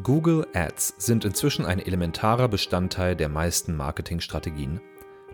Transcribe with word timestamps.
Google 0.00 0.46
Ads 0.54 0.94
sind 0.96 1.26
inzwischen 1.26 1.66
ein 1.66 1.78
elementarer 1.78 2.48
Bestandteil 2.48 3.14
der 3.14 3.28
meisten 3.28 3.76
Marketingstrategien. 3.76 4.80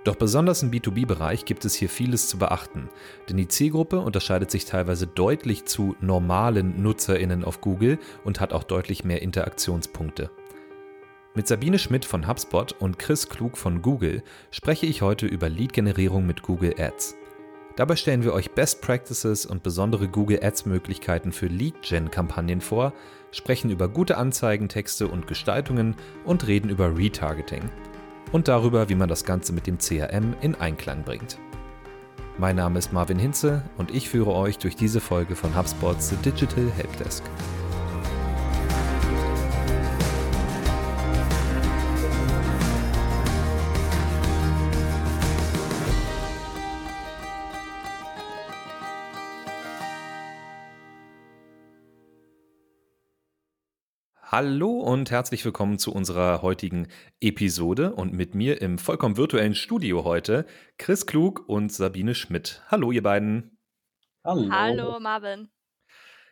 Doch 0.03 0.17
besonders 0.17 0.65
im 0.65 0.73
B2B-Bereich 0.73 1.45
gibt 1.45 1.65
es 1.65 1.77
hier 1.77 1.89
vieles 1.89 2.29
zu 2.29 2.39
beachten, 2.39 2.89
denn 3.29 3.37
die 3.37 3.47
Zielgruppe 3.47 4.01
unterscheidet 4.01 4.51
sich 4.51 4.65
teilweise 4.65 5.07
deutlich 5.07 5.67
zu 5.67 5.95
normalen 6.01 6.83
Nutzerinnen 6.83 7.45
auf 7.45 7.61
Google 7.61 8.01
und 8.25 8.41
hat 8.41 8.53
auch 8.53 8.65
deutlich 8.65 9.05
mehr 9.05 9.23
Interaktionspunkte. 9.23 10.29
Mit 11.35 11.47
Sabine 11.47 11.79
Schmidt 11.79 12.05
von 12.05 12.27
HubSpot 12.27 12.73
und 12.81 12.99
Chris 12.99 13.29
Klug 13.29 13.57
von 13.57 13.81
Google 13.81 14.25
spreche 14.51 14.87
ich 14.87 15.03
heute 15.03 15.27
über 15.27 15.49
Lead-Generierung 15.49 16.27
mit 16.27 16.43
Google 16.43 16.75
Ads. 16.79 17.15
Dabei 17.79 17.95
stellen 17.95 18.25
wir 18.25 18.33
euch 18.33 18.51
Best 18.51 18.83
Practices 18.83 19.47
und 19.47 19.63
besondere 19.63 20.09
Google 20.09 20.41
Ads 20.43 20.67
Möglichkeiten 20.67 21.31
für 21.31 21.47
Lead-Gen-Kampagnen 21.47 22.61
vor, 22.61 22.93
sprechen 23.31 23.71
über 23.71 23.89
gute 23.89 24.17
Anzeigentexte 24.17 25.09
und 25.09 25.27
Gestaltungen 25.27 25.97
und 26.25 26.47
reden 26.47 26.71
über 26.71 26.97
Retargeting. 26.97 27.71
Und 28.33 28.49
darüber, 28.49 28.89
wie 28.89 28.95
man 28.95 29.09
das 29.09 29.25
Ganze 29.25 29.53
mit 29.53 29.67
dem 29.67 29.79
CRM 29.79 30.35
in 30.41 30.55
Einklang 30.55 31.03
bringt. 31.03 31.39
Mein 32.37 32.57
Name 32.57 32.79
ist 32.79 32.93
Marvin 32.93 33.19
Hinze 33.19 33.65
und 33.79 33.91
ich 33.91 34.09
führe 34.09 34.33
euch 34.33 34.59
durch 34.59 34.77
diese 34.77 35.01
Folge 35.01 35.35
von 35.35 35.57
HubSpots 35.57 36.11
The 36.11 36.17
Digital 36.17 36.71
Helpdesk. 36.77 37.25
Hallo 54.31 54.81
und 54.81 55.11
herzlich 55.11 55.43
willkommen 55.47 55.79
zu 55.79 55.91
unserer 55.91 56.43
heutigen 56.43 56.89
Episode 57.19 57.95
und 57.95 58.13
mit 58.13 58.35
mir 58.35 58.61
im 58.61 58.77
vollkommen 58.77 59.17
virtuellen 59.17 59.55
Studio 59.55 60.05
heute 60.05 60.45
Chris 60.77 61.07
Klug 61.07 61.49
und 61.49 61.73
Sabine 61.73 62.15
Schmidt. 62.15 62.63
Hallo 62.69 62.93
ihr 62.93 63.03
beiden. 63.03 63.57
Hallo. 64.23 64.51
Hallo 64.51 65.01
Marvin. 65.01 65.49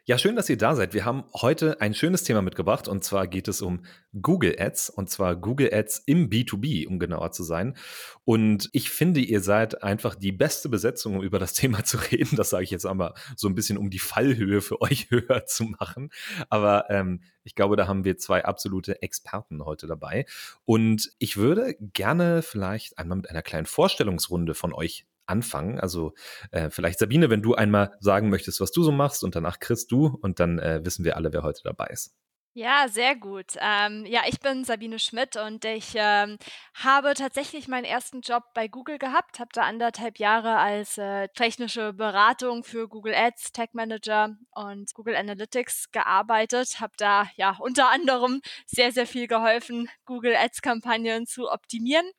Ja, 0.09 0.19
schön, 0.19 0.37
dass 0.37 0.49
ihr 0.49 0.57
da 0.57 0.77
seid. 0.77 0.95
Wir 0.95 1.05
haben 1.05 1.25
heute 1.35 1.81
ein 1.81 1.93
schönes 1.93 2.23
Thema 2.23 2.41
mitgebracht 2.41 2.87
und 2.87 3.03
zwar 3.03 3.27
geht 3.27 3.49
es 3.49 3.61
um 3.61 3.85
Google 4.23 4.55
Ads 4.57 4.89
und 4.89 5.11
zwar 5.11 5.35
Google 5.35 5.75
Ads 5.75 6.05
im 6.07 6.31
B2B, 6.31 6.87
um 6.87 7.01
genauer 7.01 7.33
zu 7.33 7.43
sein. 7.43 7.77
Und 8.25 8.69
ich 8.71 8.91
finde, 8.91 9.19
ihr 9.19 9.41
seid 9.41 9.83
einfach 9.83 10.15
die 10.15 10.31
beste 10.31 10.69
Besetzung, 10.69 11.17
um 11.17 11.25
über 11.25 11.41
das 11.41 11.55
Thema 11.55 11.83
zu 11.83 11.97
reden. 11.97 12.37
Das 12.37 12.51
sage 12.51 12.63
ich 12.63 12.71
jetzt 12.71 12.87
einmal 12.87 13.15
so 13.35 13.49
ein 13.49 13.57
bisschen, 13.57 13.79
um 13.79 13.91
die 13.91 13.99
Fallhöhe 13.99 14.61
für 14.61 14.81
euch 14.81 15.11
höher 15.11 15.45
zu 15.47 15.65
machen. 15.65 16.11
Aber 16.51 16.89
ähm, 16.89 17.23
ich 17.43 17.57
glaube, 17.57 17.75
da 17.75 17.89
haben 17.89 18.05
wir 18.05 18.17
zwei 18.17 18.45
absolute 18.45 19.03
Experten 19.03 19.65
heute 19.65 19.89
dabei. 19.89 20.25
Und 20.65 21.11
ich 21.19 21.37
würde 21.37 21.75
gerne 21.81 22.43
vielleicht 22.43 22.97
einmal 22.97 23.17
mit 23.17 23.29
einer 23.29 23.43
kleinen 23.43 23.67
Vorstellungsrunde 23.67 24.55
von 24.55 24.73
euch 24.73 25.05
anfangen. 25.27 25.81
Also 25.81 26.15
äh, 26.51 26.71
vielleicht 26.71 26.99
Sabine, 26.99 27.31
wenn 27.31 27.43
du 27.43 27.55
einmal 27.55 27.97
sagen 28.01 28.31
möchtest, 28.31 28.61
was 28.61 28.73
du 28.73 28.83
so 28.83 28.93
machst 28.93 29.25
und 29.25 29.35
danach 29.37 29.59
Chris 29.59 29.87
du 29.87 30.19
und 30.23 30.41
dann 30.41 30.59
äh, 30.59 30.81
wissen 30.85 31.05
wir 31.05 31.17
alle, 31.17 31.33
wer 31.33 31.43
heute 31.43 31.63
dabei 31.65 31.87
ist. 31.87 32.15
Ja, 32.59 32.87
sehr 32.89 33.15
gut. 33.15 33.53
Ähm, 33.61 34.07
ja, 34.07 34.23
ich 34.27 34.41
bin 34.41 34.65
Sabine 34.65 34.99
Schmidt 34.99 35.37
und 35.37 35.67
ich 35.67 35.93
ähm, 35.95 36.39
habe 36.73 37.13
tatsächlich 37.13 37.69
meinen 37.69 37.85
ersten 37.85 38.23
Job 38.23 38.45
bei 38.55 38.67
Google 38.67 38.97
gehabt, 38.97 39.39
habe 39.41 39.51
da 39.53 39.65
anderthalb 39.65 40.19
Jahre 40.19 40.57
als 40.57 40.97
äh, 40.97 41.29
technische 41.35 41.93
Beratung 41.93 42.65
für 42.65 42.89
Google 42.89 43.15
Ads, 43.15 43.53
Tech 43.53 43.69
Manager 43.75 44.39
und 44.53 44.95
Google 44.95 45.17
Analytics 45.17 45.91
gearbeitet, 45.93 46.81
habe 46.81 46.95
da 46.97 47.29
ja 47.37 47.59
unter 47.61 47.91
anderem 47.91 48.41
sehr, 48.65 48.91
sehr 48.91 49.07
viel 49.07 49.27
geholfen, 49.27 49.91
Google 50.07 50.35
Ads 50.35 50.63
Kampagnen 50.63 51.27
zu 51.27 51.51
optimieren 51.51 52.11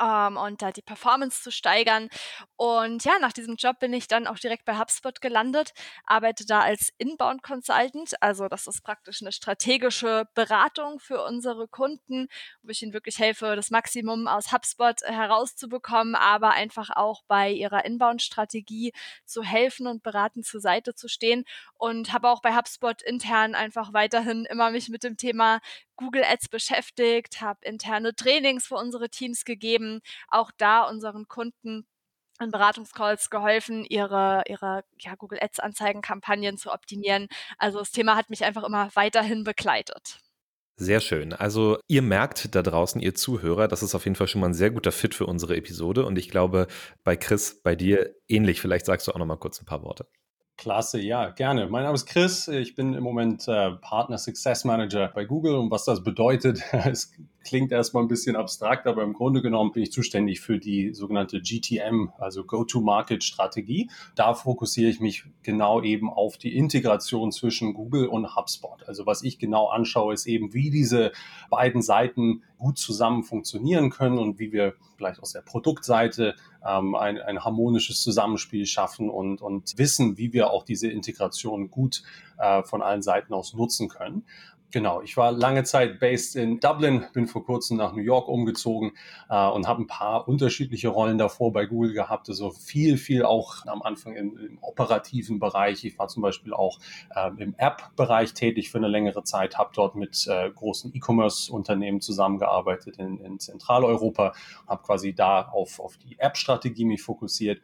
ähm, 0.00 0.36
und 0.36 0.62
da 0.62 0.72
die 0.72 0.82
Performance 0.82 1.42
zu 1.42 1.50
steigern. 1.50 2.08
Und 2.56 3.04
ja, 3.04 3.18
nach 3.20 3.32
diesem 3.32 3.56
Job 3.56 3.78
bin 3.78 3.92
ich 3.92 4.08
dann 4.08 4.26
auch 4.26 4.38
direkt 4.38 4.64
bei 4.64 4.78
HubSpot 4.78 5.20
gelandet, 5.20 5.72
arbeite 6.04 6.46
da 6.46 6.60
als 6.60 6.92
Inbound 6.98 7.42
Consultant. 7.42 8.14
Also 8.20 8.48
das 8.48 8.66
ist 8.66 8.82
praktisch 8.82 9.22
eine 9.22 9.32
strategische 9.32 10.26
Beratung 10.34 10.98
für 10.98 11.24
unsere 11.24 11.68
Kunden, 11.68 12.28
wo 12.62 12.70
ich 12.70 12.82
ihnen 12.82 12.92
wirklich 12.92 13.18
helfe, 13.18 13.56
das 13.56 13.70
Maximum 13.70 14.26
aus 14.26 14.52
HubSpot 14.52 15.00
herauszubekommen, 15.02 16.14
aber 16.14 16.50
einfach 16.50 16.90
auch 16.90 17.22
bei 17.28 17.50
ihrer 17.50 17.84
Inbound-Strategie 17.84 18.92
zu 19.24 19.42
helfen 19.42 19.86
und 19.86 20.02
beraten 20.02 20.42
zur 20.42 20.60
Seite 20.60 20.94
zu 20.94 21.08
stehen. 21.08 21.44
Und 21.74 22.12
habe 22.12 22.28
auch 22.30 22.42
bei 22.42 22.56
HubSpot 22.56 23.02
intern 23.02 23.54
einfach 23.54 23.92
weiterhin 23.92 24.44
immer 24.46 24.70
mich 24.70 24.88
mit 24.88 25.04
dem 25.04 25.16
Thema 25.16 25.60
Google 25.96 26.24
Ads 26.24 26.48
beschäftigt, 26.48 27.40
habe 27.40 27.60
interne 27.62 28.14
Trainings 28.14 28.66
für 28.66 28.76
unsere 28.76 29.08
Teams 29.08 29.44
gegeben, 29.44 30.00
auch 30.28 30.50
da 30.58 30.82
unseren 30.82 31.28
Kunden 31.28 31.86
in 32.40 32.50
Beratungscalls 32.50 33.30
geholfen, 33.30 33.84
ihre, 33.84 34.42
ihre 34.46 34.84
ja, 34.98 35.14
Google 35.16 35.38
Ads 35.40 35.60
Anzeigenkampagnen 35.60 36.58
zu 36.58 36.72
optimieren. 36.72 37.28
Also 37.58 37.78
das 37.78 37.92
Thema 37.92 38.16
hat 38.16 38.30
mich 38.30 38.44
einfach 38.44 38.64
immer 38.64 38.90
weiterhin 38.94 39.44
begleitet. 39.44 40.20
Sehr 40.78 41.00
schön. 41.00 41.32
Also 41.32 41.78
ihr 41.88 42.02
merkt 42.02 42.54
da 42.54 42.62
draußen, 42.62 43.00
ihr 43.00 43.14
Zuhörer, 43.14 43.66
das 43.66 43.82
ist 43.82 43.94
auf 43.94 44.04
jeden 44.04 44.14
Fall 44.14 44.28
schon 44.28 44.42
mal 44.42 44.48
ein 44.48 44.54
sehr 44.54 44.70
guter 44.70 44.92
Fit 44.92 45.14
für 45.14 45.24
unsere 45.24 45.56
Episode. 45.56 46.04
Und 46.04 46.18
ich 46.18 46.28
glaube, 46.28 46.66
bei 47.02 47.16
Chris, 47.16 47.62
bei 47.62 47.74
dir 47.74 48.14
ähnlich. 48.28 48.60
Vielleicht 48.60 48.84
sagst 48.84 49.08
du 49.08 49.12
auch 49.12 49.18
noch 49.18 49.24
mal 49.24 49.38
kurz 49.38 49.58
ein 49.60 49.64
paar 49.64 49.82
Worte. 49.82 50.06
Klasse, 50.58 50.98
ja, 50.98 51.28
gerne. 51.28 51.68
Mein 51.68 51.82
Name 51.82 51.94
ist 51.94 52.06
Chris. 52.06 52.48
Ich 52.48 52.74
bin 52.74 52.94
im 52.94 53.04
Moment 53.04 53.46
äh, 53.46 53.72
Partner 53.72 54.16
Success 54.16 54.64
Manager 54.64 55.08
bei 55.14 55.26
Google 55.26 55.56
und 55.56 55.70
was 55.70 55.84
das 55.84 56.02
bedeutet, 56.02 56.62
es 56.72 57.12
klingt 57.44 57.72
erstmal 57.72 58.02
ein 58.02 58.08
bisschen 58.08 58.36
abstrakt, 58.36 58.86
aber 58.86 59.02
im 59.02 59.12
Grunde 59.12 59.42
genommen 59.42 59.72
bin 59.72 59.82
ich 59.82 59.92
zuständig 59.92 60.40
für 60.40 60.58
die 60.58 60.94
sogenannte 60.94 61.42
GTM, 61.42 62.08
also 62.18 62.44
Go-to-Market-Strategie. 62.44 63.90
Da 64.14 64.32
fokussiere 64.34 64.90
ich 64.90 64.98
mich 64.98 65.24
genau 65.42 65.82
eben 65.82 66.10
auf 66.10 66.38
die 66.38 66.56
Integration 66.56 67.32
zwischen 67.32 67.74
Google 67.74 68.06
und 68.08 68.34
HubSpot. 68.34 68.82
Also 68.88 69.04
was 69.04 69.22
ich 69.22 69.38
genau 69.38 69.68
anschaue, 69.68 70.14
ist 70.14 70.26
eben, 70.26 70.54
wie 70.54 70.70
diese 70.70 71.12
beiden 71.50 71.82
Seiten 71.82 72.42
gut 72.58 72.78
zusammen 72.78 73.22
funktionieren 73.22 73.90
können 73.90 74.18
und 74.18 74.38
wie 74.38 74.52
wir 74.52 74.74
vielleicht 74.96 75.20
aus 75.20 75.32
der 75.32 75.42
Produktseite 75.42 76.34
ähm, 76.66 76.94
ein, 76.94 77.20
ein 77.20 77.44
harmonisches 77.44 78.02
Zusammenspiel 78.02 78.66
schaffen 78.66 79.10
und, 79.10 79.42
und 79.42 79.78
wissen, 79.78 80.16
wie 80.18 80.32
wir 80.32 80.50
auch 80.50 80.64
diese 80.64 80.88
Integration 80.88 81.70
gut 81.70 82.02
äh, 82.38 82.62
von 82.62 82.82
allen 82.82 83.02
Seiten 83.02 83.34
aus 83.34 83.54
nutzen 83.54 83.88
können. 83.88 84.24
Genau, 84.72 85.00
ich 85.00 85.16
war 85.16 85.30
lange 85.30 85.62
Zeit 85.62 86.00
based 86.00 86.34
in 86.34 86.58
Dublin, 86.58 87.06
bin 87.12 87.28
vor 87.28 87.44
kurzem 87.44 87.76
nach 87.76 87.92
New 87.92 88.02
York 88.02 88.28
umgezogen 88.28 88.92
äh, 89.30 89.48
und 89.48 89.68
habe 89.68 89.82
ein 89.82 89.86
paar 89.86 90.26
unterschiedliche 90.26 90.88
Rollen 90.88 91.18
davor 91.18 91.52
bei 91.52 91.66
Google 91.66 91.92
gehabt. 91.92 92.28
Also 92.28 92.50
viel, 92.50 92.98
viel 92.98 93.24
auch 93.24 93.64
am 93.66 93.82
Anfang 93.82 94.16
im, 94.16 94.36
im 94.36 94.58
operativen 94.60 95.38
Bereich. 95.38 95.84
Ich 95.84 95.98
war 95.98 96.08
zum 96.08 96.22
Beispiel 96.22 96.52
auch 96.52 96.80
äh, 97.14 97.30
im 97.38 97.54
App-Bereich 97.56 98.34
tätig 98.34 98.70
für 98.70 98.78
eine 98.78 98.88
längere 98.88 99.22
Zeit, 99.22 99.56
habe 99.56 99.70
dort 99.72 99.94
mit 99.94 100.26
äh, 100.26 100.50
großen 100.50 100.92
E-Commerce-Unternehmen 100.94 102.00
zusammengearbeitet 102.00 102.96
in, 102.98 103.18
in 103.18 103.38
Zentraleuropa, 103.38 104.32
habe 104.66 104.82
quasi 104.82 105.14
da 105.14 105.42
auf, 105.42 105.78
auf 105.78 105.96
die 105.96 106.18
App-Strategie 106.18 106.84
mich 106.84 107.02
fokussiert. 107.02 107.62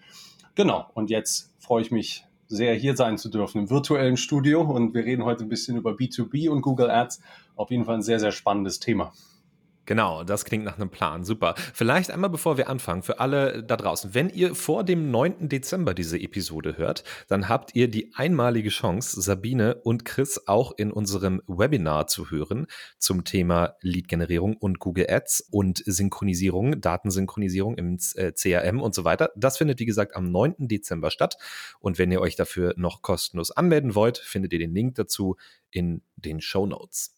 Genau, 0.55 0.87
und 0.95 1.11
jetzt 1.11 1.53
freue 1.59 1.83
ich 1.83 1.91
mich 1.91 2.27
sehr, 2.57 2.75
hier 2.75 2.97
sein 2.97 3.19
zu 3.19 3.29
dürfen 3.29 3.63
im 3.63 3.71
virtuellen 3.71 4.17
Studio. 4.17 4.61
Und 4.63 4.95
wir 4.95 5.05
reden 5.05 5.25
heute 5.25 5.45
ein 5.45 5.49
bisschen 5.49 5.77
über 5.77 5.93
B2B 5.93 6.49
und 6.49 6.61
Google 6.61 6.91
Ads. 6.91 7.21
Auf 7.57 7.71
jeden 7.71 7.85
Fall 7.85 7.97
ein 7.97 8.03
sehr, 8.03 8.21
sehr 8.21 8.33
spannendes 8.33 8.79
Thema. 8.79 9.13
Genau, 9.85 10.23
das 10.23 10.45
klingt 10.45 10.65
nach 10.65 10.77
einem 10.77 10.91
Plan. 10.91 11.25
Super. 11.25 11.55
Vielleicht 11.75 12.13
einmal 12.13 12.31
bevor 12.31 12.57
wir 12.57 12.69
anfangen, 12.69 13.03
für 13.03 13.19
alle 13.19 13.65
da 13.65 13.77
draußen. 13.77 14.15
Wenn 14.15 14.31
ihr 14.31 14.55
vor 14.55 14.85
dem 14.85 15.11
9. 15.11 15.49
Dezember 15.49 15.93
diese 15.93 16.21
Episode 16.21 16.77
hört, 16.77 17.03
dann 17.27 17.49
habt 17.49 17.75
ihr 17.75 17.89
die 17.89 18.13
einmalige 18.15 18.69
Chance, 18.69 19.21
Sabine 19.21 19.75
und 19.83 20.05
Chris 20.05 20.47
auch 20.47 20.73
in 20.77 20.93
unserem 20.93 21.43
Webinar 21.49 22.07
zu 22.07 22.31
hören 22.31 22.69
zum 22.99 23.25
Thema 23.25 23.75
Lead-Generierung 23.81 24.57
und 24.57 24.79
Google 24.79 25.07
Ads 25.11 25.49
und 25.51 25.83
Synchronisierung, 25.85 26.81
Datensynchronisierung 26.81 27.77
im 27.77 27.99
äh, 28.15 28.33
CRM 28.33 28.81
und 28.81 28.95
so 28.95 29.05
weiter. 29.05 29.33
Das 29.35 29.59
findet, 29.59 29.81
wie 29.81 29.87
gesagt, 29.87 30.15
am 30.15 30.31
9. 30.31 30.69
Dezember 30.69 31.11
statt. 31.11 31.39
Und 31.81 31.99
wenn 31.99 32.13
ihr 32.13 32.21
euch 32.21 32.37
dafür 32.37 32.73
noch 32.77 33.03
kostenlos 33.03 33.51
anmelden 33.51 33.97
wollt, 33.97 34.19
findet 34.19 34.53
ihr 34.53 34.61
den 34.61 34.75
Link 34.75 34.95
dazu 34.95 35.37
in 35.73 36.03
den 36.15 36.41
Show 36.41 36.67
Notes. 36.67 37.17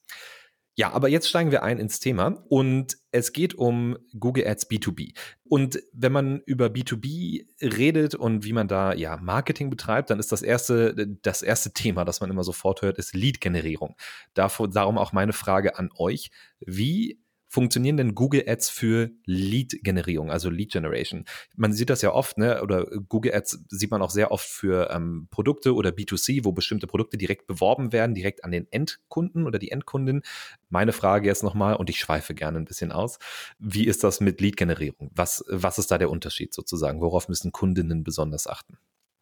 Ja, 0.77 0.91
aber 0.93 1.09
jetzt 1.09 1.29
steigen 1.29 1.53
wir 1.53 1.63
ein 1.63 1.79
ins 1.79 2.01
Thema 2.01 2.45
und 2.49 2.97
es 3.13 3.33
geht 3.33 3.55
um 3.55 3.97
Google 4.19 4.47
Ads 4.47 4.69
B2B. 4.69 5.17
Und 5.45 5.79
wenn 5.93 6.11
man 6.11 6.41
über 6.47 6.67
B2B 6.67 7.47
redet 7.63 8.17
und 8.17 8.45
wie 8.45 8.53
man 8.53 8.67
da 8.67 8.93
ja 8.93 9.17
Marketing 9.19 9.71
betreibt, 9.71 10.11
dann 10.11 10.19
ist 10.19 10.33
das 10.33 10.43
erste, 10.43 11.17
das 11.23 11.43
erste 11.43 11.73
Thema, 11.73 12.05
das 12.05 12.21
man 12.21 12.31
immer 12.31 12.43
sofort 12.43 12.83
hört, 12.83 12.99
ist 12.99 13.15
Lead-Generierung. 13.15 13.95
Darum 14.35 14.99
auch 14.99 15.13
meine 15.13 15.33
Frage 15.33 15.79
an 15.79 15.91
euch. 15.97 16.33
Wie 16.59 17.21
funktionieren 17.55 17.97
denn 17.97 18.17
Google 18.17 18.43
Ads 18.49 18.69
für 18.69 19.13
Lead-Generierung, 19.27 20.33
also 20.33 20.51
Lead 20.51 20.73
Generation? 20.73 21.25
Man 21.55 21.73
sieht 21.73 21.89
das 21.89 22.03
ja 22.03 22.13
oft, 22.13 22.37
ne? 22.37 22.61
oder 22.61 22.85
Google 23.09 23.33
Ads 23.33 23.65
sieht 23.69 23.93
man 23.93 24.03
auch 24.03 24.11
sehr 24.11 24.33
oft 24.33 24.45
für 24.45 24.91
ähm, 24.91 25.29
Produkte 25.31 25.73
oder 25.75 25.91
B2C, 25.91 26.45
wo 26.45 26.51
bestimmte 26.51 26.89
Produkte 26.89 27.17
direkt 27.17 27.47
beworben 27.47 27.93
werden, 27.93 28.17
direkt 28.17 28.43
an 28.45 28.51
den 28.51 28.67
Endkunden 28.73 29.47
oder 29.47 29.61
die 29.61 29.71
Endkundin. 29.71 30.23
Meine 30.69 30.93
Frage 30.93 31.29
jetzt 31.29 31.45
nochmal, 31.45 31.77
und 31.77 31.89
ich 31.89 32.01
schweife 32.01 32.35
gerne 32.35 32.59
ein 32.59 32.65
bisschen 32.65 32.91
aus, 32.91 33.21
wie 33.61 33.87
ist 33.87 34.03
das 34.03 34.21
mit 34.21 34.41
Lead-Generierung? 34.41 35.13
Was, 35.15 35.45
was 35.49 35.79
ist 35.79 35.93
da 35.93 35.99
der 35.99 36.11
Unterschied 36.11 36.53
sozusagen? 36.53 37.01
Worauf 37.01 37.29
müssen 37.29 37.53
Kundinnen 37.53 38.03
besonders 38.03 38.49
achten? 38.49 38.79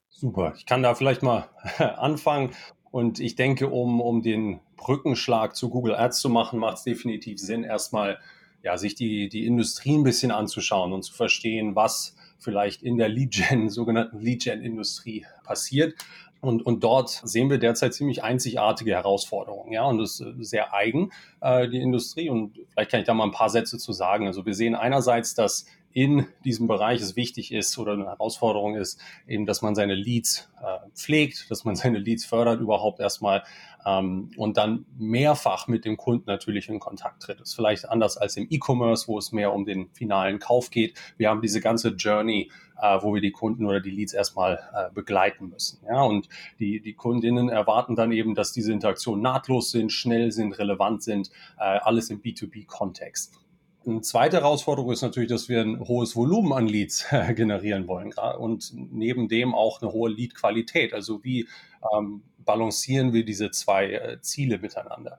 Super, 0.09 0.55
ich 0.57 0.65
kann 0.65 0.83
da 0.83 0.95
vielleicht 0.95 1.23
mal 1.23 1.51
anfangen. 1.79 2.55
Und 2.93 3.19
ich 3.19 3.35
denke, 3.35 3.69
um, 3.69 4.01
um 4.01 4.23
den 4.23 4.61
Brückenschlag 4.77 5.57
zu 5.57 5.71
Google 5.71 5.97
Ads 5.97 6.21
zu 6.21 6.29
machen, 6.29 6.61
macht 6.61 6.77
es 6.77 6.85
definitiv 6.85 7.39
Sinn, 7.39 7.65
erstmal 7.65 8.19
ja, 8.63 8.77
sich 8.77 8.95
die, 8.95 9.29
die 9.29 9.47
Industrie 9.47 9.97
ein 9.97 10.05
bisschen 10.05 10.31
anzuschauen 10.31 10.93
und 10.93 11.03
zu 11.03 11.13
verstehen, 11.13 11.75
was 11.75 12.15
vielleicht 12.39 12.83
in 12.83 12.99
der 12.99 13.09
Lead-Gen, 13.09 13.69
sogenannten 13.71 14.21
Lead-Gen-Industrie 14.21 15.27
passiert. 15.43 15.95
Und, 16.43 16.67
und 16.67 16.83
dort 16.83 17.09
sehen 17.25 17.49
wir 17.51 17.59
derzeit 17.59 17.95
ziemlich 17.95 18.25
einzigartige 18.25 18.91
Herausforderungen. 18.91 19.73
Ja, 19.73 19.85
und 19.85 19.99
das 19.99 20.21
ist 20.21 20.51
sehr 20.51 20.75
eigen, 20.75 21.13
äh, 21.41 21.69
die 21.69 21.81
Industrie. 21.81 22.29
Und 22.29 22.59
vielleicht 22.69 22.91
kann 22.91 23.01
ich 23.01 23.07
da 23.07 23.15
mal 23.15 23.25
ein 23.25 23.31
paar 23.31 23.49
Sätze 23.49 23.79
zu 23.79 23.93
sagen. 23.93 24.27
Also 24.27 24.45
wir 24.45 24.55
sehen 24.55 24.75
einerseits, 24.75 25.35
dass 25.35 25.67
in 25.93 26.27
diesem 26.45 26.67
Bereich 26.67 27.01
es 27.01 27.17
wichtig 27.17 27.53
ist 27.53 27.79
oder 27.79 27.93
eine 27.93 28.07
Herausforderung 28.07 28.77
ist, 28.77 29.01
eben, 29.27 29.47
dass 29.47 29.63
man 29.63 29.75
seine 29.75 29.95
Leads 29.95 30.51
äh, 30.63 30.89
pflegt, 30.95 31.51
dass 31.51 31.65
man 31.65 31.77
seine 31.77 31.99
Leads 31.99 32.25
fördert 32.25 32.61
überhaupt 32.61 33.01
erstmal 33.01 33.43
ähm, 33.85 34.31
und 34.37 34.57
dann 34.57 34.87
mehrfach 34.99 35.69
mit 35.69 35.85
dem 35.85 35.97
Kunden 35.97 36.25
natürlich 36.27 36.69
in 36.69 36.81
Kontakt 36.81 37.23
tritt. 37.23 37.41
Das 37.41 37.51
ist 37.51 37.55
vielleicht 37.55 37.89
anders 37.89 38.17
als 38.17 38.37
im 38.37 38.47
E-Commerce, 38.51 39.09
wo 39.09 39.19
es 39.19 39.33
mehr 39.33 39.53
um 39.53 39.65
den 39.65 39.91
finalen 39.93 40.39
Kauf 40.39 40.71
geht. 40.71 40.99
Wir 41.17 41.29
haben 41.29 41.43
diese 41.43 41.61
ganze 41.61 41.91
Journey, 41.91 42.51
äh, 42.81 42.99
wo 43.01 43.15
wir 43.15 43.21
die 43.21 43.33
Kunden 43.33 43.67
oder 43.67 43.81
die 43.81 43.91
Leads 43.91 44.15
erstmal 44.15 44.61
äh, 44.75 44.93
begleiten 44.93 45.49
müssen. 45.49 45.81
Ja, 45.87 46.03
und 46.03 46.29
die, 46.59 46.81
die 46.81 46.95
Kundinnen 46.95 47.49
erwarten 47.49 47.97
dann 47.97 48.13
eben, 48.13 48.35
dass 48.35 48.53
diese 48.53 48.73
Interaktionen 48.73 49.23
nahtlos 49.23 49.71
sind, 49.71 49.93
schnell 49.93 50.33
sind, 50.33 50.59
relevant 50.59 51.03
sind, 51.03 51.31
äh, 51.59 51.63
alles 51.63 52.11
im 52.11 52.23
B2B-Kontext. 52.23 53.42
Eine 53.85 54.01
zweite 54.03 54.39
Herausforderung 54.39 54.93
ist 54.93 55.03
natürlich, 55.03 55.31
dass 55.31 55.49
wir 55.49 55.61
ein 55.61 55.81
hohes 55.81 56.15
Volumen 56.15 56.53
an 56.53 56.67
Leads 56.67 57.07
generieren 57.35 57.89
wollen 57.89 58.13
und 58.39 58.73
neben 58.75 59.29
dem 59.29 59.55
auch 59.55 59.83
eine 59.83 59.93
hohe 59.93 60.11
Lead-Qualität. 60.11 60.95
Also 60.95 61.25
wie 61.25 61.49
ähm, 61.97 62.23
balancieren 62.39 63.13
wir 63.13 63.25
diese 63.25 63.51
zwei 63.51 63.93
äh, 63.93 64.21
Ziele 64.21 64.59
miteinander? 64.59 65.19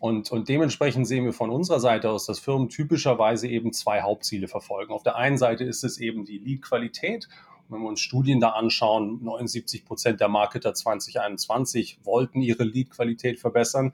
Und, 0.00 0.30
und 0.30 0.48
dementsprechend 0.48 1.06
sehen 1.06 1.24
wir 1.24 1.32
von 1.32 1.50
unserer 1.50 1.80
Seite 1.80 2.10
aus, 2.10 2.26
dass 2.26 2.38
Firmen 2.38 2.68
typischerweise 2.68 3.48
eben 3.48 3.72
zwei 3.72 4.02
Hauptziele 4.02 4.48
verfolgen. 4.48 4.92
Auf 4.92 5.02
der 5.02 5.16
einen 5.16 5.38
Seite 5.38 5.64
ist 5.64 5.82
es 5.82 5.98
eben 5.98 6.24
die 6.24 6.38
Lead-Qualität. 6.38 7.28
Wenn 7.68 7.80
wir 7.80 7.88
uns 7.88 8.00
Studien 8.00 8.40
da 8.40 8.50
anschauen, 8.50 9.22
79 9.22 9.84
Prozent 9.84 10.20
der 10.20 10.28
Marketer 10.28 10.74
2021 10.74 12.00
wollten 12.04 12.42
ihre 12.42 12.64
Lead-Qualität 12.64 13.40
verbessern. 13.40 13.92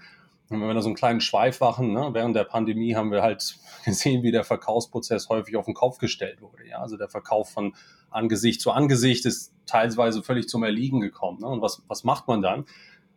Wenn 0.51 0.61
wir 0.61 0.73
da 0.73 0.81
so 0.81 0.89
einen 0.89 0.97
kleinen 0.97 1.21
Schweif 1.21 1.61
machen, 1.61 1.93
ne, 1.93 2.11
während 2.13 2.35
der 2.35 2.45
Pandemie 2.45 2.95
haben 2.95 3.11
wir 3.11 3.23
halt 3.23 3.59
gesehen, 3.85 4.23
wie 4.23 4.33
der 4.33 4.45
Verkaufsprozess 4.45 5.29
häufig 5.29 5.57
auf 5.57 5.67
den 5.67 5.75
Kopf 5.75 5.99
gestellt 5.99 6.41
wurde. 6.41 6.67
Ja? 6.69 6.79
Also 6.79 6.97
der 6.97 7.09
Verkauf 7.09 7.51
von 7.51 7.75
Angesicht 8.11 8.61
zu 8.61 8.71
Angesicht 8.71 9.27
ist 9.27 9.53
teilweise 9.67 10.23
völlig 10.23 10.49
zum 10.49 10.63
Erliegen 10.63 11.01
gekommen. 11.01 11.41
Ne? 11.41 11.47
Und 11.47 11.61
was, 11.61 11.83
was 11.89 12.05
macht 12.05 12.29
man 12.29 12.41
dann? 12.41 12.65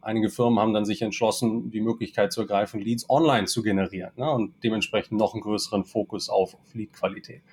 Einige 0.02 0.30
Firmen 0.30 0.60
haben 0.60 0.74
dann 0.74 0.84
sich 0.84 1.02
entschlossen, 1.04 1.70
die 1.70 1.80
Möglichkeit 1.80 2.34
zu 2.34 2.42
ergreifen, 2.42 2.82
Leads 2.82 3.08
online 3.10 3.46
zu 3.46 3.62
generieren 3.62 4.12
ne? 4.16 4.30
und 4.30 4.56
dementsprechend 4.64 5.18
noch 5.18 5.34
einen 5.34 5.44
größeren 5.44 5.86
Fokus 5.86 6.28
auf, 6.28 6.56
auf 6.56 6.74
Lead-Qualität. 6.74 7.44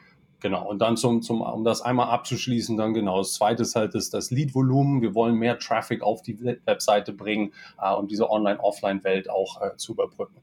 Genau, 0.41 0.69
und 0.69 0.79
dann 0.79 0.97
zum, 0.97 1.21
zum, 1.21 1.41
um 1.41 1.65
das 1.65 1.81
einmal 1.81 2.11
abzuschließen, 2.11 2.77
dann 2.77 2.95
genau, 2.95 3.19
das 3.19 3.33
zweite 3.33 3.63
ist 3.63 3.75
halt 3.75 3.95
das, 3.95 4.11
das 4.11 4.31
Lead-Volumen. 4.31 5.03
Wir 5.03 5.15
wollen 5.15 5.35
mehr 5.35 5.59
Traffic 5.59 6.03
auf 6.03 6.23
die 6.23 6.41
Webseite 6.41 7.13
bringen, 7.13 7.53
äh, 7.81 7.93
um 7.93 8.07
diese 8.07 8.31
Online-Offline-Welt 8.31 9.31
auch 9.31 9.61
äh, 9.61 9.77
zu 9.77 9.93
überbrücken. 9.93 10.41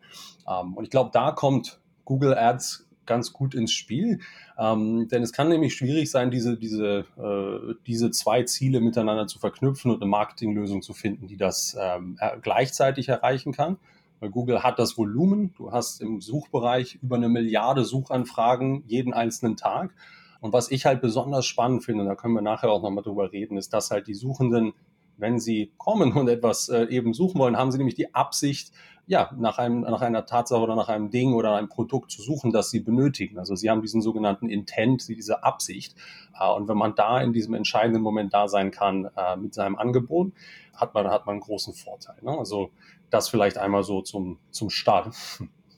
Ähm, 0.48 0.74
und 0.74 0.84
ich 0.84 0.90
glaube, 0.90 1.12
da 1.14 1.32
kommt 1.32 1.80
Google 2.04 2.38
Ads 2.38 2.86
ganz 3.06 3.32
gut 3.32 3.56
ins 3.56 3.72
Spiel, 3.72 4.20
ähm, 4.58 5.08
denn 5.10 5.22
es 5.24 5.32
kann 5.32 5.48
nämlich 5.48 5.76
schwierig 5.76 6.10
sein, 6.10 6.32
diese, 6.32 6.58
diese, 6.58 7.06
äh, 7.18 7.76
diese 7.86 8.12
zwei 8.12 8.44
Ziele 8.44 8.82
miteinander 8.82 9.28
zu 9.28 9.40
verknüpfen 9.40 9.92
und 9.92 10.02
eine 10.02 10.10
Marketinglösung 10.10 10.82
zu 10.82 10.94
finden, 10.94 11.28
die 11.28 11.38
das 11.38 11.78
ähm, 11.80 12.18
gleichzeitig 12.42 13.08
erreichen 13.10 13.54
kann. 13.54 13.78
Weil 14.26 14.32
Google 14.32 14.64
hat 14.64 14.80
das 14.80 14.98
Volumen. 14.98 15.54
Du 15.56 15.72
hast 15.72 16.02
im 16.02 16.20
Suchbereich 16.20 16.98
über 17.04 17.16
eine 17.16 17.30
Milliarde 17.30 17.86
Suchanfragen 17.86 18.84
jeden 18.88 19.14
einzelnen 19.14 19.56
Tag. 19.56 19.94
Und 20.42 20.52
was 20.52 20.72
ich 20.72 20.88
halt 20.88 21.00
besonders 21.00 21.46
spannend 21.46 21.84
finde, 21.84 22.02
und 22.02 22.10
da 22.10 22.16
können 22.16 22.34
wir 22.34 22.42
nachher 22.42 22.72
auch 22.72 22.82
nochmal 22.82 23.04
drüber 23.04 23.32
reden, 23.32 23.56
ist, 23.56 23.72
dass 23.72 23.92
halt 23.92 24.08
die 24.08 24.16
Suchenden, 24.16 24.74
wenn 25.18 25.40
sie 25.40 25.74
kommen 25.78 26.14
und 26.14 26.28
etwas 26.28 26.70
äh, 26.70 26.86
eben 26.86 27.14
suchen 27.14 27.38
wollen, 27.38 27.56
haben 27.56 27.72
sie 27.72 27.78
nämlich 27.78 27.94
die 27.94 28.16
Absicht, 28.16 28.72
ja, 29.06 29.30
nach, 29.38 29.60
einem, 29.60 29.82
nach 29.82 30.02
einer 30.02 30.26
Tatsache 30.26 30.60
oder 30.60 30.76
nach 30.76 30.90
einem 30.90 31.12
Ding 31.12 31.34
oder 31.34 31.56
einem 31.56 31.70
Produkt 31.70 32.10
zu 32.10 32.24
suchen, 32.24 32.52
das 32.52 32.72
sie 32.72 32.80
benötigen. 32.80 33.38
Also 33.38 33.54
sie 33.56 33.70
haben 33.70 33.84
diesen 33.84 34.02
sogenannten 34.02 34.50
Intent, 34.50 35.08
diese 35.08 35.44
Absicht. 35.44 35.96
Äh, 36.40 36.52
und 36.52 36.68
wenn 36.68 36.78
man 36.78 36.96
da 36.96 37.22
in 37.22 37.32
diesem 37.32 37.54
entscheidenden 37.54 38.02
Moment 38.02 38.34
da 38.34 38.48
sein 38.48 38.72
kann 38.72 39.08
äh, 39.16 39.36
mit 39.36 39.54
seinem 39.54 39.76
Angebot, 39.76 40.34
hat 40.74 40.96
man, 40.96 41.10
hat 41.10 41.28
man 41.28 41.34
einen 41.34 41.42
großen 41.42 41.76
Vorteil. 41.76 42.18
Ne? 42.24 42.32
Also 42.32 42.72
das 43.10 43.30
vielleicht 43.30 43.58
einmal 43.58 43.84
so 43.84 44.02
zum, 44.02 44.40
zum 44.52 44.70
Start. 44.70 45.16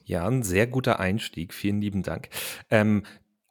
Ja, 0.04 0.26
ein 0.26 0.42
sehr 0.42 0.66
guter 0.66 1.00
Einstieg. 1.00 1.52
Vielen 1.52 1.80
lieben 1.80 2.02
Dank. 2.02 2.30
Ähm, 2.70 3.02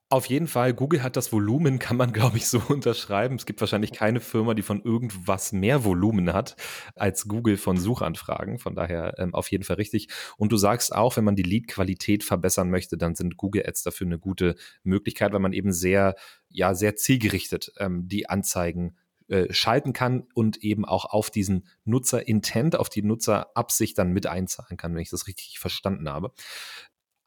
auf 0.09 0.27
jeden 0.27 0.47
Fall, 0.47 0.73
Google 0.73 1.03
hat 1.03 1.17
das 1.17 1.33
Volumen, 1.33 1.79
kann 1.79 1.97
man, 1.97 2.13
glaube 2.13 2.37
ich, 2.37 2.47
so 2.47 2.61
unterschreiben. 2.69 3.35
Es 3.35 3.45
gibt 3.45 3.59
wahrscheinlich 3.59 3.91
keine 3.91 4.21
Firma, 4.21 4.53
die 4.53 4.61
von 4.61 4.81
irgendwas 4.81 5.51
mehr 5.51 5.83
Volumen 5.83 6.31
hat 6.31 6.55
als 6.95 7.27
Google 7.27 7.57
von 7.57 7.77
Suchanfragen. 7.77 8.57
Von 8.57 8.73
daher 8.73 9.15
ähm, 9.17 9.35
auf 9.35 9.51
jeden 9.51 9.65
Fall 9.65 9.75
richtig. 9.75 10.07
Und 10.37 10.53
du 10.53 10.57
sagst 10.57 10.95
auch, 10.95 11.17
wenn 11.17 11.25
man 11.25 11.35
die 11.35 11.43
Lead-Qualität 11.43 12.23
verbessern 12.23 12.69
möchte, 12.69 12.97
dann 12.97 13.15
sind 13.15 13.35
Google 13.35 13.65
Ads 13.67 13.83
dafür 13.83 14.07
eine 14.07 14.17
gute 14.17 14.55
Möglichkeit, 14.83 15.33
weil 15.33 15.41
man 15.41 15.51
eben 15.51 15.73
sehr, 15.73 16.15
ja, 16.49 16.73
sehr 16.73 16.95
zielgerichtet 16.95 17.73
ähm, 17.77 18.07
die 18.07 18.29
Anzeigen 18.29 18.95
äh, 19.27 19.53
schalten 19.53 19.93
kann 19.93 20.27
und 20.33 20.57
eben 20.57 20.85
auch 20.85 21.05
auf 21.05 21.29
diesen 21.29 21.67
Nutzer-Intent, 21.85 22.75
auf 22.77 22.89
die 22.89 23.03
Nutzerabsicht 23.03 23.97
dann 23.97 24.11
mit 24.11 24.27
einzahlen 24.27 24.77
kann, 24.77 24.93
wenn 24.93 25.01
ich 25.01 25.09
das 25.09 25.27
richtig 25.27 25.59
verstanden 25.59 26.09
habe 26.09 26.31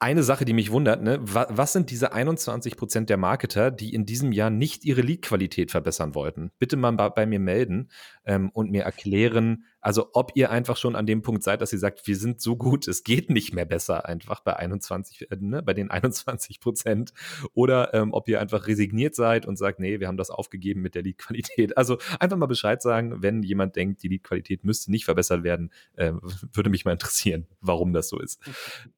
eine 0.01 0.23
Sache, 0.23 0.45
die 0.45 0.53
mich 0.53 0.71
wundert, 0.71 1.03
ne? 1.03 1.19
was 1.21 1.73
sind 1.73 1.91
diese 1.91 2.11
21 2.11 2.75
Prozent 2.75 3.11
der 3.11 3.17
Marketer, 3.17 3.69
die 3.69 3.93
in 3.93 4.07
diesem 4.07 4.31
Jahr 4.31 4.49
nicht 4.49 4.83
ihre 4.83 5.01
Lead-Qualität 5.01 5.69
verbessern 5.69 6.15
wollten? 6.15 6.49
Bitte 6.57 6.75
mal 6.75 6.89
bei, 6.93 7.09
bei 7.09 7.25
mir 7.27 7.39
melden 7.39 7.89
ähm, 8.25 8.49
und 8.51 8.71
mir 8.71 8.81
erklären, 8.81 9.65
also 9.79 10.09
ob 10.13 10.31
ihr 10.33 10.49
einfach 10.49 10.75
schon 10.75 10.95
an 10.95 11.05
dem 11.05 11.21
Punkt 11.21 11.43
seid, 11.43 11.61
dass 11.61 11.71
ihr 11.71 11.77
sagt, 11.77 12.07
wir 12.07 12.15
sind 12.15 12.41
so 12.41 12.55
gut, 12.55 12.87
es 12.87 13.03
geht 13.03 13.29
nicht 13.29 13.53
mehr 13.53 13.65
besser 13.65 14.07
einfach 14.07 14.39
bei 14.39 14.55
21, 14.55 15.29
äh, 15.29 15.37
ne, 15.39 15.61
bei 15.61 15.75
den 15.75 15.91
21 15.91 16.59
Prozent, 16.59 17.13
oder 17.53 17.93
ähm, 17.93 18.11
ob 18.11 18.27
ihr 18.27 18.41
einfach 18.41 18.65
resigniert 18.65 19.13
seid 19.13 19.45
und 19.45 19.55
sagt, 19.55 19.79
nee, 19.79 19.99
wir 19.99 20.07
haben 20.07 20.17
das 20.17 20.31
aufgegeben 20.31 20.81
mit 20.81 20.95
der 20.95 21.03
Lead-Qualität. 21.03 21.77
Also 21.81 21.97
einfach 22.19 22.37
mal 22.37 22.47
Bescheid 22.47 22.81
sagen, 22.81 23.23
wenn 23.23 23.41
jemand 23.41 23.75
denkt, 23.75 24.03
die 24.03 24.07
Lead-Qualität 24.07 24.63
müsste 24.63 24.91
nicht 24.91 25.05
verbessert 25.05 25.43
werden, 25.43 25.71
äh, 25.95 26.13
würde 26.53 26.69
mich 26.69 26.85
mal 26.85 26.91
interessieren, 26.91 27.47
warum 27.59 27.93
das 27.93 28.09
so 28.09 28.19
ist. 28.19 28.39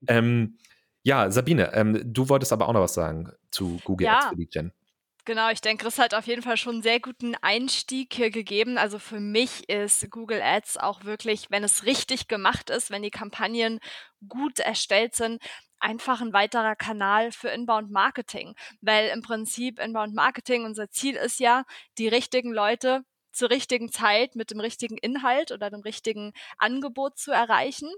ähm, 0.07 0.57
ja, 1.03 1.29
Sabine, 1.29 1.73
ähm, 1.73 2.01
du 2.03 2.29
wolltest 2.29 2.53
aber 2.53 2.67
auch 2.67 2.73
noch 2.73 2.81
was 2.81 2.93
sagen 2.93 3.31
zu 3.51 3.79
Google 3.83 4.05
ja. 4.07 4.17
Ads 4.17 4.27
für 4.29 4.35
Lead 4.35 4.51
Gen. 4.51 4.71
Genau, 5.25 5.49
ich 5.49 5.61
denke, 5.61 5.83
Chris 5.85 5.99
hat 5.99 6.13
auf 6.13 6.27
jeden 6.27 6.41
Fall 6.41 6.57
schon 6.57 6.75
einen 6.75 6.83
sehr 6.83 6.99
guten 6.99 7.35
Einstieg 7.41 8.13
hier 8.13 8.29
gegeben. 8.29 8.77
Also 8.77 8.99
für 8.99 9.21
mich 9.21 9.69
ist 9.69 10.09
Google 10.11 10.41
Ads 10.41 10.77
auch 10.77 11.05
wirklich, 11.05 11.49
wenn 11.49 11.63
es 11.63 11.85
richtig 11.85 12.27
gemacht 12.27 12.69
ist, 12.69 12.91
wenn 12.91 13.03
die 13.03 13.09
Kampagnen 13.09 13.79
gut 14.27 14.59
erstellt 14.59 15.15
sind, 15.15 15.41
einfach 15.79 16.19
ein 16.19 16.33
weiterer 16.33 16.75
Kanal 16.75 17.31
für 17.31 17.47
Inbound 17.49 17.89
Marketing. 17.89 18.55
Weil 18.81 19.09
im 19.09 19.21
Prinzip 19.21 19.79
Inbound 19.79 20.13
Marketing, 20.13 20.65
unser 20.65 20.89
Ziel 20.89 21.15
ist 21.15 21.39
ja, 21.39 21.63
die 21.97 22.09
richtigen 22.09 22.51
Leute 22.51 23.03
zur 23.31 23.49
richtigen 23.49 23.91
Zeit 23.91 24.35
mit 24.35 24.51
dem 24.51 24.59
richtigen 24.59 24.97
Inhalt 24.97 25.53
oder 25.53 25.69
dem 25.69 25.81
richtigen 25.81 26.33
Angebot 26.57 27.17
zu 27.17 27.31
erreichen 27.31 27.89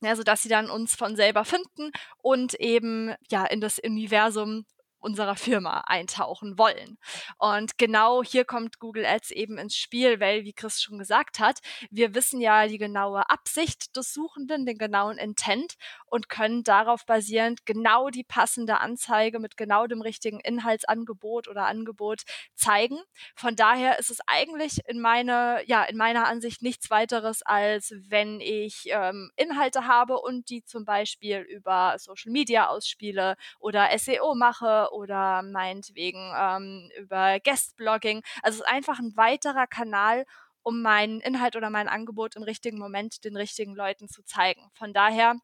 ja, 0.00 0.16
sodass 0.16 0.42
sie 0.42 0.48
dann 0.48 0.70
uns 0.70 0.94
von 0.94 1.16
selber 1.16 1.44
finden 1.44 1.90
und 2.22 2.54
eben 2.54 3.14
ja 3.30 3.44
in 3.46 3.60
das 3.60 3.78
Universum 3.78 4.64
unserer 5.00 5.36
Firma 5.36 5.80
eintauchen 5.86 6.58
wollen. 6.58 6.98
Und 7.38 7.78
genau 7.78 8.22
hier 8.22 8.44
kommt 8.44 8.78
Google 8.78 9.06
Ads 9.06 9.30
eben 9.32 9.58
ins 9.58 9.76
Spiel, 9.76 10.20
weil, 10.20 10.44
wie 10.44 10.52
Chris 10.52 10.80
schon 10.80 10.98
gesagt 10.98 11.40
hat, 11.40 11.60
wir 11.90 12.14
wissen 12.14 12.40
ja 12.40 12.66
die 12.66 12.78
genaue 12.78 13.28
Absicht 13.30 13.96
des 13.96 14.12
Suchenden, 14.12 14.66
den 14.66 14.78
genauen 14.78 15.18
Intent 15.18 15.74
und 16.06 16.28
können 16.28 16.62
darauf 16.62 17.06
basierend 17.06 17.66
genau 17.66 18.10
die 18.10 18.24
passende 18.24 18.78
Anzeige 18.78 19.38
mit 19.38 19.56
genau 19.56 19.86
dem 19.86 20.02
richtigen 20.02 20.40
Inhaltsangebot 20.40 21.48
oder 21.48 21.66
Angebot 21.66 22.22
zeigen. 22.54 22.98
Von 23.34 23.56
daher 23.56 23.98
ist 23.98 24.10
es 24.10 24.18
eigentlich 24.26 24.80
in 24.86 25.00
meiner, 25.00 25.60
ja, 25.66 25.84
in 25.84 25.96
meiner 25.96 26.26
Ansicht 26.26 26.62
nichts 26.62 26.90
weiteres, 26.90 27.42
als 27.42 27.94
wenn 28.08 28.40
ich 28.40 28.84
ähm, 28.86 29.30
Inhalte 29.36 29.86
habe 29.86 30.18
und 30.18 30.50
die 30.50 30.64
zum 30.64 30.84
Beispiel 30.84 31.38
über 31.40 31.96
Social 31.98 32.32
Media 32.32 32.68
ausspiele 32.68 33.36
oder 33.58 33.88
SEO 33.98 34.34
mache 34.34 34.89
oder 34.90 35.42
meinetwegen 35.42 36.32
ähm, 36.36 36.90
über 36.98 37.38
Guestblogging. 37.40 38.22
Also 38.42 38.60
es 38.60 38.66
ist 38.66 38.72
einfach 38.72 38.98
ein 38.98 39.16
weiterer 39.16 39.66
Kanal, 39.66 40.24
um 40.62 40.82
meinen 40.82 41.20
Inhalt 41.20 41.56
oder 41.56 41.70
mein 41.70 41.88
Angebot 41.88 42.36
im 42.36 42.42
richtigen 42.42 42.78
Moment 42.78 43.24
den 43.24 43.36
richtigen 43.36 43.74
Leuten 43.74 44.08
zu 44.08 44.22
zeigen. 44.24 44.70
Von 44.74 44.92
daher 44.92 45.36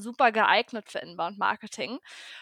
super 0.00 0.32
geeignet 0.32 0.90
für 0.90 0.98
Inbound 0.98 1.38
Marketing. 1.38 1.98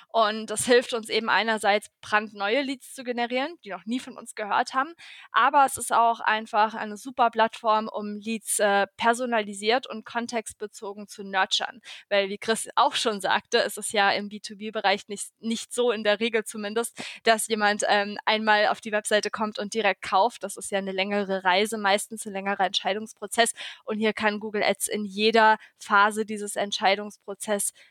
Und 0.09 0.51
das 0.51 0.65
hilft 0.67 0.95
uns 0.95 1.09
eben 1.09 1.29
einerseits 1.29 1.89
brandneue 2.01 2.63
Leads 2.63 2.95
zu 2.95 3.03
generieren, 3.03 3.57
die 3.65 3.71
noch 3.71 3.85
nie 3.85 3.99
von 3.99 4.17
uns 4.17 4.35
gehört 4.35 4.75
haben. 4.75 4.95
Aber 5.33 5.65
es 5.65 5.77
ist 5.77 5.93
auch 5.93 6.21
einfach 6.21 6.75
eine 6.75 6.97
super 6.97 7.31
Plattform, 7.31 7.89
um 7.89 8.19
Leads 8.19 8.61
äh, 8.61 8.87
personalisiert 8.97 9.89
und 9.89 10.05
kontextbezogen 10.05 11.09
zu 11.09 11.25
nurturen. 11.25 11.81
Weil, 12.09 12.29
wie 12.29 12.39
Chris 12.39 12.69
auch 12.77 12.95
schon 12.95 13.21
sagte, 13.21 13.59
ist 13.59 13.77
es 13.77 13.93
ja 13.93 14.11
im 14.13 14.29
B2B-Bereich 14.29 15.09
nicht, 15.09 15.31
nicht 15.41 15.75
so 15.75 15.91
in 15.91 16.05
der 16.05 16.21
Regel 16.21 16.45
zumindest, 16.45 17.03
dass 17.25 17.49
jemand 17.49 17.83
ähm, 17.89 18.17
einmal 18.25 18.69
auf 18.69 18.81
die 18.81 18.93
Webseite 18.93 19.31
kommt 19.31 19.59
und 19.59 19.75
direkt 19.75 20.03
kauft. 20.03 20.45
Das 20.45 20.57
ist 20.57 20.71
ja 20.71 20.79
eine 20.79 20.93
längere 20.93 21.43
Reise, 21.45 21.77
meistens 21.77 22.25
ein 22.25 22.33
längerer 22.33 22.67
Entscheidungsprozess. 22.67 23.53
Und 23.85 23.99
hier 23.99 24.13
kann 24.13 24.39
Google 24.39 24.63
Ads 24.63 24.89
in 24.89 25.05
jeder 25.05 25.59
Phase 25.79 26.25
dieses 26.25 26.57
Entscheidungsprozesses 26.57 27.44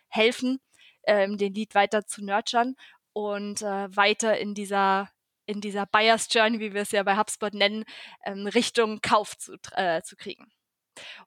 helfen 0.07 0.60
ähm, 1.05 1.38
den 1.38 1.53
Lead 1.53 1.75
weiter 1.75 2.05
zu 2.05 2.24
nurturen 2.24 2.75
und 3.13 3.62
äh, 3.62 3.95
weiter 3.95 4.38
in 4.38 4.53
dieser 4.53 5.10
in 5.45 5.60
dieser 5.60 5.86
Buyer's 5.86 6.27
Journey, 6.31 6.62
wie 6.62 6.74
wir 6.74 6.83
es 6.83 6.91
ja 6.91 7.03
bei 7.03 7.17
HubSpot 7.17 7.53
nennen, 7.53 7.83
ähm, 8.24 8.48
Richtung 8.48 9.01
Kauf 9.01 9.38
zu, 9.38 9.57
äh, 9.74 10.01
zu 10.01 10.15
kriegen. 10.15 10.50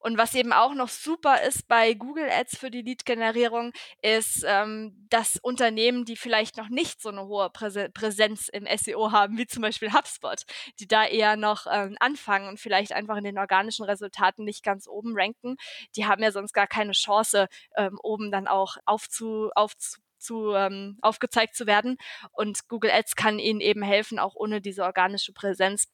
Und 0.00 0.18
was 0.18 0.34
eben 0.34 0.52
auch 0.52 0.74
noch 0.74 0.88
super 0.88 1.42
ist 1.42 1.68
bei 1.68 1.94
Google 1.94 2.28
Ads 2.30 2.56
für 2.58 2.70
die 2.70 2.82
Lead-Generierung, 2.82 3.72
ist, 4.02 4.44
ähm, 4.46 5.06
dass 5.10 5.36
Unternehmen, 5.36 6.04
die 6.04 6.16
vielleicht 6.16 6.56
noch 6.56 6.68
nicht 6.68 7.00
so 7.00 7.08
eine 7.08 7.26
hohe 7.26 7.50
Präse 7.50 7.90
Präsenz 7.90 8.48
im 8.48 8.66
SEO 8.76 9.12
haben, 9.12 9.38
wie 9.38 9.46
zum 9.46 9.62
Beispiel 9.62 9.92
HubSpot, 9.92 10.44
die 10.80 10.88
da 10.88 11.04
eher 11.04 11.36
noch 11.36 11.66
ähm, 11.70 11.96
anfangen 12.00 12.48
und 12.48 12.60
vielleicht 12.60 12.92
einfach 12.92 13.16
in 13.16 13.24
den 13.24 13.38
organischen 13.38 13.84
Resultaten 13.84 14.44
nicht 14.44 14.62
ganz 14.62 14.86
oben 14.86 15.12
ranken, 15.16 15.56
die 15.96 16.06
haben 16.06 16.22
ja 16.22 16.32
sonst 16.32 16.52
gar 16.52 16.66
keine 16.66 16.92
Chance, 16.92 17.48
ähm, 17.76 17.98
oben 18.02 18.30
dann 18.30 18.46
auch 18.46 18.76
aufzu, 18.84 19.50
aufzu 19.54 20.00
zu, 20.18 20.54
ähm, 20.54 20.98
aufgezeigt 21.02 21.54
zu 21.54 21.66
werden. 21.66 21.96
Und 22.32 22.68
Google 22.68 22.90
Ads 22.90 23.16
kann 23.16 23.38
ihnen 23.38 23.60
eben 23.60 23.82
helfen, 23.82 24.18
auch 24.18 24.34
ohne 24.34 24.60
diese 24.60 24.84
organische 24.84 25.32
Präsenz 25.32 25.88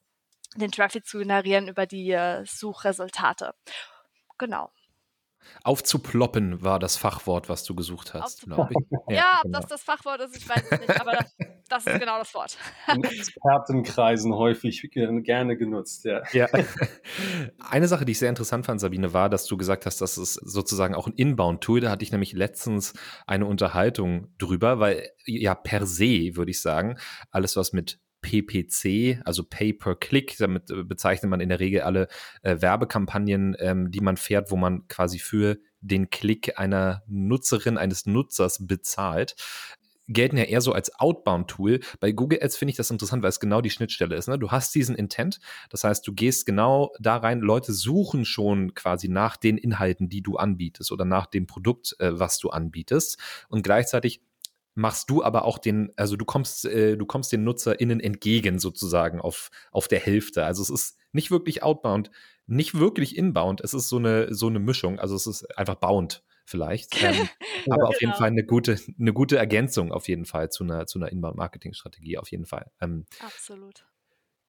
den 0.57 0.71
Traffic 0.71 1.07
zu 1.07 1.19
generieren 1.19 1.69
über 1.69 1.87
die 1.87 2.11
äh, 2.11 2.45
Suchresultate. 2.45 3.55
Genau. 4.39 4.71
Aufzuploppen 5.65 6.63
war 6.63 6.79
das 6.79 6.97
Fachwort, 6.97 7.49
was 7.49 7.65
du 7.65 7.75
gesucht 7.75 8.15
hast, 8.15 8.43
glaube 8.43 8.71
ich. 8.71 8.87
Ja, 9.09 9.15
ja 9.15 9.37
ob 9.39 9.43
genau. 9.45 9.59
das 9.61 9.69
das 9.69 9.83
Fachwort 9.83 10.21
ist, 10.21 10.37
ich 10.37 10.49
weiß 10.49 10.63
es 10.71 10.81
nicht, 10.81 11.01
aber 11.01 11.13
das, 11.13 11.37
das 11.69 11.87
ist 11.87 12.01
genau 12.01 12.19
das 12.19 12.35
Wort. 12.35 12.57
In 12.93 13.05
Expertenkreisen 13.05 14.35
häufig 14.35 14.89
gerne 14.93 15.57
genutzt, 15.57 16.05
ja. 16.05 16.23
ja. 16.33 16.49
Eine 17.71 17.89
Sache, 17.89 18.05
die 18.05 18.13
ich 18.13 18.19
sehr 18.19 18.29
interessant 18.29 18.67
fand, 18.67 18.81
Sabine, 18.81 19.13
war, 19.13 19.29
dass 19.29 19.47
du 19.47 19.57
gesagt 19.57 19.87
hast, 19.87 20.01
das 20.01 20.19
ist 20.19 20.35
sozusagen 20.35 20.95
auch 20.95 21.07
ein 21.07 21.15
Inbound-Tool. 21.15 21.81
Da 21.81 21.91
hatte 21.91 22.05
ich 22.05 22.13
nämlich 22.13 22.33
letztens 22.33 22.95
eine 23.27 23.47
Unterhaltung 23.47 24.29
drüber, 24.39 24.81
weil 24.81 25.11
ja 25.27 25.55
per 25.55 25.87
se, 25.87 26.37
würde 26.37 26.51
ich 26.51 26.61
sagen, 26.61 26.99
alles, 27.31 27.57
was 27.57 27.73
mit 27.73 28.01
PPC, 28.23 29.21
also 29.25 29.45
Pay 29.45 29.75
per 29.75 29.97
Click. 29.97 30.37
Damit 30.39 30.71
äh, 30.71 30.85
bezeichnet 30.85 31.31
man 31.31 31.41
in 31.41 31.51
der 31.51 31.61
Regel 31.61 31.83
alle 31.83 32.09
äh, 32.43 32.61
Werbekampagnen, 32.61 33.57
ähm, 33.59 33.91
die 33.91 34.01
man 34.01 34.17
fährt, 34.17 34.51
wo 34.51 34.57
man 34.57 34.89
quasi 34.89 35.19
für 35.19 35.59
den 35.81 36.11
Klick 36.11 36.59
einer 36.59 37.03
Nutzerin, 37.09 37.77
eines 37.77 38.07
Nutzers 38.07 38.67
bezahlt 38.67 39.35
gelten 40.09 40.37
ja 40.37 40.45
eher 40.45 40.61
so 40.61 40.73
als 40.73 40.99
Outbound-Tool. 40.99 41.81
Bei 42.01 42.13
Google 42.13 42.41
Ads 42.43 42.57
finde 42.57 42.71
ich 42.71 42.77
das 42.77 42.91
interessant, 42.91 43.23
weil 43.23 43.31
es 43.31 43.41
genau 43.41 43.61
die 43.61 43.71
Schnittstelle 43.71 44.17
ist. 44.17 44.29
Ne? 44.29 44.39
Du 44.39 44.51
hast 44.51 44.75
diesen 44.75 44.97
Intent, 44.97 45.41
das 45.71 45.85
heißt, 45.85 46.07
du 46.07 46.13
gehst 46.13 46.47
genau 46.47 46.93
da 46.99 47.17
rein, 47.17 47.41
Leute 47.41 47.73
suchen 47.73 48.25
schon 48.25 48.75
quasi 48.75 49.09
nach 49.09 49.37
den 49.37 49.59
Inhalten, 49.59 50.09
die 50.09 50.23
du 50.23 50.37
anbietest 50.37 50.93
oder 50.93 51.05
nach 51.05 51.27
dem 51.27 51.47
Produkt, 51.47 51.97
äh, 51.99 52.19
was 52.19 52.39
du 52.39 52.51
anbietest 52.51 53.19
und 53.49 53.63
gleichzeitig 53.63 54.23
machst 54.75 55.11
du 55.11 55.23
aber 55.23 55.45
auch 55.45 55.59
den, 55.59 55.93
also 55.97 56.17
du 56.17 56.25
kommst, 56.25 56.65
äh, 56.65 56.97
du 56.97 57.07
kommst 57.07 57.33
den 57.33 57.45
NutzerInnen 57.45 58.01
entgegen 58.01 58.59
sozusagen 58.59 59.21
auf, 59.21 59.51
auf 59.71 59.89
der 59.89 60.01
Hälfte. 60.01 60.45
Also 60.45 60.63
es 60.63 60.71
ist 60.71 60.99
nicht 61.13 61.31
wirklich 61.31 61.63
outbound, 61.63 62.11
nicht 62.47 62.79
wirklich 62.79 63.17
inbound. 63.17 63.61
Es 63.61 63.75
ist 63.75 63.89
so 63.89 63.99
eine, 63.99 64.35
so 64.35 64.47
eine 64.47 64.59
Mischung. 64.59 64.99
Also 64.99 65.15
es 65.15 65.27
ist 65.27 65.59
einfach 65.59 65.77
bound 65.77 66.23
vielleicht. 66.45 66.97
Ähm, 67.03 67.29
aber 67.71 67.89
auf 67.89 68.01
jeden 68.01 68.11
genau. 68.11 68.19
Fall 68.19 68.29
eine 68.29 68.45
gute, 68.45 68.77
eine 68.99 69.13
gute 69.13 69.37
Ergänzung 69.37 69.93
auf 69.93 70.09
jeden 70.09 70.25
Fall 70.25 70.51
zu 70.51 70.65
einer, 70.65 70.87
zu 70.87 70.99
einer 70.99 71.13
Inbound-Marketing-Strategie 71.13 72.19
auf 72.19 72.31
jeden 72.33 72.45
Fall. 72.45 72.73
Ähm, 72.81 73.07
Absolut. 73.21 73.87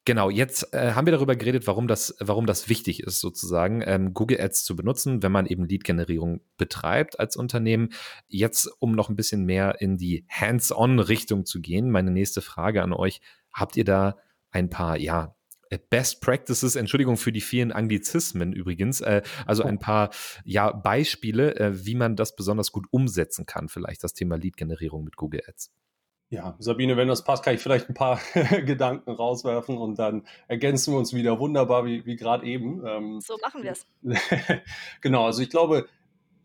Genau, 0.05 0.29
jetzt 0.29 0.73
äh, 0.73 0.91
haben 0.93 1.07
wir 1.07 1.13
darüber 1.13 1.37
geredet, 1.37 1.65
warum 1.65 1.87
das, 1.87 2.13
warum 2.19 2.45
das 2.45 2.67
wichtig 2.67 3.03
ist, 3.03 3.21
sozusagen, 3.21 3.81
ähm, 3.85 4.13
Google 4.13 4.41
Ads 4.41 4.65
zu 4.65 4.75
benutzen, 4.75 5.23
wenn 5.23 5.31
man 5.31 5.45
eben 5.45 5.65
Lead-Generierung 5.65 6.41
betreibt 6.57 7.21
als 7.21 7.37
Unternehmen. 7.37 7.89
Jetzt, 8.27 8.69
um 8.79 8.91
noch 8.95 9.07
ein 9.07 9.15
bisschen 9.15 9.45
mehr 9.45 9.79
in 9.79 9.97
die 9.97 10.25
Hands-on-Richtung 10.29 11.45
zu 11.45 11.61
gehen, 11.61 11.89
meine 11.89 12.11
nächste 12.11 12.41
Frage 12.41 12.83
an 12.83 12.91
euch. 12.91 13.21
Habt 13.53 13.77
ihr 13.77 13.85
da 13.85 14.17
ein 14.51 14.69
paar, 14.69 14.97
ja, 14.97 15.37
äh, 15.69 15.79
Best 15.89 16.19
Practices, 16.19 16.75
Entschuldigung 16.75 17.15
für 17.15 17.31
die 17.31 17.39
vielen 17.39 17.71
Anglizismen 17.71 18.51
übrigens, 18.51 18.99
äh, 18.99 19.21
also 19.45 19.63
ein 19.63 19.79
paar 19.79 20.09
ja, 20.43 20.71
Beispiele, 20.71 21.55
äh, 21.55 21.85
wie 21.85 21.95
man 21.95 22.17
das 22.17 22.35
besonders 22.35 22.73
gut 22.73 22.87
umsetzen 22.91 23.45
kann, 23.45 23.69
vielleicht 23.69 24.03
das 24.03 24.13
Thema 24.13 24.35
Lead-Generierung 24.35 25.05
mit 25.05 25.15
Google 25.15 25.43
Ads. 25.47 25.71
Ja, 26.33 26.55
Sabine, 26.57 26.97
wenn 26.97 27.07
das 27.07 27.23
passt, 27.23 27.43
kann 27.43 27.53
ich 27.53 27.61
vielleicht 27.61 27.89
ein 27.89 27.93
paar 27.93 28.19
Gedanken 28.65 29.11
rauswerfen 29.11 29.77
und 29.77 29.99
dann 29.99 30.25
ergänzen 30.47 30.91
wir 30.91 30.97
uns 30.97 31.13
wieder 31.13 31.37
wunderbar, 31.37 31.85
wie, 31.85 32.07
wie 32.07 32.15
gerade 32.15 32.43
eben. 32.47 32.83
Ähm, 32.87 33.21
so 33.21 33.37
machen 33.39 33.61
wir 33.61 33.71
es. 33.71 33.85
genau, 35.01 35.27
also 35.27 35.43
ich 35.43 35.51
glaube, 35.51 35.85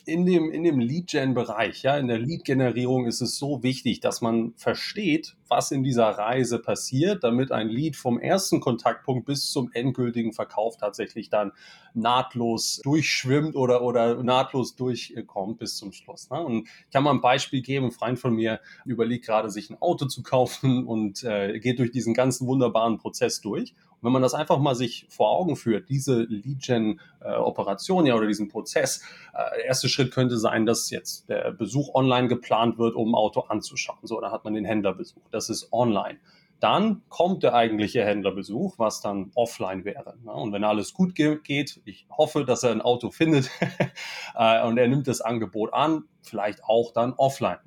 in 0.08 0.24
dem, 0.24 0.50
in 0.50 0.64
dem 0.64 0.78
Lead-Gen-Bereich, 0.78 1.82
ja, 1.82 1.98
in 1.98 2.08
der 2.08 2.18
Lead-Generierung 2.18 3.06
ist 3.06 3.20
es 3.20 3.38
so 3.38 3.62
wichtig, 3.62 4.00
dass 4.00 4.22
man 4.22 4.54
versteht, 4.56 5.36
was 5.48 5.70
in 5.70 5.84
dieser 5.84 6.06
Reise 6.06 6.58
passiert, 6.58 7.22
damit 7.24 7.52
ein 7.52 7.68
Lead 7.68 7.94
vom 7.94 8.18
ersten 8.18 8.60
Kontaktpunkt 8.60 9.26
bis 9.26 9.50
zum 9.52 9.70
endgültigen 9.72 10.32
Verkauf 10.32 10.78
tatsächlich 10.78 11.28
dann 11.28 11.52
nahtlos 11.92 12.80
durchschwimmt 12.82 13.54
oder, 13.54 13.82
oder 13.82 14.22
nahtlos 14.22 14.76
durchkommt 14.76 15.58
bis 15.58 15.76
zum 15.76 15.92
Schluss. 15.92 16.30
Ne? 16.30 16.40
Und 16.42 16.68
ich 16.86 16.92
kann 16.92 17.04
mal 17.04 17.12
ein 17.12 17.20
Beispiel 17.20 17.60
geben. 17.60 17.86
Ein 17.86 17.92
Freund 17.92 18.18
von 18.18 18.34
mir 18.34 18.60
überlegt 18.86 19.26
gerade, 19.26 19.50
sich 19.50 19.68
ein 19.68 19.80
Auto 19.80 20.06
zu 20.06 20.22
kaufen 20.22 20.86
und 20.86 21.22
äh, 21.24 21.58
geht 21.60 21.78
durch 21.78 21.90
diesen 21.90 22.14
ganzen 22.14 22.46
wunderbaren 22.46 22.98
Prozess 22.98 23.40
durch. 23.40 23.74
Wenn 24.00 24.12
man 24.12 24.22
das 24.22 24.34
einfach 24.34 24.58
mal 24.58 24.74
sich 24.74 25.06
vor 25.08 25.30
Augen 25.30 25.56
führt, 25.56 25.88
diese 25.88 26.22
Lead-Gen-Operation 26.22 28.04
äh, 28.06 28.08
ja 28.08 28.14
oder 28.14 28.26
diesen 28.26 28.48
Prozess, 28.48 29.02
äh, 29.34 29.56
der 29.56 29.64
erste 29.66 29.88
Schritt 29.88 30.12
könnte 30.12 30.38
sein, 30.38 30.66
dass 30.66 30.90
jetzt 30.90 31.28
der 31.28 31.52
Besuch 31.52 31.94
online 31.94 32.28
geplant 32.28 32.78
wird, 32.78 32.94
um 32.94 33.10
ein 33.10 33.14
Auto 33.14 33.40
anzuschauen. 33.40 33.98
So, 34.02 34.20
da 34.20 34.30
hat 34.30 34.44
man 34.44 34.54
den 34.54 34.64
Händlerbesuch. 34.64 35.22
Das 35.30 35.48
ist 35.48 35.72
online. 35.72 36.18
Dann 36.60 37.02
kommt 37.08 37.44
der 37.44 37.54
eigentliche 37.54 38.04
Händlerbesuch, 38.04 38.78
was 38.78 39.00
dann 39.00 39.30
offline 39.36 39.84
wäre. 39.84 40.16
Ne? 40.24 40.32
Und 40.32 40.52
wenn 40.52 40.64
alles 40.64 40.92
gut 40.92 41.14
geht, 41.14 41.80
ich 41.84 42.06
hoffe, 42.10 42.44
dass 42.44 42.64
er 42.64 42.72
ein 42.72 42.82
Auto 42.82 43.10
findet 43.10 43.48
äh, 44.34 44.66
und 44.66 44.76
er 44.76 44.88
nimmt 44.88 45.06
das 45.06 45.20
Angebot 45.20 45.72
an, 45.72 46.04
vielleicht 46.20 46.64
auch 46.64 46.92
dann 46.92 47.12
offline. 47.12 47.58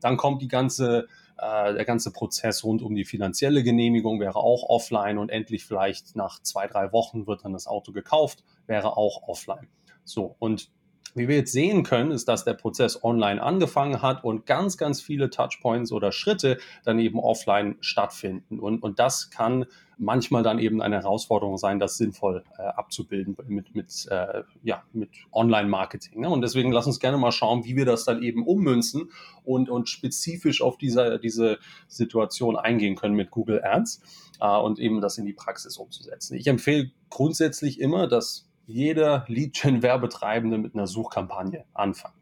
Dann 0.00 0.16
kommt 0.16 0.42
die 0.42 0.48
ganze 0.48 1.00
äh, 1.00 1.06
der 1.40 1.84
ganze 1.84 2.12
Prozess 2.12 2.64
rund 2.64 2.82
um 2.82 2.94
die 2.94 3.04
finanzielle 3.04 3.62
Genehmigung 3.62 4.20
wäre 4.20 4.36
auch 4.36 4.68
offline 4.68 5.18
und 5.18 5.30
endlich 5.30 5.64
vielleicht 5.64 6.14
nach 6.14 6.40
zwei, 6.42 6.66
drei 6.66 6.92
Wochen 6.92 7.26
wird 7.26 7.44
dann 7.44 7.52
das 7.52 7.66
Auto 7.66 7.92
gekauft, 7.92 8.44
wäre 8.66 8.96
auch 8.96 9.22
offline. 9.26 9.68
So, 10.04 10.36
und 10.38 10.70
Wie 11.14 11.28
wir 11.28 11.36
jetzt 11.36 11.52
sehen 11.52 11.82
können, 11.82 12.10
ist, 12.10 12.28
dass 12.28 12.44
der 12.44 12.54
Prozess 12.54 13.02
online 13.02 13.42
angefangen 13.42 14.02
hat 14.02 14.24
und 14.24 14.46
ganz, 14.46 14.76
ganz 14.76 15.00
viele 15.00 15.30
Touchpoints 15.30 15.92
oder 15.92 16.12
Schritte 16.12 16.58
dann 16.84 16.98
eben 16.98 17.18
offline 17.18 17.76
stattfinden. 17.80 18.58
Und, 18.58 18.82
und 18.82 18.98
das 18.98 19.30
kann 19.30 19.66
manchmal 20.00 20.42
dann 20.42 20.58
eben 20.58 20.80
eine 20.80 20.96
Herausforderung 20.96 21.58
sein, 21.58 21.78
das 21.78 21.98
sinnvoll 21.98 22.42
äh, 22.58 22.62
abzubilden 22.62 23.36
mit, 23.46 23.74
mit, 23.74 24.08
äh, 24.10 24.42
ja, 24.62 24.82
mit 24.92 25.10
Online-Marketing. 25.30 26.22
Ne? 26.22 26.30
Und 26.30 26.40
deswegen 26.40 26.72
lass 26.72 26.86
uns 26.86 27.00
gerne 27.00 27.18
mal 27.18 27.32
schauen, 27.32 27.64
wie 27.64 27.76
wir 27.76 27.84
das 27.84 28.04
dann 28.04 28.22
eben 28.22 28.46
ummünzen 28.46 29.10
und, 29.44 29.68
und 29.68 29.88
spezifisch 29.88 30.62
auf 30.62 30.78
diese, 30.78 31.20
diese 31.20 31.58
Situation 31.86 32.56
eingehen 32.56 32.96
können 32.96 33.14
mit 33.14 33.30
Google 33.30 33.62
Ads 33.62 34.00
äh, 34.40 34.56
und 34.56 34.78
eben 34.78 35.02
das 35.02 35.18
in 35.18 35.26
die 35.26 35.34
Praxis 35.34 35.76
umzusetzen. 35.76 36.34
Ich 36.34 36.46
empfehle 36.46 36.90
grundsätzlich 37.10 37.78
immer, 37.78 38.08
dass 38.08 38.49
jeder 38.70 39.24
Lead-Gen-Werbetreibende 39.28 40.56
mit 40.58 40.74
einer 40.74 40.86
Suchkampagne 40.86 41.64
anfangen. 41.74 42.14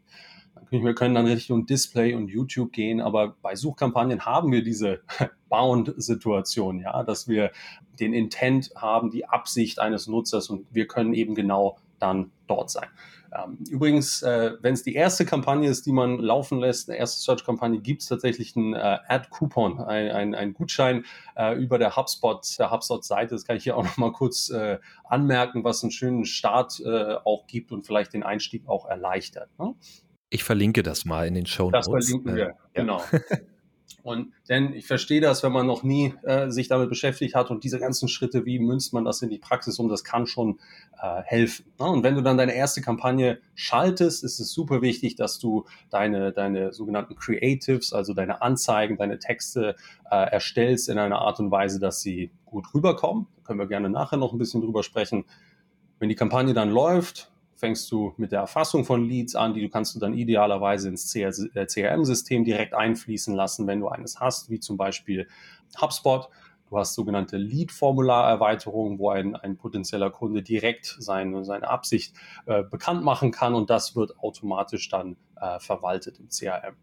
Wir 0.71 0.93
können 0.93 1.15
dann 1.15 1.25
Richtung 1.25 1.65
Display 1.65 2.13
und 2.13 2.27
YouTube 2.27 2.71
gehen, 2.71 3.01
aber 3.01 3.35
bei 3.41 3.55
Suchkampagnen 3.55 4.25
haben 4.25 4.51
wir 4.51 4.63
diese 4.63 5.01
Bound-Situation, 5.49 6.79
ja, 6.79 7.03
dass 7.03 7.27
wir 7.27 7.51
den 7.99 8.13
Intent 8.13 8.71
haben, 8.75 9.09
die 9.09 9.25
Absicht 9.25 9.79
eines 9.79 10.07
Nutzers 10.07 10.49
und 10.49 10.67
wir 10.71 10.87
können 10.87 11.13
eben 11.13 11.33
genau 11.33 11.77
dann 11.97 12.31
dort 12.47 12.69
sein. 12.69 12.87
Ähm, 13.31 13.57
übrigens, 13.69 14.21
äh, 14.21 14.53
wenn 14.61 14.73
es 14.73 14.83
die 14.83 14.95
erste 14.95 15.25
Kampagne 15.25 15.69
ist, 15.69 15.85
die 15.85 15.91
man 15.91 16.17
laufen 16.19 16.59
lässt, 16.59 16.89
eine 16.89 16.97
erste 16.97 17.21
Search-Kampagne, 17.21 17.79
gibt 17.79 18.01
es 18.01 18.07
tatsächlich 18.07 18.55
einen 18.55 18.73
äh, 18.73 18.97
Ad-Coupon, 19.07 19.79
ein, 19.79 20.11
ein, 20.11 20.35
ein 20.35 20.53
Gutschein 20.53 21.05
äh, 21.35 21.55
über 21.55 21.77
der 21.77 21.95
HubSpot, 21.95 22.57
der 22.57 22.71
HubSpot-Seite. 22.71 23.35
Das 23.35 23.45
kann 23.45 23.57
ich 23.57 23.63
hier 23.63 23.77
auch 23.77 23.83
noch 23.83 23.97
mal 23.97 24.11
kurz 24.11 24.49
äh, 24.49 24.79
anmerken, 25.03 25.63
was 25.63 25.83
einen 25.83 25.91
schönen 25.91 26.25
Start 26.25 26.79
äh, 26.79 27.15
auch 27.23 27.47
gibt 27.47 27.71
und 27.71 27.85
vielleicht 27.85 28.13
den 28.13 28.23
Einstieg 28.23 28.67
auch 28.67 28.85
erleichtert. 28.85 29.49
Ne? 29.59 29.75
Ich 30.29 30.43
verlinke 30.43 30.83
das 30.83 31.05
mal 31.05 31.27
in 31.27 31.33
den 31.33 31.45
Show 31.45 31.71
Notes. 31.71 31.87
Das 31.87 32.05
verlinken 32.07 32.35
wir, 32.35 32.47
äh, 32.47 32.53
genau. 32.73 33.01
Und 34.03 34.33
denn 34.47 34.73
ich 34.73 34.87
verstehe 34.87 35.21
das, 35.21 35.43
wenn 35.43 35.51
man 35.51 35.67
noch 35.67 35.83
nie 35.83 36.13
äh, 36.23 36.49
sich 36.49 36.67
damit 36.67 36.89
beschäftigt 36.89 37.35
hat 37.35 37.51
und 37.51 37.63
diese 37.63 37.79
ganzen 37.79 38.07
Schritte, 38.07 38.45
wie 38.45 38.59
münzt 38.59 38.93
man 38.93 39.05
das 39.05 39.21
in 39.21 39.29
die 39.29 39.39
Praxis 39.39 39.77
um, 39.79 39.89
das 39.89 40.03
kann 40.03 40.25
schon 40.25 40.59
äh, 41.01 41.21
helfen. 41.23 41.65
Ne? 41.79 41.85
Und 41.87 42.03
wenn 42.03 42.15
du 42.15 42.21
dann 42.21 42.37
deine 42.37 42.53
erste 42.53 42.81
Kampagne 42.81 43.39
schaltest, 43.55 44.23
ist 44.23 44.39
es 44.39 44.51
super 44.51 44.81
wichtig, 44.81 45.15
dass 45.15 45.39
du 45.39 45.65
deine, 45.89 46.31
deine 46.31 46.73
sogenannten 46.73 47.15
Creatives, 47.15 47.93
also 47.93 48.13
deine 48.13 48.41
Anzeigen, 48.41 48.97
deine 48.97 49.19
Texte 49.19 49.75
äh, 50.09 50.31
erstellst 50.31 50.89
in 50.89 50.97
einer 50.97 51.19
Art 51.19 51.39
und 51.39 51.51
Weise, 51.51 51.79
dass 51.79 52.01
sie 52.01 52.31
gut 52.45 52.73
rüberkommen. 52.73 53.27
Da 53.37 53.43
können 53.43 53.59
wir 53.59 53.67
gerne 53.67 53.89
nachher 53.89 54.17
noch 54.17 54.33
ein 54.33 54.39
bisschen 54.39 54.61
drüber 54.61 54.83
sprechen. 54.83 55.25
Wenn 55.99 56.09
die 56.09 56.15
Kampagne 56.15 56.53
dann 56.53 56.69
läuft, 56.69 57.31
fängst 57.59 57.91
du 57.91 58.13
mit 58.15 58.31
der 58.31 58.39
Erfassung 58.39 58.85
von 58.85 59.03
Leads 59.03 59.35
an, 59.35 59.53
die 59.53 59.61
du 59.61 59.69
kannst 59.69 59.93
du 59.93 59.99
dann 59.99 60.13
idealerweise 60.13 60.87
ins 60.87 61.11
CRM-System 61.11 62.41
äh, 62.41 62.45
direkt 62.45 62.73
einfließen 62.73 63.35
lassen, 63.35 63.67
wenn 63.67 63.81
du 63.81 63.89
eines 63.89 64.19
hast, 64.21 64.49
wie 64.49 64.61
zum 64.61 64.77
Beispiel 64.77 65.27
HubSpot. 65.79 66.29
Du 66.69 66.77
hast 66.77 66.93
sogenannte 66.93 67.35
Lead-Formularerweiterungen, 67.35 68.97
wo 68.97 69.09
ein, 69.09 69.35
ein 69.35 69.57
potenzieller 69.57 70.09
Kunde 70.09 70.41
direkt 70.41 70.95
seine, 70.99 71.43
seine 71.43 71.67
Absicht 71.67 72.15
äh, 72.45 72.63
bekannt 72.63 73.03
machen 73.03 73.31
kann 73.31 73.55
und 73.55 73.69
das 73.69 73.95
wird 73.95 74.17
automatisch 74.19 74.87
dann 74.87 75.17
äh, 75.35 75.59
verwaltet 75.59 76.17
im 76.19 76.29
CRM. 76.29 76.75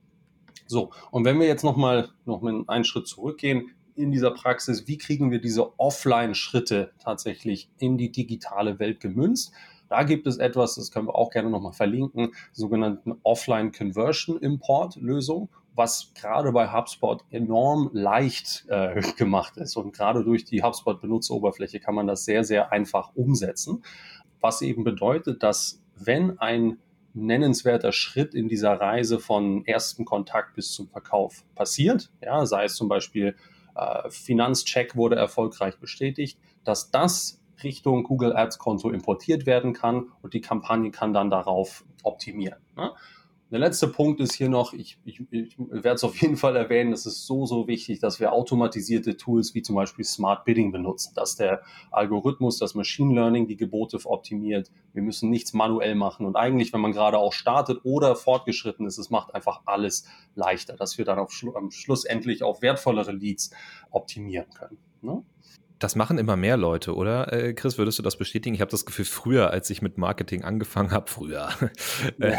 So, 0.67 0.91
und 1.11 1.25
wenn 1.25 1.41
wir 1.41 1.47
jetzt 1.47 1.65
nochmal 1.65 2.11
noch 2.27 2.43
einen 2.43 2.85
Schritt 2.85 3.07
zurückgehen 3.07 3.71
in 3.95 4.13
dieser 4.13 4.33
Praxis, 4.33 4.87
wie 4.89 4.99
kriegen 4.99 5.31
wir 5.31 5.41
diese 5.41 5.79
Offline-Schritte 5.79 6.93
tatsächlich 6.99 7.71
in 7.79 7.97
die 7.97 8.13
digitale 8.13 8.79
Welt 8.79 9.01
gemünzt? 9.01 9.55
Da 9.89 10.03
gibt 10.03 10.27
es 10.27 10.39
etwas, 10.39 10.75
das 10.75 10.91
können 10.91 11.07
wir 11.07 11.15
auch 11.15 11.31
gerne 11.31 11.51
nochmal 11.51 11.73
verlinken, 11.73 12.33
sogenannten 12.53 13.15
Offline 13.23 13.73
Conversion 13.73 14.39
Import 14.39 14.97
Lösung, 14.97 15.49
was 15.75 16.13
gerade 16.15 16.53
bei 16.53 16.73
HubSpot 16.73 17.25
enorm 17.31 17.91
leicht 17.93 18.65
äh, 18.69 19.01
gemacht 19.17 19.57
ist. 19.59 19.77
Und 19.77 19.95
gerade 19.95 20.25
durch 20.25 20.45
die 20.45 20.63
HubSpot 20.63 21.01
Benutzeroberfläche 21.01 21.81
kann 21.81 21.95
man 21.95 22.07
das 22.07 22.25
sehr, 22.25 22.45
sehr 22.45 22.73
einfach 22.73 23.15
umsetzen. 23.15 23.85
Was 24.41 24.63
eben 24.63 24.85
bedeutet, 24.85 25.43
dass 25.43 25.83
wenn 25.97 26.39
ein 26.39 26.79
nennenswerter 27.15 27.93
Schritt 27.93 28.35
in 28.35 28.49
dieser 28.49 28.75
Reise 28.75 29.19
von 29.19 29.65
ersten 29.65 30.05
Kontakt 30.05 30.55
bis 30.55 30.73
zum 30.73 30.89
Verkauf 30.89 31.45
passiert, 31.55 32.11
ja, 32.21 32.45
sei 32.45 32.65
es 32.65 32.75
zum 32.75 32.89
Beispiel 32.89 33.35
äh, 33.75 34.11
Finanzcheck 34.11 34.97
wurde 34.97 35.17
erfolgreich 35.17 35.79
bestätigt, 35.79 36.39
dass 36.65 36.91
das 36.91 37.41
Richtung 37.63 38.05
Google 38.05 38.37
Ads 38.37 38.59
Konto 38.59 38.91
importiert 38.91 39.47
werden 39.47 39.73
kann 39.73 40.11
und 40.23 40.35
die 40.35 40.41
Kampagne 40.41 40.91
kann 40.91 41.13
dann 41.13 41.31
darauf 41.31 41.85
optimieren. 42.03 42.61
Ne? 42.77 42.93
Der 43.53 43.61
letzte 43.61 43.87
Punkt 43.87 44.21
ist 44.21 44.35
hier 44.35 44.49
noch, 44.49 44.73
ich, 44.73 44.99
ich, 45.05 45.23
ich 45.31 45.57
werde 45.57 45.95
es 45.95 46.03
auf 46.03 46.21
jeden 46.21 46.37
Fall 46.37 46.57
erwähnen, 46.57 46.93
es 46.93 47.07
ist 47.07 47.27
so, 47.27 47.47
so 47.47 47.69
wichtig, 47.69 48.01
dass 48.01 48.19
wir 48.19 48.33
automatisierte 48.33 49.17
Tools 49.17 49.55
wie 49.55 49.63
zum 49.63 49.77
Beispiel 49.77 50.05
Smart 50.05 50.45
Bidding 50.45 50.73
benutzen, 50.73 51.13
dass 51.15 51.37
der 51.37 51.63
Algorithmus, 51.93 52.59
das 52.59 52.75
Machine 52.75 53.15
Learning 53.15 53.47
die 53.47 53.57
Gebote 53.57 54.01
optimiert. 54.05 54.73
Wir 54.93 55.03
müssen 55.03 55.31
nichts 55.31 55.53
manuell 55.53 55.95
machen 55.95 56.27
und 56.27 56.35
eigentlich, 56.35 56.73
wenn 56.73 56.81
man 56.81 56.91
gerade 56.91 57.19
auch 57.19 57.33
startet 57.33 57.79
oder 57.85 58.17
fortgeschritten 58.17 58.85
ist, 58.85 58.99
es 58.99 59.11
macht 59.11 59.33
einfach 59.33 59.61
alles 59.65 60.09
leichter, 60.35 60.75
dass 60.75 60.99
wir 60.99 61.05
dann 61.05 61.21
auf, 61.21 61.33
am 61.55 61.71
Schluss 61.71 62.05
endlich 62.05 62.43
auf 62.43 62.63
wertvollere 62.63 63.13
Leads 63.13 63.53
optimieren 63.93 64.51
können. 64.51 64.79
Ne? 65.03 65.23
Das 65.79 65.97
machen 65.97 66.19
immer 66.19 66.37
mehr 66.37 66.57
Leute, 66.57 66.95
oder? 66.95 67.33
Äh, 67.33 67.55
Chris, 67.55 67.79
würdest 67.79 67.99
du 67.99 68.03
das 68.03 68.17
bestätigen? 68.17 68.55
Ich 68.55 68.61
habe 68.61 68.71
das 68.71 68.87
Gefühl, 68.87 69.05
früher, 69.05 69.51
als 69.51 69.69
ich 69.71 69.83
mit 69.83 69.99
Marketing 69.99 70.45
angefangen 70.45 70.91
habe, 70.91 71.11
früher. 71.11 71.49
Äh, 72.19 72.37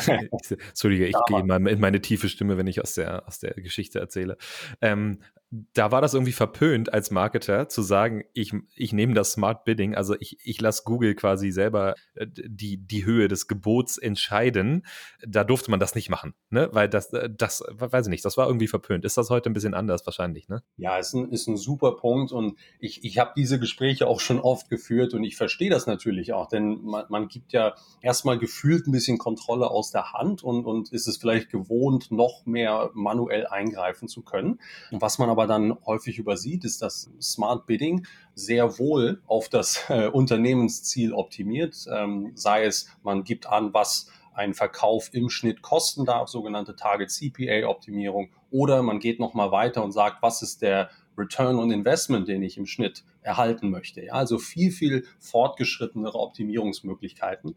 Entschuldige, 0.70 1.08
ich 1.08 1.15
gehe 1.27 1.44
mal 1.44 1.65
in 1.67 1.79
meine 1.79 2.01
tiefe 2.01 2.29
Stimme, 2.29 2.58
wenn 2.58 2.67
ich 2.67 2.82
aus 2.82 2.94
der, 2.94 3.27
aus 3.27 3.39
der 3.39 3.53
Geschichte 3.53 4.00
erzähle. 4.00 4.38
Ähm, 4.82 5.19
da 5.50 5.91
war 5.91 6.02
das 6.02 6.13
irgendwie 6.13 6.34
verpönt 6.34 6.93
als 6.93 7.10
Marketer 7.10 7.69
zu 7.69 7.82
sagen, 7.82 8.23
ich, 8.34 8.54
ich 8.76 8.91
nehme 8.91 9.13
das 9.13 9.32
Smart 9.32 9.63
Bidding, 9.63 9.95
also 9.95 10.15
ich, 10.19 10.38
ich 10.43 10.60
lasse 10.60 10.84
Google 10.84 11.15
quasi 11.15 11.52
selber 11.52 11.95
äh, 12.15 12.28
die, 12.30 12.86
die 12.86 13.06
Höhe 13.06 13.30
des 13.30 13.47
Gebots 13.47 13.97
entscheiden. 13.97 14.86
Da 15.26 15.45
durfte 15.45 15.71
man 15.71 15.80
das 15.80 15.95
nicht 15.95 16.10
machen, 16.10 16.34
ne? 16.50 16.69
Weil 16.73 16.89
das, 16.89 17.13
äh, 17.13 17.30
das, 17.34 17.63
weiß 17.71 18.08
ich 18.08 18.10
nicht, 18.10 18.26
das 18.26 18.36
war 18.36 18.47
irgendwie 18.47 18.67
verpönt. 18.67 19.06
Ist 19.06 19.17
das 19.17 19.30
heute 19.30 19.50
ein 19.50 19.54
bisschen 19.54 19.73
anders 19.73 20.06
wahrscheinlich, 20.06 20.50
ne? 20.50 20.63
Ja, 20.76 20.97
ist 20.97 21.13
ein, 21.13 21.32
ist 21.32 21.47
ein 21.47 21.56
super 21.56 21.95
Punkt 21.95 22.34
und 22.34 22.58
ich, 22.80 23.06
ich 23.06 23.17
habe 23.17 23.27
diese 23.36 23.60
Gespräche 23.60 24.08
auch 24.08 24.20
schon 24.20 24.40
oft 24.40 24.70
geführt 24.70 25.13
und 25.13 25.24
ich 25.24 25.38
verstehe 25.38 25.70
das 25.70 25.88
natürlich 25.88 26.34
auch, 26.34 26.48
denn 26.48 26.84
man, 26.84 27.06
man 27.10 27.28
gibt 27.30 27.54
ja 27.54 27.76
erstmal 28.02 28.38
gefühlt 28.38 28.86
ein 28.86 28.92
bisschen 28.92 29.18
Kontrolle 29.18 29.70
aus 29.70 29.92
der 29.92 30.13
Hand 30.13 30.44
und, 30.44 30.66
und 30.66 30.92
ist 30.92 31.08
es 31.08 31.18
vielleicht 31.18 31.50
gewohnt, 31.50 32.12
noch 32.12 32.46
mehr 32.46 32.92
manuell 32.94 33.48
eingreifen 33.48 34.08
zu 34.08 34.24
können. 34.24 34.60
Was 34.92 35.20
man 35.20 35.30
aber 35.30 35.38
aber 35.38 35.46
dann 35.46 35.78
häufig 35.86 36.18
übersieht, 36.18 36.66
ist, 36.66 36.82
dass 36.82 37.12
Smart 37.22 37.68
Bidding 37.68 38.08
sehr 38.34 38.80
wohl 38.80 39.22
auf 39.28 39.50
das 39.50 39.86
äh, 39.88 40.08
Unternehmensziel 40.08 41.13
optimiert. 41.13 41.86
Ähm, 41.94 42.32
sei 42.34 42.66
es, 42.66 42.90
man 43.04 43.24
gibt 43.24 43.46
an, 43.46 43.72
was 43.72 44.10
ein 44.34 44.56
Verkauf 44.56 45.13
im 45.13 45.30
Schnitt 45.30 45.62
kosten 45.62 46.06
darf, 46.06 46.30
sogenannte 46.30 46.76
Target 46.76 47.12
CPA 47.12 47.68
Optimierung, 47.68 48.32
oder 48.50 48.82
man 48.82 49.00
geht 49.00 49.20
noch 49.20 49.36
mal 49.36 49.52
weiter 49.52 49.84
und 49.84 49.92
sagt, 49.92 50.24
was 50.24 50.42
ist 50.42 50.63
der 50.63 50.90
Return 51.17 51.58
on 51.58 51.71
Investment, 51.71 52.27
den 52.27 52.43
ich 52.43 52.58
im 52.58 52.65
Schnitt 52.65 53.03
erhalten 53.21 53.69
möchte. 53.69 54.03
Ja, 54.03 54.13
also 54.13 54.38
viel, 54.38 54.71
viel 54.71 55.06
fortgeschrittenere 55.19 56.17
Optimierungsmöglichkeiten. 56.17 57.56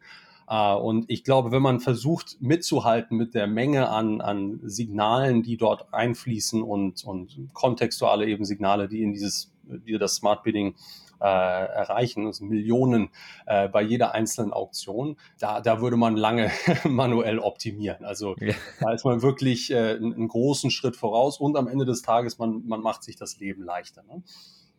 Äh, 0.49 0.75
und 0.75 1.07
ich 1.09 1.25
glaube, 1.25 1.53
wenn 1.53 1.63
man 1.63 1.81
versucht 1.81 2.37
mitzuhalten 2.41 3.17
mit 3.17 3.35
der 3.35 3.47
Menge 3.47 3.89
an, 3.89 4.21
an 4.21 4.61
Signalen, 4.65 5.43
die 5.43 5.57
dort 5.57 5.95
einfließen 5.95 6.63
und, 6.63 7.05
und 7.05 7.49
kontextuale 7.53 8.27
eben 8.27 8.45
Signale, 8.45 8.89
die 8.89 9.03
in 9.03 9.13
dieses, 9.13 9.53
die 9.63 9.97
das 9.99 10.17
Smart 10.17 10.43
Bidding 10.43 10.75
äh, 11.21 11.25
erreichen, 11.25 12.27
also 12.27 12.45
Millionen 12.45 13.11
äh, 13.47 13.69
bei 13.69 13.83
jeder 13.83 14.15
einzelnen 14.15 14.53
Auktion, 14.53 15.17
da, 15.39 15.61
da 15.61 15.81
würde 15.81 15.97
man 15.97 16.17
lange 16.17 16.51
manuell 16.85 17.39
optimieren. 17.39 18.05
Also 18.05 18.37
ja. 18.39 18.55
da 18.81 18.93
ist 18.93 19.05
man 19.05 19.23
wirklich 19.23 19.71
äh, 19.71 19.97
einen 19.97 20.29
großen 20.29 20.71
Schritt 20.71 20.97
voraus 20.97 21.41
und 21.41 21.57
am 21.57 21.69
Ende 21.69 21.85
des 21.85 22.03
Tages, 22.03 22.39
man, 22.39 22.63
man 22.67 22.81
macht 22.81 23.03
sich 23.03 23.17
das 23.17 23.39
Leben 23.39 23.63
leichter. 23.63 24.03
Ne? 24.03 24.23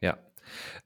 Ja, 0.01 0.17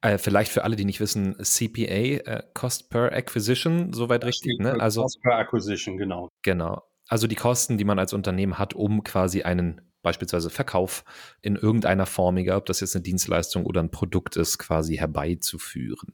äh, 0.01 0.17
vielleicht 0.17 0.51
für 0.51 0.63
alle, 0.63 0.75
die 0.75 0.85
nicht 0.85 0.99
wissen, 0.99 1.35
CPA, 1.41 1.81
äh, 1.81 2.43
Cost 2.53 2.89
per 2.89 3.13
Acquisition, 3.13 3.93
soweit 3.93 4.23
ja, 4.23 4.27
richtig, 4.27 4.59
ne? 4.59 4.79
Also 4.79 5.01
Cost 5.01 5.21
per 5.21 5.37
Acquisition, 5.37 5.97
genau. 5.97 6.29
Genau. 6.43 6.83
Also 7.07 7.27
die 7.27 7.35
Kosten, 7.35 7.77
die 7.77 7.83
man 7.83 7.99
als 7.99 8.13
Unternehmen 8.13 8.57
hat, 8.57 8.73
um 8.73 9.03
quasi 9.03 9.43
einen 9.43 9.81
beispielsweise 10.05 10.49
Verkauf 10.49 11.03
in 11.41 11.55
irgendeiner 11.55 12.05
Form, 12.05 12.37
egal 12.37 12.57
ob 12.57 12.67
das 12.67 12.79
jetzt 12.79 12.95
eine 12.95 13.03
Dienstleistung 13.03 13.65
oder 13.65 13.81
ein 13.81 13.91
Produkt 13.91 14.37
ist, 14.37 14.59
quasi 14.59 14.97
herbeizuführen. 14.97 16.13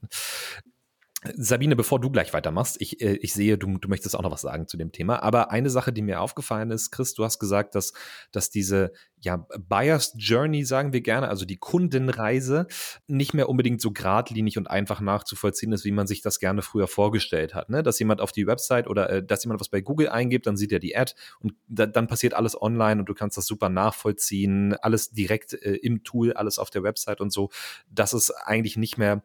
Sabine, 1.36 1.76
bevor 1.76 2.00
du 2.00 2.10
gleich 2.10 2.32
weitermachst, 2.32 2.80
ich, 2.80 3.00
äh, 3.00 3.14
ich 3.14 3.32
sehe, 3.32 3.56
du, 3.56 3.78
du 3.78 3.88
möchtest 3.88 4.16
auch 4.16 4.22
noch 4.22 4.32
was 4.32 4.40
sagen 4.40 4.66
zu 4.66 4.76
dem 4.76 4.90
Thema. 4.90 5.22
Aber 5.22 5.52
eine 5.52 5.70
Sache, 5.70 5.92
die 5.92 6.02
mir 6.02 6.20
aufgefallen 6.20 6.70
ist, 6.72 6.90
Chris, 6.90 7.14
du 7.14 7.24
hast 7.24 7.38
gesagt, 7.38 7.76
dass, 7.76 7.92
dass 8.32 8.50
diese 8.50 8.92
ja, 9.20 9.46
Buyer's 9.68 10.14
Journey, 10.16 10.64
sagen 10.64 10.92
wir 10.92 11.00
gerne, 11.00 11.28
also 11.28 11.44
die 11.44 11.58
Kundenreise, 11.58 12.66
nicht 13.06 13.34
mehr 13.34 13.48
unbedingt 13.48 13.80
so 13.80 13.92
geradlinig 13.92 14.58
und 14.58 14.68
einfach 14.68 15.00
nachzuvollziehen 15.00 15.72
ist, 15.72 15.84
wie 15.84 15.92
man 15.92 16.08
sich 16.08 16.22
das 16.22 16.40
gerne 16.40 16.60
früher 16.60 16.88
vorgestellt 16.88 17.54
hat. 17.54 17.70
Ne? 17.70 17.84
Dass 17.84 18.00
jemand 18.00 18.20
auf 18.20 18.32
die 18.32 18.48
Website 18.48 18.88
oder 18.88 19.08
äh, 19.08 19.24
dass 19.24 19.44
jemand 19.44 19.60
was 19.60 19.68
bei 19.68 19.80
Google 19.80 20.08
eingibt, 20.08 20.48
dann 20.48 20.56
sieht 20.56 20.72
er 20.72 20.80
die 20.80 20.96
Ad 20.96 21.12
und 21.38 21.54
da, 21.68 21.86
dann 21.86 22.08
passiert 22.08 22.34
alles 22.34 22.60
online 22.60 23.00
und 23.00 23.08
du 23.08 23.14
kannst 23.14 23.36
das 23.36 23.46
super 23.46 23.68
nachvollziehen, 23.68 24.74
alles 24.82 25.10
direkt 25.10 25.52
äh, 25.54 25.74
im 25.74 26.02
Tool, 26.02 26.32
alles 26.32 26.58
auf 26.58 26.70
der 26.70 26.82
Website 26.82 27.20
und 27.20 27.32
so. 27.32 27.50
Das 27.88 28.12
ist 28.12 28.30
eigentlich 28.30 28.76
nicht 28.76 28.98
mehr 28.98 29.22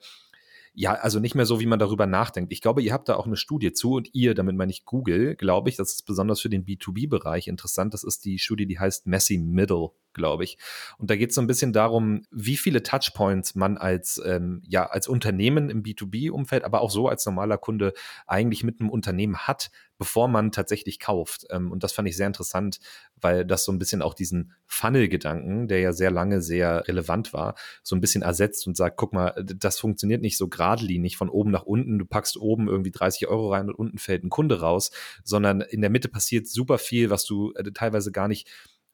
ja, 0.80 0.94
also 0.94 1.20
nicht 1.20 1.34
mehr 1.34 1.48
so, 1.48 1.60
wie 1.60 1.66
man 1.66 1.80
darüber 1.80 2.06
nachdenkt. 2.06 2.54
Ich 2.54 2.62
glaube, 2.62 2.84
ihr 2.84 2.94
habt 2.94 3.10
da 3.10 3.16
auch 3.16 3.26
eine 3.26 3.36
Studie 3.36 3.74
zu 3.74 3.94
und 3.94 4.14
ihr, 4.14 4.36
damit 4.36 4.56
meine 4.56 4.72
ich 4.72 4.86
Google, 4.86 5.36
glaube 5.36 5.70
ich, 5.70 5.76
das 5.76 5.94
ist 5.94 6.06
besonders 6.06 6.40
für 6.40 6.50
den 6.50 6.66
B2B-Bereich 6.66 7.48
interessant. 7.48 7.96
Das 7.96 8.04
ist 8.04 8.26
die 8.26 8.38
Studie, 8.38 8.68
die 8.68 8.78
heißt 8.78 9.08
Messy 9.08 9.40
Middle 9.40 9.90
glaube 10.18 10.44
ich. 10.44 10.58
Und 10.98 11.10
da 11.10 11.16
geht 11.16 11.30
es 11.30 11.36
so 11.36 11.42
ein 11.42 11.48
bisschen 11.48 11.72
darum, 11.72 12.24
wie 12.32 12.58
viele 12.58 12.84
Touchpoints 12.84 13.56
man 13.56 13.78
als, 13.78 14.22
ähm, 14.26 14.62
ja, 14.68 14.88
als 14.88 15.08
Unternehmen 15.08 15.70
im 15.70 15.84
B2B-Umfeld, 15.84 16.66
aber 16.66 16.82
auch 16.82 16.92
so 16.92 17.08
als 17.08 17.26
normaler 17.26 17.58
Kunde 17.58 17.94
eigentlich 18.26 18.64
mit 18.64 18.82
einem 18.82 18.90
Unternehmen 18.90 19.38
hat, 19.38 19.70
bevor 19.98 20.28
man 20.28 20.52
tatsächlich 20.52 21.00
kauft. 21.00 21.46
Ähm, 21.50 21.72
und 21.72 21.84
das 21.84 21.94
fand 21.94 22.08
ich 22.08 22.18
sehr 22.18 22.28
interessant, 22.28 22.80
weil 23.20 23.46
das 23.46 23.66
so 23.66 23.72
ein 23.72 23.80
bisschen 23.80 24.02
auch 24.02 24.14
diesen 24.14 24.54
Funnel-Gedanken, 24.66 25.68
der 25.68 25.80
ja 25.80 25.94
sehr 25.94 26.12
lange 26.12 26.42
sehr 26.42 26.88
relevant 26.88 27.34
war, 27.34 27.56
so 27.84 27.96
ein 27.96 28.02
bisschen 28.02 28.22
ersetzt 28.22 28.68
und 28.68 28.78
sagt, 28.78 28.98
guck 28.98 29.14
mal, 29.14 29.34
das 29.44 29.80
funktioniert 29.80 30.22
nicht 30.22 30.38
so 30.38 30.48
geradlinig 30.48 31.18
von 31.18 31.30
oben 31.30 31.52
nach 31.52 31.64
unten. 31.64 32.00
Du 32.00 32.06
packst 32.06 32.38
oben 32.38 32.68
irgendwie 32.68 32.92
30 32.92 33.28
Euro 33.28 33.52
rein 33.52 33.70
und 33.70 33.76
unten 33.76 33.98
fällt 33.98 34.24
ein 34.24 34.30
Kunde 34.30 34.62
raus, 34.62 34.92
sondern 35.24 35.62
in 35.62 35.82
der 35.82 35.90
Mitte 35.90 36.10
passiert 36.10 36.48
super 36.48 36.78
viel, 36.78 37.10
was 37.10 37.26
du 37.26 37.54
äh, 37.54 37.72
teilweise 37.74 38.12
gar 38.12 38.28
nicht 38.28 38.48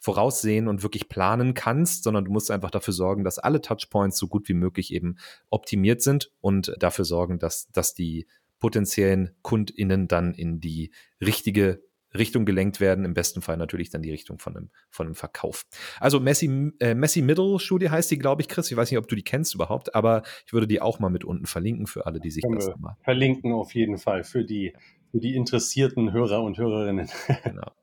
voraussehen 0.03 0.67
und 0.67 0.83
wirklich 0.83 1.07
planen 1.07 1.53
kannst, 1.53 2.03
sondern 2.03 2.25
du 2.25 2.31
musst 2.31 2.51
einfach 2.51 2.71
dafür 2.71 2.93
sorgen, 2.93 3.23
dass 3.23 3.39
alle 3.39 3.61
Touchpoints 3.61 4.17
so 4.17 4.27
gut 4.27 4.49
wie 4.49 4.53
möglich 4.53 4.93
eben 4.93 5.15
optimiert 5.49 6.01
sind 6.01 6.29
und 6.41 6.73
dafür 6.77 7.05
sorgen, 7.05 7.39
dass, 7.39 7.71
dass 7.71 7.93
die 7.93 8.27
potenziellen 8.63 9.31
KundInnen 9.41 10.07
dann 10.07 10.33
in 10.33 10.61
die 10.61 10.93
richtige 11.19 11.83
Richtung 12.17 12.45
gelenkt 12.45 12.79
werden, 12.79 13.03
im 13.03 13.13
besten 13.13 13.41
Fall 13.41 13.57
natürlich 13.57 13.89
dann 13.89 14.01
die 14.01 14.09
Richtung 14.11 14.39
von 14.39 14.55
einem, 14.55 14.69
von 14.89 15.07
einem 15.07 15.15
Verkauf. 15.15 15.63
Also 15.99 16.21
Messi, 16.21 16.71
äh, 16.79 16.95
Messi 16.95 17.21
Middle 17.21 17.59
Studie 17.59 17.89
heißt 17.89 18.09
die, 18.09 18.17
glaube 18.17 18.41
ich, 18.41 18.47
Chris. 18.47 18.71
Ich 18.71 18.77
weiß 18.77 18.89
nicht, 18.89 18.97
ob 18.97 19.09
du 19.09 19.17
die 19.17 19.23
kennst 19.23 19.53
überhaupt, 19.53 19.93
aber 19.93 20.23
ich 20.45 20.53
würde 20.53 20.65
die 20.65 20.81
auch 20.81 20.99
mal 20.99 21.09
mit 21.09 21.25
unten 21.25 21.45
verlinken 21.45 21.87
für 21.87 22.05
alle, 22.05 22.21
die 22.21 22.31
sich 22.31 22.45
das 22.49 22.73
mal. 22.79 22.95
Verlinken 23.03 23.51
auf 23.51 23.75
jeden 23.75 23.97
Fall 23.97 24.23
für 24.23 24.45
die, 24.45 24.71
für 25.11 25.19
die 25.19 25.35
interessierten 25.35 26.13
Hörer 26.13 26.41
und 26.41 26.57
Hörerinnen. 26.57 27.09
Genau. 27.43 27.67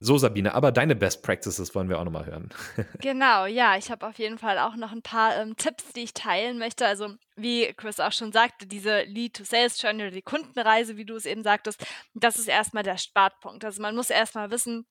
So, 0.00 0.18
Sabine, 0.18 0.54
aber 0.54 0.72
deine 0.72 0.96
Best 0.96 1.22
Practices 1.22 1.74
wollen 1.74 1.88
wir 1.88 1.98
auch 1.98 2.04
nochmal 2.04 2.26
hören. 2.26 2.50
genau, 3.00 3.46
ja, 3.46 3.76
ich 3.76 3.90
habe 3.90 4.06
auf 4.06 4.18
jeden 4.18 4.38
Fall 4.38 4.58
auch 4.58 4.76
noch 4.76 4.92
ein 4.92 5.02
paar 5.02 5.36
ähm, 5.36 5.56
Tipps, 5.56 5.92
die 5.92 6.02
ich 6.02 6.14
teilen 6.14 6.58
möchte. 6.58 6.86
Also, 6.86 7.14
wie 7.36 7.72
Chris 7.74 8.00
auch 8.00 8.12
schon 8.12 8.32
sagte, 8.32 8.66
diese 8.66 9.02
Lead-to-Sales-Journey 9.02 10.02
oder 10.02 10.10
die 10.10 10.22
Kundenreise, 10.22 10.96
wie 10.96 11.06
du 11.06 11.14
es 11.14 11.26
eben 11.26 11.42
sagtest, 11.42 11.86
das 12.12 12.36
ist 12.36 12.48
erstmal 12.48 12.82
der 12.82 12.98
Startpunkt. 12.98 13.64
Also, 13.64 13.80
man 13.80 13.94
muss 13.94 14.10
erstmal 14.10 14.50
wissen, 14.50 14.86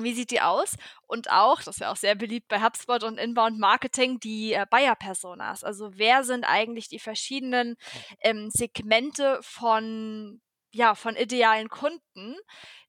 wie 0.00 0.12
sieht 0.12 0.30
die 0.30 0.40
aus? 0.40 0.76
Und 1.06 1.30
auch, 1.30 1.62
das 1.62 1.80
wäre 1.80 1.90
auch 1.90 1.96
sehr 1.96 2.14
beliebt 2.14 2.48
bei 2.48 2.62
HubSpot 2.62 3.02
und 3.04 3.18
Inbound 3.18 3.58
Marketing, 3.58 4.20
die 4.20 4.52
äh, 4.52 4.66
Buyer-Personas. 4.70 5.64
Also 5.64 5.90
wer 5.94 6.24
sind 6.24 6.44
eigentlich 6.44 6.88
die 6.88 6.98
verschiedenen 6.98 7.76
ähm, 8.20 8.50
Segmente 8.50 9.38
von 9.42 10.40
ja, 10.78 10.94
von 10.94 11.16
idealen 11.16 11.68
Kunden, 11.68 12.36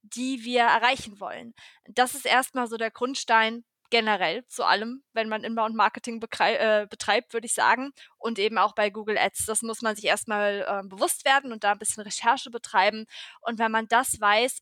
die 0.04 0.44
wir 0.44 0.62
erreichen 0.62 1.20
wollen. 1.20 1.56
Das 1.88 2.14
ist 2.14 2.26
erstmal 2.26 2.68
so 2.68 2.78
der 2.78 2.92
Grundstein 2.92 3.66
generell 3.90 4.46
zu 4.46 4.64
allem, 4.64 5.04
wenn 5.14 5.28
man 5.28 5.44
Inbound 5.44 5.76
Marketing 5.76 6.22
äh, 6.22 6.86
betreibt, 6.88 7.34
würde 7.34 7.48
ich 7.48 7.56
sagen. 7.56 7.92
Und 8.18 8.38
eben 8.38 8.60
auch 8.60 8.76
bei 8.76 8.92
Google 8.92 9.18
Ads. 9.18 9.48
Das 9.48 9.64
muss 9.64 9.82
man 9.82 9.96
sich 9.96 10.06
erstmal 10.06 10.64
äh, 10.68 10.88
bewusst 10.88 11.26
werden 11.26 11.52
und 11.52 11.64
da 11.64 11.72
ein 11.72 11.80
bisschen 11.80 12.04
Recherche 12.04 12.52
betreiben. 12.52 13.08
Und 13.42 13.58
wenn 13.58 13.72
man 13.72 13.88
das 13.88 14.22
weiß, 14.22 14.60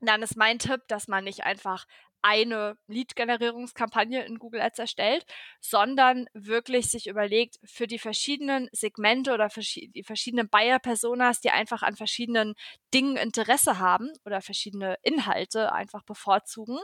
dann 0.00 0.22
ist 0.22 0.36
mein 0.36 0.58
Tipp, 0.58 0.82
dass 0.88 1.08
man 1.08 1.24
nicht 1.24 1.44
einfach 1.44 1.86
eine 2.22 2.76
Lead-Generierungskampagne 2.86 4.24
in 4.24 4.38
Google 4.38 4.60
Ads 4.60 4.78
erstellt, 4.78 5.24
sondern 5.60 6.26
wirklich 6.34 6.90
sich 6.90 7.06
überlegt, 7.06 7.58
für 7.64 7.86
die 7.86 7.98
verschiedenen 7.98 8.68
Segmente 8.72 9.32
oder 9.32 9.48
die 9.48 10.04
verschiedenen 10.04 10.48
Buyer-Personas, 10.48 11.40
die 11.40 11.50
einfach 11.50 11.82
an 11.82 11.96
verschiedenen 11.96 12.54
Dingen 12.92 13.16
Interesse 13.16 13.78
haben 13.78 14.12
oder 14.24 14.40
verschiedene 14.40 14.96
Inhalte 15.02 15.72
einfach 15.72 16.02
bevorzugen 16.02 16.78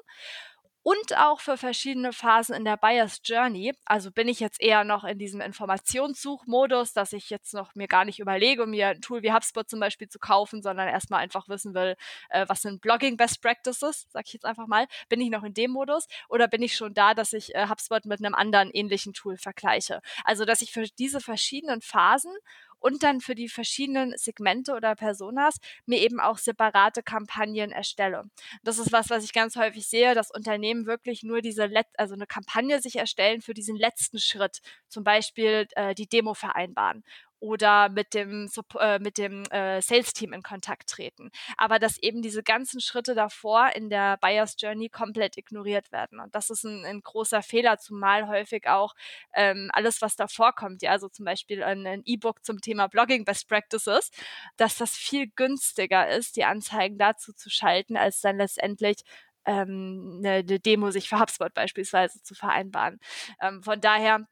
und 0.86 1.16
auch 1.16 1.40
für 1.40 1.56
verschiedene 1.56 2.12
Phasen 2.12 2.54
in 2.54 2.64
der 2.64 2.76
Buyer's 2.76 3.20
Journey. 3.24 3.74
Also 3.86 4.12
bin 4.12 4.28
ich 4.28 4.38
jetzt 4.38 4.62
eher 4.62 4.84
noch 4.84 5.02
in 5.02 5.18
diesem 5.18 5.40
Informationssuchmodus, 5.40 6.92
dass 6.92 7.12
ich 7.12 7.28
jetzt 7.28 7.54
noch 7.54 7.74
mir 7.74 7.88
gar 7.88 8.04
nicht 8.04 8.20
überlege, 8.20 8.66
mir 8.66 8.90
ein 8.90 9.00
Tool 9.00 9.24
wie 9.24 9.32
HubSpot 9.32 9.68
zum 9.68 9.80
Beispiel 9.80 10.08
zu 10.08 10.20
kaufen, 10.20 10.62
sondern 10.62 10.86
erstmal 10.86 11.24
einfach 11.24 11.48
wissen 11.48 11.74
will, 11.74 11.96
äh, 12.28 12.46
was 12.46 12.62
sind 12.62 12.82
Blogging 12.82 13.16
Best 13.16 13.42
Practices, 13.42 14.06
sag 14.10 14.28
ich 14.28 14.34
jetzt 14.34 14.44
einfach 14.44 14.68
mal. 14.68 14.86
Bin 15.08 15.20
ich 15.20 15.30
noch 15.30 15.42
in 15.42 15.54
dem 15.54 15.72
Modus 15.72 16.06
oder 16.28 16.46
bin 16.46 16.62
ich 16.62 16.76
schon 16.76 16.94
da, 16.94 17.14
dass 17.14 17.32
ich 17.32 17.52
äh, 17.56 17.66
HubSpot 17.68 18.04
mit 18.04 18.24
einem 18.24 18.36
anderen 18.36 18.70
ähnlichen 18.70 19.12
Tool 19.12 19.38
vergleiche? 19.38 20.00
Also, 20.22 20.44
dass 20.44 20.62
ich 20.62 20.70
für 20.70 20.84
diese 21.00 21.20
verschiedenen 21.20 21.80
Phasen 21.80 22.30
und 22.78 23.02
dann 23.02 23.20
für 23.20 23.34
die 23.34 23.48
verschiedenen 23.48 24.14
Segmente 24.16 24.74
oder 24.74 24.94
Personas 24.94 25.56
mir 25.86 26.00
eben 26.00 26.20
auch 26.20 26.38
separate 26.38 27.02
Kampagnen 27.02 27.70
erstelle. 27.70 28.24
Das 28.62 28.78
ist 28.78 28.92
was, 28.92 29.10
was 29.10 29.24
ich 29.24 29.32
ganz 29.32 29.56
häufig 29.56 29.86
sehe, 29.88 30.14
dass 30.14 30.30
Unternehmen 30.30 30.86
wirklich 30.86 31.22
nur 31.22 31.40
diese, 31.40 31.66
Let 31.66 31.86
also 31.96 32.14
eine 32.14 32.26
Kampagne 32.26 32.80
sich 32.80 32.96
erstellen 32.96 33.40
für 33.40 33.54
diesen 33.54 33.76
letzten 33.76 34.18
Schritt, 34.18 34.60
zum 34.88 35.04
Beispiel 35.04 35.66
äh, 35.72 35.94
die 35.94 36.08
Demo 36.08 36.34
vereinbaren 36.34 37.04
oder 37.40 37.88
mit 37.88 38.14
dem, 38.14 38.48
äh, 38.78 38.98
mit 38.98 39.18
dem 39.18 39.44
äh, 39.50 39.80
Sales-Team 39.80 40.32
in 40.32 40.42
Kontakt 40.42 40.88
treten. 40.88 41.30
Aber 41.56 41.78
dass 41.78 41.98
eben 41.98 42.22
diese 42.22 42.42
ganzen 42.42 42.80
Schritte 42.80 43.14
davor 43.14 43.70
in 43.74 43.90
der 43.90 44.16
Buyer's 44.18 44.56
Journey 44.58 44.88
komplett 44.88 45.36
ignoriert 45.36 45.92
werden. 45.92 46.20
Und 46.20 46.34
das 46.34 46.50
ist 46.50 46.64
ein, 46.64 46.84
ein 46.84 47.00
großer 47.00 47.42
Fehler, 47.42 47.78
zumal 47.78 48.28
häufig 48.28 48.68
auch 48.68 48.94
ähm, 49.34 49.70
alles, 49.72 50.02
was 50.02 50.16
davor 50.16 50.54
kommt, 50.54 50.82
ja, 50.82 50.90
also 50.90 51.08
zum 51.08 51.24
Beispiel 51.24 51.62
ein 51.62 52.02
E-Book 52.04 52.44
zum 52.44 52.60
Thema 52.60 52.88
Blogging 52.88 53.24
Best 53.24 53.48
Practices, 53.48 54.10
dass 54.56 54.76
das 54.76 54.96
viel 54.96 55.28
günstiger 55.34 56.08
ist, 56.08 56.36
die 56.36 56.44
Anzeigen 56.44 56.98
dazu 56.98 57.32
zu 57.32 57.50
schalten, 57.50 57.96
als 57.96 58.20
dann 58.20 58.36
letztendlich 58.38 59.02
ähm, 59.46 60.16
eine, 60.18 60.36
eine 60.36 60.60
Demo 60.60 60.90
sich 60.90 61.08
für 61.08 61.20
HubSpot 61.20 61.54
beispielsweise 61.54 62.22
zu 62.22 62.34
vereinbaren. 62.34 62.98
Ähm, 63.40 63.62
von 63.62 63.80
daher 63.80 64.26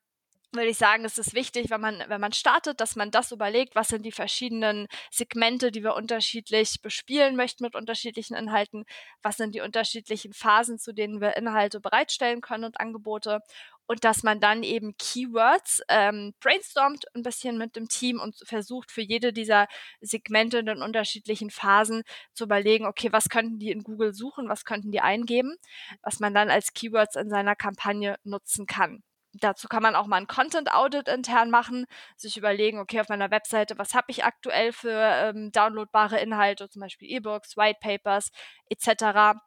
würde 0.55 0.69
ich 0.71 0.79
sagen, 0.79 1.05
es 1.05 1.19
ist 1.19 1.35
wichtig, 1.35 1.71
wenn 1.71 1.81
man, 1.81 2.03
wenn 2.09 2.21
man 2.21 2.33
startet, 2.33 2.81
dass 2.81 2.97
man 2.97 3.11
das 3.11 3.33
überlegt, 3.33 3.75
was 3.75 3.89
sind 3.89 4.05
die 4.05 4.13
verschiedenen 4.13 4.87
Segmente, 5.11 5.71
die 5.71 5.83
wir 5.83 5.95
unterschiedlich 5.95 6.81
bespielen 6.83 7.37
möchten 7.37 7.65
mit 7.65 7.75
unterschiedlichen 7.75 8.35
Inhalten, 8.35 8.85
was 9.23 9.37
sind 9.37 9.55
die 9.55 9.61
unterschiedlichen 9.61 10.33
Phasen, 10.33 10.79
zu 10.79 10.93
denen 10.93 11.21
wir 11.21 11.37
Inhalte 11.37 11.81
bereitstellen 11.81 12.41
können 12.41 12.65
und 12.65 12.81
Angebote 12.81 13.41
und 13.87 14.05
dass 14.05 14.23
man 14.23 14.41
dann 14.41 14.63
eben 14.63 14.97
Keywords 14.97 15.83
ähm, 15.89 16.35
brainstormt 16.41 17.05
ein 17.15 17.23
bisschen 17.23 17.59
mit 17.59 17.77
dem 17.77 17.89
Team 17.89 18.21
und 18.21 18.37
versucht 18.45 18.91
für 18.91 19.03
jede 19.03 19.33
dieser 19.33 19.67
Segmente 20.01 20.59
in 20.59 20.67
den 20.67 20.83
unterschiedlichen 20.83 21.51
Phasen 21.51 22.03
zu 22.33 22.45
überlegen, 22.45 22.87
okay, 22.87 23.13
was 23.13 23.29
könnten 23.29 23.59
die 23.59 23.71
in 23.71 23.83
Google 23.83 24.15
suchen, 24.15 24.49
was 24.49 24.65
könnten 24.65 24.91
die 24.91 25.01
eingeben, 25.01 25.57
was 26.03 26.21
man 26.21 26.35
dann 26.35 26.51
als 26.51 26.73
Keywords 26.73 27.17
in 27.17 27.29
seiner 27.31 27.57
Kampagne 27.57 28.17
nutzen 28.25 28.67
kann. 28.67 29.03
Dazu 29.41 29.69
kann 29.69 29.83
man 29.83 29.97
auch 29.97 30.07
mal 30.07 30.19
ein 30.19 30.27
Content 30.27 30.73
Audit 30.73 31.09
intern 31.09 31.51
machen, 31.51 31.87
sich 32.17 32.37
überlegen, 32.37 32.79
okay, 32.79 33.01
auf 33.01 33.09
meiner 33.09 33.31
Webseite, 33.31 33.79
was 33.79 33.95
habe 33.95 34.07
ich 34.09 34.25
aktuell 34.25 34.73
für 34.73 34.91
ähm, 34.93 35.51
downloadbare 35.53 36.19
Inhalte, 36.21 36.69
zum 36.69 36.81
Beispiel 36.81 37.11
E-Books, 37.11 37.57
White 37.57 37.79
Papers 37.81 38.31
etc. 38.69 39.39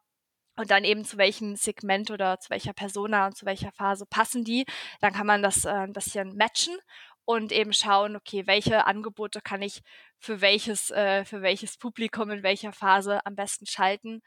Und 0.56 0.70
dann 0.70 0.84
eben 0.84 1.04
zu 1.04 1.16
welchem 1.16 1.56
Segment 1.56 2.10
oder 2.10 2.38
zu 2.38 2.50
welcher 2.50 2.72
Persona 2.72 3.26
und 3.26 3.36
zu 3.36 3.46
welcher 3.46 3.72
Phase 3.72 4.04
passen 4.06 4.44
die. 4.44 4.66
Dann 5.00 5.12
kann 5.12 5.26
man 5.26 5.42
das 5.42 5.64
äh, 5.64 5.70
ein 5.70 5.92
bisschen 5.92 6.36
matchen 6.36 6.76
und 7.24 7.52
eben 7.52 7.72
schauen, 7.72 8.16
okay, 8.16 8.46
welche 8.46 8.86
Angebote 8.86 9.40
kann 9.40 9.62
ich 9.62 9.82
für 10.18 10.40
welches, 10.40 10.90
äh, 10.90 11.24
für 11.24 11.42
welches 11.42 11.76
Publikum 11.76 12.30
in 12.30 12.42
welcher 12.42 12.72
Phase 12.72 13.24
am 13.24 13.36
besten 13.36 13.66
schalten. 13.66 14.22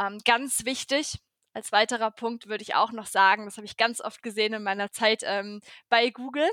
Ähm, 0.00 0.18
ganz 0.24 0.64
wichtig, 0.64 1.18
Als 1.60 1.72
weiterer 1.72 2.10
Punkt 2.10 2.46
würde 2.46 2.62
ich 2.62 2.74
auch 2.74 2.90
noch 2.90 3.04
sagen, 3.04 3.44
das 3.44 3.58
habe 3.58 3.66
ich 3.66 3.76
ganz 3.76 4.00
oft 4.00 4.22
gesehen 4.22 4.54
in 4.54 4.62
meiner 4.62 4.92
Zeit 4.92 5.20
ähm, 5.26 5.60
bei 5.90 6.08
Google, 6.08 6.48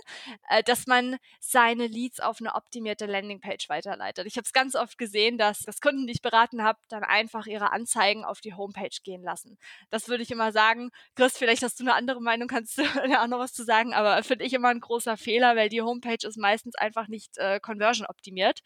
äh, 0.50 0.63
dass 0.63 0.86
man 0.86 1.15
seine 1.39 1.88
Leads 1.88 2.20
auf 2.20 2.41
eine 2.41 2.56
optimierte 2.56 3.06
Landingpage 3.06 3.70
weiterleitet. 3.70 4.28
Ich 4.28 4.36
habe 4.36 4.43
es 4.43 4.52
ganz 4.52 4.76
oft 4.76 4.98
gesehen, 4.98 5.38
dass 5.38 5.60
das 5.60 5.80
Kunden, 5.80 6.08
die 6.08 6.12
ich 6.12 6.22
beraten 6.22 6.62
habe, 6.62 6.78
dann 6.89 7.06
einfach 7.06 7.46
ihre 7.46 7.72
Anzeigen 7.72 8.26
auf 8.26 8.41
die 8.41 8.54
Homepage 8.54 8.98
gehen 9.02 9.24
lassen. 9.24 9.58
Das 9.91 10.10
würde 10.10 10.24
ich 10.24 10.32
immer 10.32 10.52
sagen. 10.52 10.91
Chris, 11.15 11.38
vielleicht 11.38 11.63
hast 11.63 11.80
du 11.80 11.86
eine 11.86 11.93
andere 11.93 12.22
Meinung, 12.22 12.50
kannst 12.50 12.78
du 12.78 12.82
ja 13.10 13.24
auch 13.24 13.28
noch 13.28 13.39
was 13.39 13.54
zu 13.54 13.63
sagen, 13.63 13.93
aber 13.93 14.22
finde 14.24 14.43
ich 14.43 14.52
immer 14.52 14.67
ein 14.67 14.82
großer 14.82 15.15
Fehler, 15.15 15.56
weil 15.56 15.70
die 15.70 15.82
Homepage 15.82 16.28
ist 16.28 16.38
meistens 16.38 16.76
einfach 16.76 17.08
nicht 17.08 17.38
äh, 17.38 17.62
conversion 17.62 18.08
optimiert. 18.08 18.60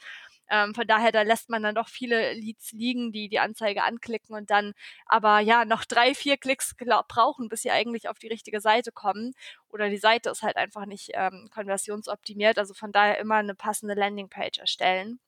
Ähm, 0.49 0.73
von 0.75 0.85
daher, 0.87 1.11
da 1.11 1.21
lässt 1.21 1.49
man 1.49 1.63
dann 1.63 1.75
doch 1.75 1.87
viele 1.87 2.33
Leads 2.33 2.71
liegen, 2.71 3.11
die 3.11 3.29
die 3.29 3.39
Anzeige 3.39 3.83
anklicken 3.83 4.35
und 4.35 4.49
dann 4.51 4.73
aber 5.05 5.39
ja 5.39 5.65
noch 5.65 5.85
drei, 5.85 6.13
vier 6.13 6.37
Klicks 6.37 6.75
brauchen, 7.07 7.49
bis 7.49 7.61
sie 7.61 7.71
eigentlich 7.71 8.09
auf 8.09 8.19
die 8.19 8.27
richtige 8.27 8.61
Seite 8.61 8.91
kommen. 8.91 9.33
Oder 9.69 9.89
die 9.89 9.97
Seite 9.97 10.29
ist 10.29 10.43
halt 10.43 10.57
einfach 10.57 10.85
nicht 10.85 11.11
ähm, 11.13 11.49
konversionsoptimiert. 11.53 12.57
Also 12.57 12.73
von 12.73 12.91
daher 12.91 13.19
immer 13.19 13.35
eine 13.35 13.55
passende 13.55 13.95
Landingpage 13.95 14.59
erstellen. 14.59 15.19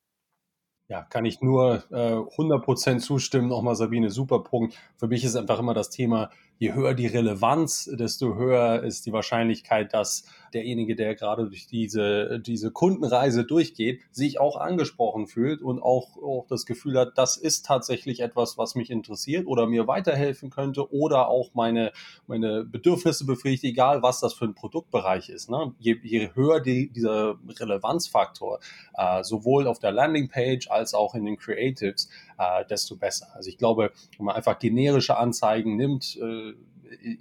Ja, 0.90 1.02
kann 1.02 1.24
ich 1.24 1.42
nur 1.42 1.84
äh, 1.92 1.96
100% 1.96 3.00
zustimmen. 3.00 3.48
Nochmal 3.48 3.76
Sabine, 3.76 4.10
super 4.10 4.44
Punkt. 4.44 4.78
Für 4.98 5.08
mich 5.08 5.24
ist 5.24 5.36
einfach 5.36 5.60
immer 5.60 5.74
das 5.74 5.90
Thema, 5.90 6.30
je 6.60 6.74
höher 6.74 6.94
die 6.94 7.08
Relevanz, 7.08 7.90
desto 7.94 8.36
höher 8.36 8.84
ist 8.84 9.06
die 9.06 9.14
Wahrscheinlichkeit, 9.14 9.94
dass 9.94 10.26
derjenige, 10.54 10.96
der 10.96 11.16
gerade 11.16 11.48
durch 11.48 11.68
diese, 11.68 12.40
diese 12.40 12.72
Kundenreise 12.72 13.44
durchgeht, 13.44 14.02
sich 14.12 14.40
auch 14.40 14.58
angesprochen 14.58 15.28
fühlt 15.28 15.62
und 15.62 15.82
auch, 15.82 16.18
auch 16.18 16.46
das 16.48 16.66
Gefühl 16.66 17.00
hat, 17.00 17.18
das 17.18 17.38
ist 17.38 17.66
tatsächlich 17.66 18.20
etwas, 18.20 18.58
was 18.58 18.76
mich 18.76 18.90
interessiert 18.90 19.48
oder 19.48 19.68
mir 19.68 19.88
weiterhelfen 19.88 20.50
könnte 20.50 20.92
oder 20.94 21.28
auch 21.28 21.54
meine, 21.54 21.92
meine 22.28 22.64
Bedürfnisse 22.64 23.26
befriedigt, 23.26 23.64
egal 23.64 24.02
was 24.02 24.20
das 24.20 24.34
für 24.34 24.46
ein 24.46 24.56
Produktbereich 24.56 25.30
ist. 25.30 25.50
Ne? 25.50 25.74
Je, 25.80 25.98
je 26.04 26.30
höher 26.34 26.60
die, 26.60 26.90
dieser 26.90 27.38
Relevanzfaktor, 27.48 28.60
äh, 28.96 29.24
sowohl 29.24 29.68
auf 29.68 29.80
der 29.80 29.92
Landingpage 29.92 30.70
als 30.70 30.94
auch 30.94 31.16
in 31.16 31.26
den 31.26 31.38
Creatives, 31.38 32.10
äh, 32.38 32.66
desto 32.66 32.96
besser. 32.96 33.28
Also 33.34 33.50
ich 33.50 33.58
glaube, 33.58 33.92
wenn 34.18 34.26
man 34.26 34.36
einfach 34.36 34.60
generische 34.60 35.18
Anzeigen 35.18 35.76
nimmt, 35.76 36.18
äh, 36.22 36.54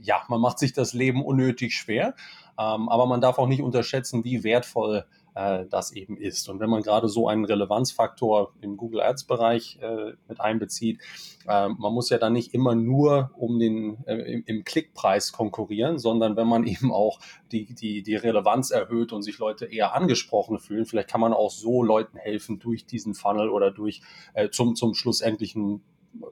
ja, 0.02 0.22
man 0.28 0.40
macht 0.40 0.58
sich 0.58 0.72
das 0.72 0.92
Leben 0.92 1.24
unnötig 1.24 1.74
schwer, 1.74 2.14
aber 2.56 3.06
man 3.06 3.20
darf 3.20 3.38
auch 3.38 3.48
nicht 3.48 3.62
unterschätzen, 3.62 4.24
wie 4.24 4.44
wertvoll 4.44 5.04
äh, 5.34 5.64
das 5.70 5.92
eben 5.92 6.16
ist. 6.16 6.48
Und 6.48 6.60
wenn 6.60 6.70
man 6.70 6.82
gerade 6.82 7.08
so 7.08 7.28
einen 7.28 7.44
Relevanzfaktor 7.44 8.52
im 8.60 8.76
Google 8.76 9.00
Ads 9.00 9.24
Bereich 9.24 9.78
äh, 9.80 10.12
mit 10.28 10.40
einbezieht, 10.40 11.00
äh, 11.46 11.68
man 11.68 11.92
muss 11.92 12.10
ja 12.10 12.18
dann 12.18 12.32
nicht 12.32 12.54
immer 12.54 12.74
nur 12.74 13.30
um 13.36 13.58
den 13.58 14.04
äh, 14.06 14.16
im, 14.16 14.44
im, 14.46 14.64
Klickpreis 14.64 15.32
konkurrieren, 15.32 15.98
sondern 15.98 16.36
wenn 16.36 16.46
man 16.46 16.64
eben 16.66 16.92
auch 16.92 17.18
die, 17.50 17.74
die, 17.74 18.02
die 18.02 18.16
Relevanz 18.16 18.70
erhöht 18.70 19.12
und 19.12 19.22
sich 19.22 19.38
Leute 19.38 19.66
eher 19.66 19.94
angesprochen 19.94 20.58
fühlen, 20.58 20.86
vielleicht 20.86 21.08
kann 21.08 21.20
man 21.20 21.32
auch 21.32 21.50
so 21.50 21.82
Leuten 21.82 22.18
helfen 22.18 22.58
durch 22.58 22.86
diesen 22.86 23.14
Funnel 23.14 23.48
oder 23.48 23.70
durch 23.70 24.02
äh, 24.34 24.50
zum, 24.50 24.76
zum 24.76 24.94
schlussendlichen, 24.94 25.82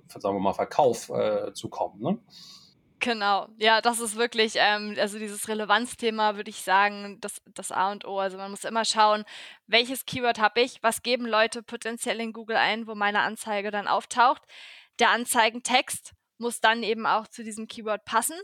sagen 0.09 0.37
wir 0.37 0.41
mal, 0.41 0.53
Verkauf 0.53 1.11
äh, 1.11 1.53
zu 1.55 1.69
kommen. 1.69 2.03
Ne? 2.03 2.19
Genau, 3.01 3.49
ja, 3.57 3.81
das 3.81 3.99
ist 3.99 4.17
wirklich, 4.17 4.55
ähm, 4.57 4.95
also 4.99 5.19
dieses 5.19 5.49
Relevanzthema 5.49 6.37
würde 6.37 6.51
ich 6.51 6.61
sagen, 6.63 7.19
das, 7.21 7.41
das 7.55 7.73
A 7.73 7.91
und 7.93 8.05
O. 8.05 8.19
Also 8.19 8.37
man 8.37 8.51
muss 8.51 8.65
immer 8.65 8.85
schauen, 8.85 9.25
welches 9.67 10.05
Keyword 10.05 10.39
habe 10.39 10.61
ich, 10.61 10.83
was 10.83 11.03
geben 11.03 11.25
Leute 11.27 11.63
potenziell 11.63 12.21
in 12.21 12.35
Google 12.35 12.57
ein, 12.57 12.87
wo 12.87 12.95
meine 12.95 13.21
Anzeige 13.21 13.71
dann 13.71 13.89
auftaucht. 13.89 14.43
Der 14.99 15.11
Anzeigentext 15.11 16.13
muss 16.37 16.61
dann 16.61 16.83
eben 16.83 17.07
auch 17.07 17.27
zu 17.27 17.43
diesem 17.43 17.69
Keyword 17.69 18.05
passen. 18.05 18.37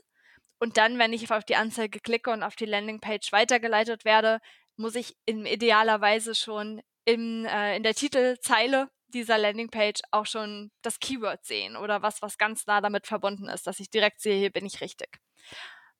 Und 0.58 0.78
dann, 0.78 0.98
wenn 0.98 1.12
ich 1.12 1.30
auf 1.30 1.44
die 1.44 1.56
Anzeige 1.56 2.00
klicke 2.00 2.30
und 2.30 2.42
auf 2.42 2.56
die 2.56 2.64
Landingpage 2.64 3.32
weitergeleitet 3.32 4.06
werde, 4.06 4.40
muss 4.76 4.94
ich 4.94 5.16
in 5.26 5.44
idealer 5.44 6.00
Weise 6.00 6.34
schon 6.34 6.80
in, 7.04 7.44
äh, 7.44 7.76
in 7.76 7.82
der 7.82 7.94
Titelzeile 7.94 8.88
dieser 9.08 9.38
Landingpage 9.38 10.00
auch 10.10 10.26
schon 10.26 10.70
das 10.82 11.00
Keyword 11.00 11.44
sehen 11.44 11.76
oder 11.76 12.02
was, 12.02 12.22
was 12.22 12.38
ganz 12.38 12.66
nah 12.66 12.80
damit 12.80 13.06
verbunden 13.06 13.48
ist, 13.48 13.66
dass 13.66 13.80
ich 13.80 13.90
direkt 13.90 14.20
sehe, 14.20 14.38
hier 14.38 14.50
bin 14.50 14.66
ich 14.66 14.80
richtig. 14.80 15.18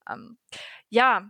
Ähm, 0.09 0.37
ja, 0.89 1.29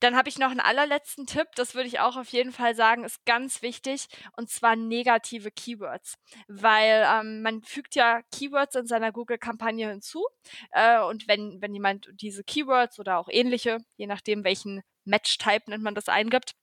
dann 0.00 0.16
habe 0.16 0.28
ich 0.28 0.38
noch 0.38 0.50
einen 0.50 0.60
allerletzten 0.60 1.26
Tipp, 1.26 1.48
das 1.54 1.74
würde 1.74 1.88
ich 1.88 2.00
auch 2.00 2.16
auf 2.16 2.28
jeden 2.28 2.52
Fall 2.52 2.74
sagen, 2.74 3.04
ist 3.04 3.24
ganz 3.24 3.62
wichtig, 3.62 4.06
und 4.36 4.50
zwar 4.50 4.76
negative 4.76 5.50
Keywords. 5.50 6.18
Weil 6.48 7.06
ähm, 7.08 7.42
man 7.42 7.62
fügt 7.62 7.94
ja 7.94 8.22
Keywords 8.30 8.74
in 8.76 8.86
seiner 8.86 9.12
Google-Kampagne 9.12 9.88
hinzu. 9.88 10.26
Äh, 10.72 11.00
und 11.00 11.26
wenn, 11.28 11.60
wenn 11.62 11.74
jemand 11.74 12.08
diese 12.12 12.44
Keywords 12.44 12.98
oder 12.98 13.18
auch 13.18 13.28
ähnliche, 13.30 13.78
je 13.96 14.06
nachdem 14.06 14.44
welchen 14.44 14.82
Match-Type 15.04 15.70
nennt 15.70 15.82
man 15.82 15.94
das 15.94 16.08
eingibt, 16.08 16.54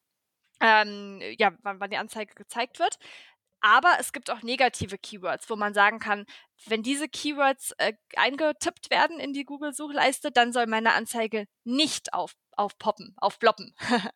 ähm, 0.62 1.22
ja, 1.38 1.52
wann, 1.64 1.80
wann 1.80 1.90
die 1.90 1.98
Anzeige 1.98 2.36
gezeigt 2.36 2.80
wird, 2.80 2.98
aber 3.62 3.98
es 4.00 4.14
gibt 4.14 4.30
auch 4.30 4.42
negative 4.42 4.98
Keywords, 4.98 5.50
wo 5.50 5.56
man 5.56 5.74
sagen 5.74 6.00
kann, 6.00 6.26
wenn 6.66 6.84
diese 6.84 7.08
Keywords 7.08 7.74
äh, 7.78 7.94
eingetippt 8.16 8.90
werden 8.90 9.20
in 9.20 9.34
die 9.34 9.46
Google-Suchleiste, 9.46 10.32
dann 10.32 10.52
soll 10.52 10.68
meine 10.68 10.94
Anzeige 10.94 11.46
nicht 11.64 12.14
auf 12.14 12.34
aufpoppen, 12.60 13.16
aufploppen. 13.16 13.74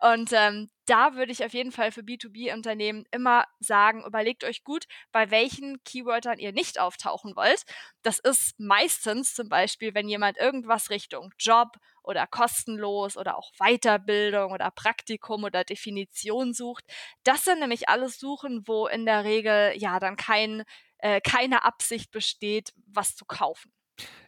und 0.00 0.30
ähm, 0.32 0.70
da 0.86 1.14
würde 1.14 1.32
ich 1.32 1.44
auf 1.44 1.52
jeden 1.52 1.72
Fall 1.72 1.90
für 1.90 2.02
B2B-Unternehmen 2.02 3.04
immer 3.10 3.44
sagen, 3.58 4.04
überlegt 4.06 4.44
euch 4.44 4.62
gut, 4.62 4.84
bei 5.10 5.32
welchen 5.32 5.82
Keywörtern 5.82 6.38
ihr 6.38 6.52
nicht 6.52 6.78
auftauchen 6.78 7.34
wollt. 7.34 7.64
Das 8.02 8.20
ist 8.20 8.54
meistens 8.58 9.34
zum 9.34 9.48
Beispiel, 9.48 9.94
wenn 9.94 10.08
jemand 10.08 10.38
irgendwas 10.38 10.90
Richtung 10.90 11.34
Job 11.40 11.76
oder 12.08 12.26
kostenlos 12.26 13.16
oder 13.16 13.36
auch 13.36 13.52
Weiterbildung 13.58 14.52
oder 14.52 14.70
Praktikum 14.70 15.44
oder 15.44 15.62
Definition 15.62 16.54
sucht. 16.54 16.84
Das 17.22 17.44
sind 17.44 17.60
nämlich 17.60 17.88
alles 17.88 18.18
Suchen, 18.18 18.62
wo 18.66 18.86
in 18.86 19.06
der 19.06 19.24
Regel 19.24 19.74
ja 19.76 20.00
dann 20.00 20.16
kein, 20.16 20.64
äh, 20.98 21.20
keine 21.20 21.64
Absicht 21.64 22.10
besteht, 22.10 22.72
was 22.86 23.14
zu 23.14 23.24
kaufen. 23.26 23.72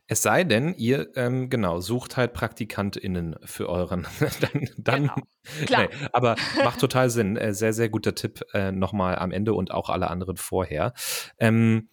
Es 0.08 0.22
sei 0.22 0.42
denn, 0.42 0.74
ihr 0.74 1.16
ähm, 1.16 1.50
genau 1.50 1.78
sucht 1.78 2.16
halt 2.16 2.32
PraktikantInnen 2.32 3.36
für 3.44 3.68
euren. 3.68 4.08
dann, 4.40 4.68
dann 4.76 5.02
genau. 5.02 5.14
Klar. 5.66 5.82
Nee, 5.82 6.08
aber 6.12 6.34
macht 6.64 6.80
total 6.80 7.10
Sinn. 7.10 7.36
Äh, 7.36 7.54
sehr, 7.54 7.72
sehr 7.72 7.88
guter 7.88 8.14
Tipp 8.14 8.40
äh, 8.52 8.72
nochmal 8.72 9.16
am 9.16 9.30
Ende 9.30 9.54
und 9.54 9.70
auch 9.70 9.88
alle 9.88 10.10
anderen 10.10 10.36
vorher. 10.36 10.94
Ähm, 11.38 11.88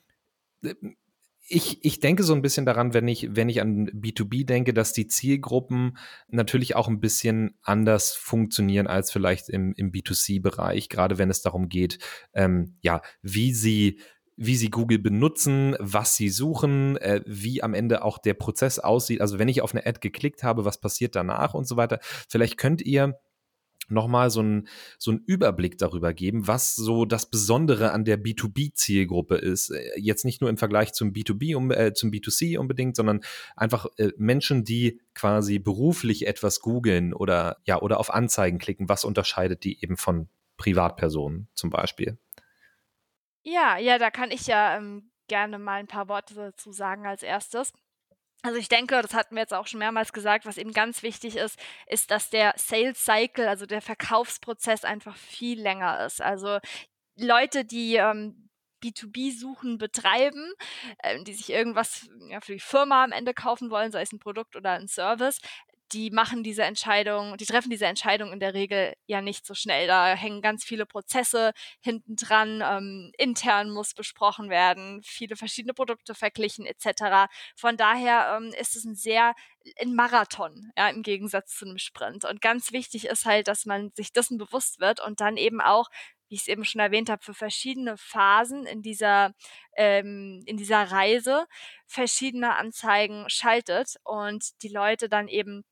ich, 1.50 1.84
ich 1.86 2.00
denke 2.00 2.24
so 2.24 2.34
ein 2.34 2.42
bisschen 2.42 2.66
daran, 2.66 2.94
wenn 2.94 3.08
ich, 3.08 3.36
wenn 3.36 3.48
ich 3.48 3.62
an 3.62 3.90
B2B 3.90 4.46
denke, 4.46 4.74
dass 4.74 4.92
die 4.92 5.08
Zielgruppen 5.08 5.98
natürlich 6.28 6.76
auch 6.76 6.88
ein 6.88 7.00
bisschen 7.00 7.58
anders 7.62 8.14
funktionieren 8.14 8.88
als 8.88 9.12
vielleicht 9.12 9.50
im, 9.50 9.74
im 9.78 9.92
B2C-Bereich, 9.92 10.90
gerade 10.90 11.18
wenn 11.18 11.30
es 11.30 11.42
darum 11.42 11.70
geht, 11.70 12.00
ähm, 12.34 12.76
ja, 12.82 13.02
wie 13.22 13.54
sie 13.54 14.00
wie 14.40 14.56
sie 14.56 14.70
Google 14.70 15.00
benutzen, 15.00 15.76
was 15.80 16.16
sie 16.16 16.30
suchen, 16.30 16.96
äh, 16.98 17.22
wie 17.26 17.64
am 17.64 17.74
Ende 17.74 18.04
auch 18.04 18.20
der 18.20 18.36
Prozess 18.36 18.78
aussieht. 18.78 19.20
Also 19.20 19.40
wenn 19.40 19.48
ich 19.48 19.64
auf 19.64 19.74
eine 19.74 19.84
Ad 19.84 19.98
geklickt 20.00 20.44
habe, 20.44 20.64
was 20.64 20.80
passiert 20.80 21.16
danach 21.16 21.56
und 21.56 21.68
so 21.68 21.76
weiter. 21.76 21.98
Vielleicht 22.30 22.58
könnt 22.58 22.84
ihr 22.84 23.20
nochmal 23.90 24.30
so 24.30 24.42
einen 24.42 24.68
so 24.98 25.12
einen 25.12 25.24
Überblick 25.26 25.78
darüber 25.78 26.14
geben, 26.14 26.48
was 26.48 26.76
so 26.76 27.06
das 27.06 27.30
Besondere 27.30 27.92
an 27.92 28.06
der 28.06 28.20
B2B-Zielgruppe 28.20 29.36
ist. 29.36 29.70
Äh, 29.70 30.00
jetzt 30.00 30.26
nicht 30.26 30.42
nur 30.42 30.50
im 30.50 30.58
Vergleich 30.58 30.94
zum 30.94 31.12
B2B, 31.12 31.56
um, 31.56 31.72
äh, 31.72 31.94
zum 31.94 32.12
B2C 32.12 32.58
unbedingt, 32.58 32.96
sondern 32.96 33.22
einfach 33.56 33.88
äh, 33.98 34.12
Menschen, 34.18 34.64
die 34.64 35.02
quasi 35.14 35.60
beruflich 35.60 36.28
etwas 36.28 36.60
googeln 36.60 37.14
oder 37.14 37.58
ja 37.66 37.82
oder 37.82 38.00
auf 38.00 38.14
Anzeigen 38.14 38.60
klicken. 38.60 38.90
Was 38.90 39.06
unterscheidet 39.06 39.64
die 39.64 39.82
eben 39.82 39.98
von 39.98 40.30
Privatpersonen 40.58 41.48
zum 41.54 41.70
Beispiel? 41.70 42.18
Ja, 43.44 43.78
ja, 43.78 43.98
da 43.98 44.12
kann 44.12 44.32
ich 44.32 44.48
ja 44.48 44.78
ähm, 44.78 45.10
gerne 45.28 45.58
mal 45.60 45.80
ein 45.80 45.88
paar 45.88 46.10
Worte 46.10 46.34
dazu 46.34 46.72
sagen 46.72 47.06
als 47.06 47.24
erstes. 47.24 47.72
Also 48.44 48.60
ich 48.60 48.70
denke, 48.70 49.02
das 49.02 49.14
hatten 49.14 49.36
wir 49.36 49.42
jetzt 49.42 49.54
auch 49.54 49.68
schon 49.68 49.80
mehrmals 49.80 50.14
gesagt, 50.14 50.46
was 50.46 50.58
eben 50.58 50.72
ganz 50.72 51.04
wichtig 51.04 51.36
ist, 51.36 51.60
ist, 51.88 52.12
dass 52.12 52.30
der 52.30 52.54
Sales 52.56 53.04
Cycle, 53.04 53.48
also 53.48 53.66
der 53.66 53.82
Verkaufsprozess 53.82 54.84
einfach 54.84 55.16
viel 55.18 55.60
länger 55.62 56.06
ist. 56.06 56.22
Also 56.22 56.60
Leute, 57.18 57.66
die 57.66 57.96
ähm, 57.96 58.50
B2B-Suchen 58.84 59.78
betreiben, 59.78 60.54
äh, 61.00 61.24
die 61.24 61.34
sich 61.34 61.50
irgendwas 61.50 62.10
ja, 62.30 62.42
für 62.42 62.54
die 62.54 62.60
Firma 62.60 63.04
am 63.04 63.12
Ende 63.12 63.34
kaufen 63.34 63.70
wollen, 63.70 63.92
sei 63.92 64.02
es 64.04 64.12
ein 64.12 64.20
Produkt 64.20 64.56
oder 64.56 64.72
ein 64.72 64.88
Service, 64.88 65.40
die 65.94 66.12
machen 66.12 66.44
diese 66.44 66.64
Entscheidung, 66.64 67.38
die 67.38 67.46
treffen 67.46 67.70
diese 67.70 67.86
Entscheidung 67.86 68.32
in 68.32 68.40
der 68.40 68.54
Regel 68.54 68.94
ja 69.06 69.22
nicht 69.22 69.46
so 69.46 69.54
schnell. 69.54 69.88
Da 69.88 70.14
hängen 70.16 70.42
ganz 70.42 70.64
viele 70.64 70.86
Prozesse 70.86 71.52
hinten 71.82 72.16
dran. 72.16 72.62
Ähm, 72.64 73.12
intern 73.18 73.70
muss 73.70 73.94
besprochen 73.94 74.50
werden, 74.50 75.02
viele 75.04 75.36
verschiedene 75.36 75.74
Produkte 75.74 76.16
verglichen 76.16 76.66
etc. 76.66 77.30
Von 77.56 77.78
daher 77.78 78.38
ähm, 78.38 78.54
ist 78.60 78.76
es 78.76 78.86
ein 78.86 78.96
sehr 78.96 79.34
ein 79.82 79.96
Marathon, 79.96 80.72
ja, 80.78 80.90
im 80.90 81.04
Gegensatz 81.04 81.56
zu 81.58 81.66
einem 81.66 81.78
Sprint. 81.78 82.24
Und 82.26 82.42
ganz 82.42 82.72
wichtig 82.72 83.06
ist 83.06 83.26
halt, 83.26 83.48
dass 83.48 83.66
man 83.66 83.92
sich 83.96 84.14
dessen 84.14 84.38
bewusst 84.38 84.80
wird 84.80 85.02
und 85.06 85.20
dann 85.20 85.36
eben 85.36 85.60
auch 85.60 85.90
wie 86.30 86.36
ich 86.36 86.42
es 86.42 86.48
eben 86.48 86.66
schon 86.66 86.82
erwähnt 86.82 87.10
habe, 87.10 87.24
für 87.24 87.34
verschiedene 87.34 87.98
Phasen 87.98 88.66
in 88.66 88.82
dieser, 88.82 89.34
ähm, 89.76 90.44
in 90.46 90.58
dieser 90.58 90.84
Reise 90.92 91.46
verschiedene 91.86 92.56
Anzeigen 92.56 93.26
schaltet 93.30 93.96
und 94.04 94.62
die 94.62 94.70
Leute 94.70 95.10
dann 95.10 95.28
eben 95.28 95.64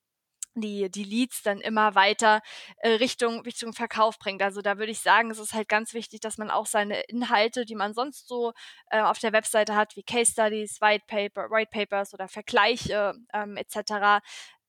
die, 0.62 0.90
die 0.90 1.04
Leads 1.04 1.44
dann 1.44 1.60
immer 1.60 1.96
weiter 1.96 2.42
äh, 2.78 2.90
Richtung, 2.92 3.42
Richtung 3.42 3.74
Verkauf 3.74 4.18
bringt. 4.20 4.42
Also 4.42 4.62
da 4.62 4.78
würde 4.78 4.92
ich 4.92 5.02
sagen, 5.02 5.32
es 5.32 5.40
ist 5.40 5.54
halt 5.54 5.70
ganz 5.70 5.94
wichtig, 5.94 6.22
dass 6.22 6.38
man 6.38 6.50
auch 6.50 6.66
seine 6.66 7.02
Inhalte, 7.02 7.66
die 7.66 7.76
man 7.76 7.94
sonst 7.94 8.28
so 8.28 8.54
äh, 8.90 9.02
auf 9.02 9.20
der 9.20 9.34
Webseite 9.34 9.76
hat, 9.76 9.96
wie 9.96 10.04
Case 10.04 10.32
Studies, 10.32 10.82
White 10.82 11.06
Paper, 11.08 11.50
White 11.52 11.72
Papers 11.72 12.14
oder 12.14 12.28
Vergleiche 12.28 13.14
ähm, 13.34 13.58
etc., 13.58 14.22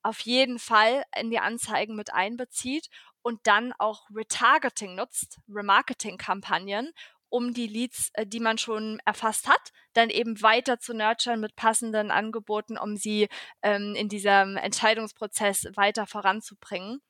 auf 0.02 0.20
jeden 0.20 0.60
Fall 0.60 1.02
in 1.18 1.30
die 1.30 1.40
Anzeigen 1.40 1.96
mit 1.96 2.12
einbezieht 2.14 2.88
und 3.22 3.40
dann 3.48 3.72
auch 3.78 4.06
Retargeting 4.14 4.94
nutzt, 4.94 5.40
Remarketing-Kampagnen, 5.48 6.92
um 7.36 7.52
die 7.52 7.66
Leads, 7.66 8.10
äh, 8.14 8.26
die 8.26 8.40
man 8.40 8.58
schon 8.58 8.98
erfasst 9.04 9.46
hat, 9.48 9.72
dann 9.92 10.10
eben 10.10 10.40
weiter 10.42 10.78
zu 10.80 10.94
nurturen 10.94 11.40
mit 11.40 11.54
passenden 11.56 12.10
Angeboten, 12.10 12.78
um 12.78 12.96
sie 12.96 13.28
ähm, 13.62 13.94
in 13.94 14.08
diesem 14.08 14.56
Entscheidungsprozess 14.56 15.66
weiter 15.74 16.06
voranzubringen. 16.06 17.02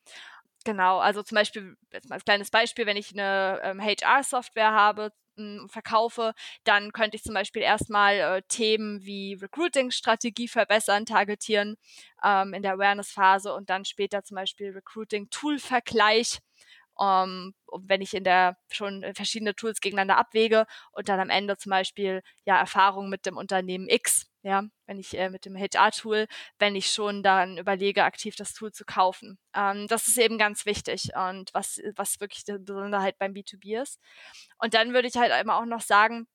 Genau, 0.65 0.99
also 0.99 1.23
zum 1.23 1.37
Beispiel, 1.37 1.77
jetzt 1.93 2.09
mal 2.09 2.17
als 2.17 2.25
kleines 2.25 2.51
Beispiel, 2.51 2.87
wenn 2.87 2.97
ich 2.97 3.13
eine 3.13 3.61
ähm, 3.63 3.81
HR-Software 3.81 4.73
habe, 4.73 5.13
hm, 5.37 5.69
verkaufe, 5.69 6.33
dann 6.65 6.93
könnte 6.93 7.17
ich 7.17 7.23
zum 7.23 7.35
Beispiel 7.35 7.63
erstmal 7.63 8.15
äh, 8.17 8.43
Themen 8.49 9.05
wie 9.05 9.35
Recruiting-Strategie 9.35 10.49
verbessern, 10.49 11.07
targetieren 11.07 11.77
ähm, 12.25 12.53
in 12.53 12.63
der 12.63 12.73
Awareness-Phase 12.75 13.55
und 13.55 13.71
dann 13.71 13.85
später 13.85 14.25
zum 14.25 14.35
Beispiel 14.35 14.71
Recruiting-Tool-Vergleich 14.73 16.39
um, 16.97 17.07
ähm, 17.07 17.55
wenn 17.83 18.01
ich 18.01 18.15
in 18.15 18.25
der 18.25 18.57
schon 18.71 19.05
verschiedene 19.15 19.55
Tools 19.55 19.81
gegeneinander 19.81 20.17
abwäge 20.19 20.67
und 20.93 21.09
dann 21.09 21.21
am 21.21 21.31
Ende 21.31 21.57
zum 21.57 21.71
Beispiel 21.71 22.23
ja 22.45 22.59
Erfahrung 22.59 23.11
mit 23.11 23.27
dem 23.27 23.37
Unternehmen 23.37 23.89
X, 23.89 24.27
ja, 24.43 24.63
wenn 24.87 24.99
ich 24.99 25.17
äh, 25.19 25.29
mit 25.29 25.45
dem 25.45 25.57
HR-Tool, 25.57 26.27
wenn 26.59 26.77
ich 26.77 26.91
schon 26.93 27.23
dann 27.23 27.59
überlege, 27.59 28.05
aktiv 28.05 28.37
das 28.37 28.55
Tool 28.55 28.73
zu 28.73 28.85
kaufen. 28.85 29.39
Ähm, 29.55 29.89
das 29.89 30.07
ist 30.07 30.19
eben 30.19 30.39
ganz 30.39 30.67
wichtig 30.67 31.11
und 31.17 31.51
was, 31.53 31.81
was 31.97 32.21
wirklich 32.21 32.45
die 32.45 32.59
Besonderheit 32.59 33.19
beim 33.19 33.33
B2B 33.35 33.83
ist. 33.83 34.01
Und 34.59 34.75
dann 34.75 34.95
würde 34.95 35.09
ich 35.09 35.17
halt 35.17 35.33
immer 35.43 35.57
auch 35.59 35.67
noch 35.67 35.81
sagen, 35.81 36.27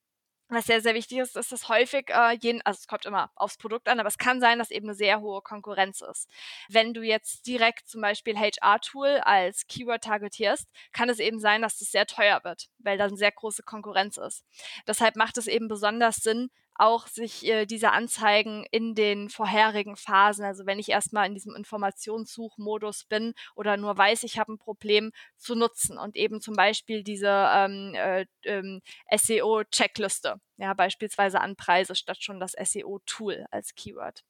was 0.55 0.65
sehr, 0.65 0.81
sehr 0.81 0.93
wichtig 0.93 1.19
ist, 1.19 1.35
ist, 1.35 1.51
dass 1.51 1.69
häufig 1.69 2.09
äh, 2.09 2.37
jeden, 2.39 2.61
also 2.63 2.79
es 2.79 2.87
kommt 2.87 3.05
immer 3.05 3.31
aufs 3.35 3.57
Produkt 3.57 3.87
an, 3.87 3.99
aber 3.99 4.07
es 4.07 4.17
kann 4.17 4.39
sein, 4.39 4.59
dass 4.59 4.71
eben 4.71 4.87
eine 4.87 4.95
sehr 4.95 5.21
hohe 5.21 5.41
Konkurrenz 5.41 6.01
ist. 6.01 6.29
Wenn 6.69 6.93
du 6.93 7.01
jetzt 7.01 7.47
direkt 7.47 7.87
zum 7.87 8.01
Beispiel 8.01 8.37
HR-Tool 8.37 9.21
als 9.23 9.67
Keyword 9.67 10.03
targetierst, 10.03 10.67
kann 10.91 11.09
es 11.09 11.19
eben 11.19 11.39
sein, 11.39 11.61
dass 11.61 11.77
das 11.79 11.91
sehr 11.91 12.05
teuer 12.05 12.43
wird, 12.43 12.69
weil 12.79 12.97
da 12.97 13.05
eine 13.05 13.17
sehr 13.17 13.31
große 13.31 13.63
Konkurrenz 13.63 14.17
ist. 14.17 14.43
Deshalb 14.87 15.15
macht 15.15 15.37
es 15.37 15.47
eben 15.47 15.67
besonders 15.67 16.17
Sinn, 16.17 16.49
auch 16.81 17.07
sich 17.07 17.45
äh, 17.45 17.65
diese 17.65 17.91
Anzeigen 17.91 18.65
in 18.71 18.95
den 18.95 19.29
vorherigen 19.29 19.95
Phasen, 19.95 20.43
also 20.43 20.65
wenn 20.65 20.79
ich 20.79 20.89
erstmal 20.89 21.27
in 21.27 21.35
diesem 21.35 21.55
Informationssuchmodus 21.55 23.05
bin 23.05 23.33
oder 23.55 23.77
nur 23.77 23.95
weiß, 23.95 24.23
ich 24.23 24.39
habe 24.39 24.53
ein 24.53 24.57
Problem, 24.57 25.11
zu 25.37 25.55
nutzen 25.55 25.97
und 25.97 26.15
eben 26.15 26.41
zum 26.41 26.55
Beispiel 26.55 27.03
diese 27.03 27.29
ähm, 27.53 27.93
äh, 27.93 28.25
ähm, 28.43 28.81
SEO-Checkliste, 29.15 30.35
ja, 30.57 30.73
beispielsweise 30.73 31.39
an 31.39 31.55
Preise 31.55 31.95
statt 31.95 32.17
schon 32.21 32.39
das 32.39 32.53
SEO-Tool 32.53 33.45
als 33.51 33.75
Keyword. 33.75 34.23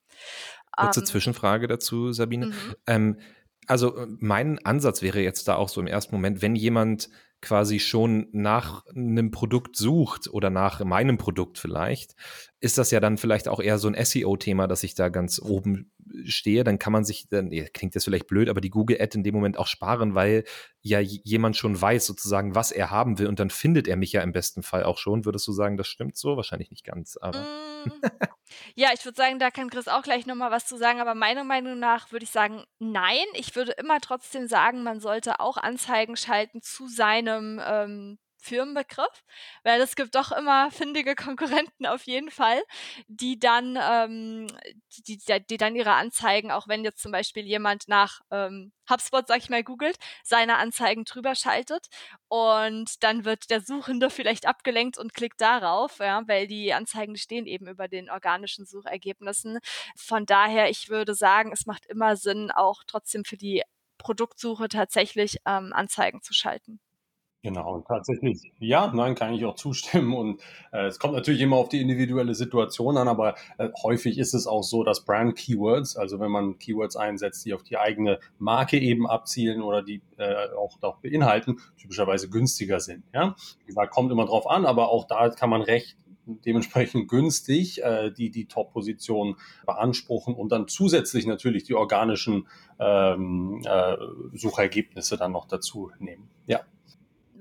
Kurze 0.76 1.00
ähm, 1.00 1.06
Zwischenfrage 1.06 1.68
dazu, 1.68 2.12
Sabine. 2.12 2.48
Mhm. 2.48 2.76
Ähm, 2.86 3.20
also 3.68 3.96
äh, 3.96 4.08
mein 4.20 4.60
Ansatz 4.66 5.02
wäre 5.02 5.22
jetzt 5.22 5.48
da 5.48 5.56
auch 5.56 5.70
so 5.70 5.80
im 5.80 5.88
ersten 5.88 6.14
Moment, 6.14 6.42
wenn 6.42 6.56
jemand 6.56 7.10
quasi 7.42 7.80
schon 7.80 8.28
nach 8.32 8.86
einem 8.88 9.32
Produkt 9.32 9.76
sucht 9.76 10.28
oder 10.28 10.50
nach 10.50 10.84
meinem 10.84 11.18
Produkt 11.18 11.58
vielleicht, 11.58 12.16
ist 12.60 12.78
das 12.78 12.92
ja 12.92 13.00
dann 13.00 13.18
vielleicht 13.18 13.48
auch 13.48 13.60
eher 13.60 13.80
so 13.80 13.88
ein 13.88 14.06
SEO-Thema, 14.06 14.68
dass 14.68 14.84
ich 14.84 14.94
da 14.94 15.10
ganz 15.10 15.42
oben 15.42 15.92
stehe. 16.26 16.64
Dann 16.64 16.78
kann 16.78 16.94
man 16.94 17.04
sich, 17.04 17.28
dann 17.28 17.50
klingt 17.74 17.96
das 17.96 18.04
vielleicht 18.04 18.28
blöd, 18.28 18.50
aber 18.50 18.62
die 18.62 18.70
Google-Ad 18.70 19.18
in 19.18 19.24
dem 19.24 19.34
Moment 19.34 19.58
auch 19.58 19.66
sparen, 19.66 20.14
weil 20.14 20.44
ja 20.82 21.00
jemand 21.00 21.58
schon 21.58 21.80
weiß 21.80 22.06
sozusagen, 22.06 22.54
was 22.54 22.72
er 22.72 22.92
haben 22.92 23.18
will 23.18 23.28
und 23.28 23.40
dann 23.40 23.50
findet 23.50 23.88
er 23.88 23.98
mich 23.98 24.14
ja 24.14 24.22
im 24.22 24.32
besten 24.32 24.62
Fall 24.62 24.84
auch 24.84 24.98
schon. 25.00 25.26
Würdest 25.26 25.48
du 25.48 25.52
sagen, 25.52 25.78
das 25.78 25.88
stimmt 25.88 26.18
so? 26.18 26.38
Wahrscheinlich 26.38 26.70
nicht 26.70 26.84
ganz, 26.84 27.18
aber. 27.18 27.40
Mm, 27.40 27.92
ja, 28.76 28.90
ich 28.94 29.04
würde 29.06 29.16
sagen, 29.16 29.40
da 29.40 29.50
kann 29.50 29.70
Chris 29.70 29.88
auch 29.88 30.04
gleich 30.04 30.28
nochmal 30.28 30.52
was 30.52 30.68
zu 30.68 30.78
sagen, 30.78 31.00
aber 31.00 31.16
meiner 31.16 31.44
Meinung 31.44 31.80
nach 31.80 32.12
würde 32.12 32.26
ich 32.26 32.32
sagen, 32.32 32.64
nein. 32.80 33.26
Ich 33.34 33.56
würde 33.56 33.72
immer 33.74 34.00
trotzdem 34.02 34.48
sagen, 34.48 34.84
man 34.84 35.00
sollte 35.00 35.40
auch 35.40 35.58
Anzeigen 35.58 36.16
schalten 36.16 36.62
zu 36.62 36.88
seinem 36.88 37.31
ähm, 37.40 38.18
Firmenbegriff, 38.42 39.24
weil 39.64 39.80
es 39.82 39.96
gibt 39.96 40.16
doch 40.16 40.32
immer 40.32 40.72
findige 40.72 41.16
Konkurrenten 41.16 41.86
auf 41.86 42.04
jeden 42.04 42.32
Fall, 42.32 42.62
die 43.08 43.40
dann, 43.40 43.78
ähm, 43.82 44.48
die, 45.08 45.18
die, 45.18 45.46
die 45.48 45.58
dann 45.58 45.76
ihre 45.76 45.94
Anzeigen, 45.94 46.52
auch 46.52 46.68
wenn 46.68 46.84
jetzt 46.84 47.02
zum 47.02 47.12
Beispiel 47.12 47.46
jemand 47.46 47.88
nach 47.88 48.22
ähm, 48.32 48.74
HubSpot, 48.90 49.28
sag 49.28 49.38
ich 49.38 49.50
mal, 49.50 49.64
googelt, 49.64 49.98
seine 50.24 50.58
Anzeigen 50.58 51.06
drüber 51.06 51.36
schaltet 51.36 51.88
und 52.28 53.04
dann 53.04 53.26
wird 53.26 53.50
der 53.50 53.62
Suchende 53.62 54.10
vielleicht 54.10 54.48
abgelenkt 54.48 54.98
und 54.98 55.14
klickt 55.14 55.40
darauf, 55.40 56.00
ja, 56.00 56.24
weil 56.28 56.48
die 56.48 56.74
Anzeigen 56.74 57.16
stehen 57.18 57.46
eben 57.46 57.68
über 57.68 57.88
den 57.88 58.10
organischen 58.10 58.66
Suchergebnissen. 58.66 59.60
Von 59.96 60.26
daher, 60.26 60.70
ich 60.70 60.90
würde 60.90 61.14
sagen, 61.14 61.52
es 61.54 61.66
macht 61.66 61.86
immer 61.86 62.16
Sinn, 62.16 62.52
auch 62.52 62.84
trotzdem 62.88 63.24
für 63.24 63.38
die 63.38 63.64
Produktsuche 63.98 64.68
tatsächlich 64.68 65.38
ähm, 65.46 65.74
Anzeigen 65.74 66.24
zu 66.24 66.34
schalten. 66.34 66.80
Genau, 67.44 67.74
und 67.74 67.88
tatsächlich, 67.88 68.54
ja, 68.60 68.92
nein, 68.94 69.16
kann 69.16 69.34
ich 69.34 69.44
auch 69.46 69.56
zustimmen. 69.56 70.14
Und 70.14 70.42
äh, 70.72 70.86
es 70.86 71.00
kommt 71.00 71.16
natürlich 71.16 71.42
immer 71.42 71.56
auf 71.56 71.70
die 71.70 71.82
individuelle 71.82 72.36
Situation 72.36 72.98
an, 72.98 73.08
aber 73.08 73.34
äh, 73.58 73.70
häufig 73.82 74.20
ist 74.20 74.36
es 74.36 74.46
auch 74.46 74.62
so, 74.62 74.84
dass 74.84 75.06
Brand-Keywords, 75.06 75.98
also 75.98 76.20
wenn 76.20 76.30
man 76.30 76.60
Keywords 76.60 76.96
einsetzt, 76.96 77.44
die 77.46 77.56
auf 77.56 77.64
die 77.64 77.78
eigene 77.78 78.20
Marke 78.38 78.78
eben 78.78 79.08
abzielen 79.08 79.64
oder 79.64 79.82
die 79.82 80.02
äh, 80.18 80.50
auch, 80.56 80.78
auch 80.82 80.98
beinhalten, 80.98 81.58
typischerweise 81.78 82.30
günstiger 82.30 82.80
sind. 82.80 83.04
Ja, 83.12 83.36
wie 83.60 83.66
gesagt, 83.66 83.92
kommt 83.92 84.12
immer 84.12 84.26
drauf 84.26 84.48
an, 84.48 84.66
aber 84.68 84.90
auch 84.90 85.08
da 85.08 85.30
kann 85.30 85.50
man 85.50 85.64
recht 85.64 85.98
dementsprechend 86.46 87.10
günstig 87.10 87.82
äh, 87.84 88.12
die 88.12 88.30
die 88.30 88.46
Top-Position 88.46 89.38
beanspruchen 89.66 90.36
und 90.36 90.52
dann 90.52 90.68
zusätzlich 90.68 91.26
natürlich 91.26 91.64
die 91.64 91.74
organischen 91.74 92.48
ähm, 92.80 93.64
äh, 93.66 93.98
Suchergebnisse 94.34 95.18
dann 95.18 95.32
noch 95.32 95.48
dazu 95.48 95.92
nehmen. 95.98 96.30
Ja 96.46 96.62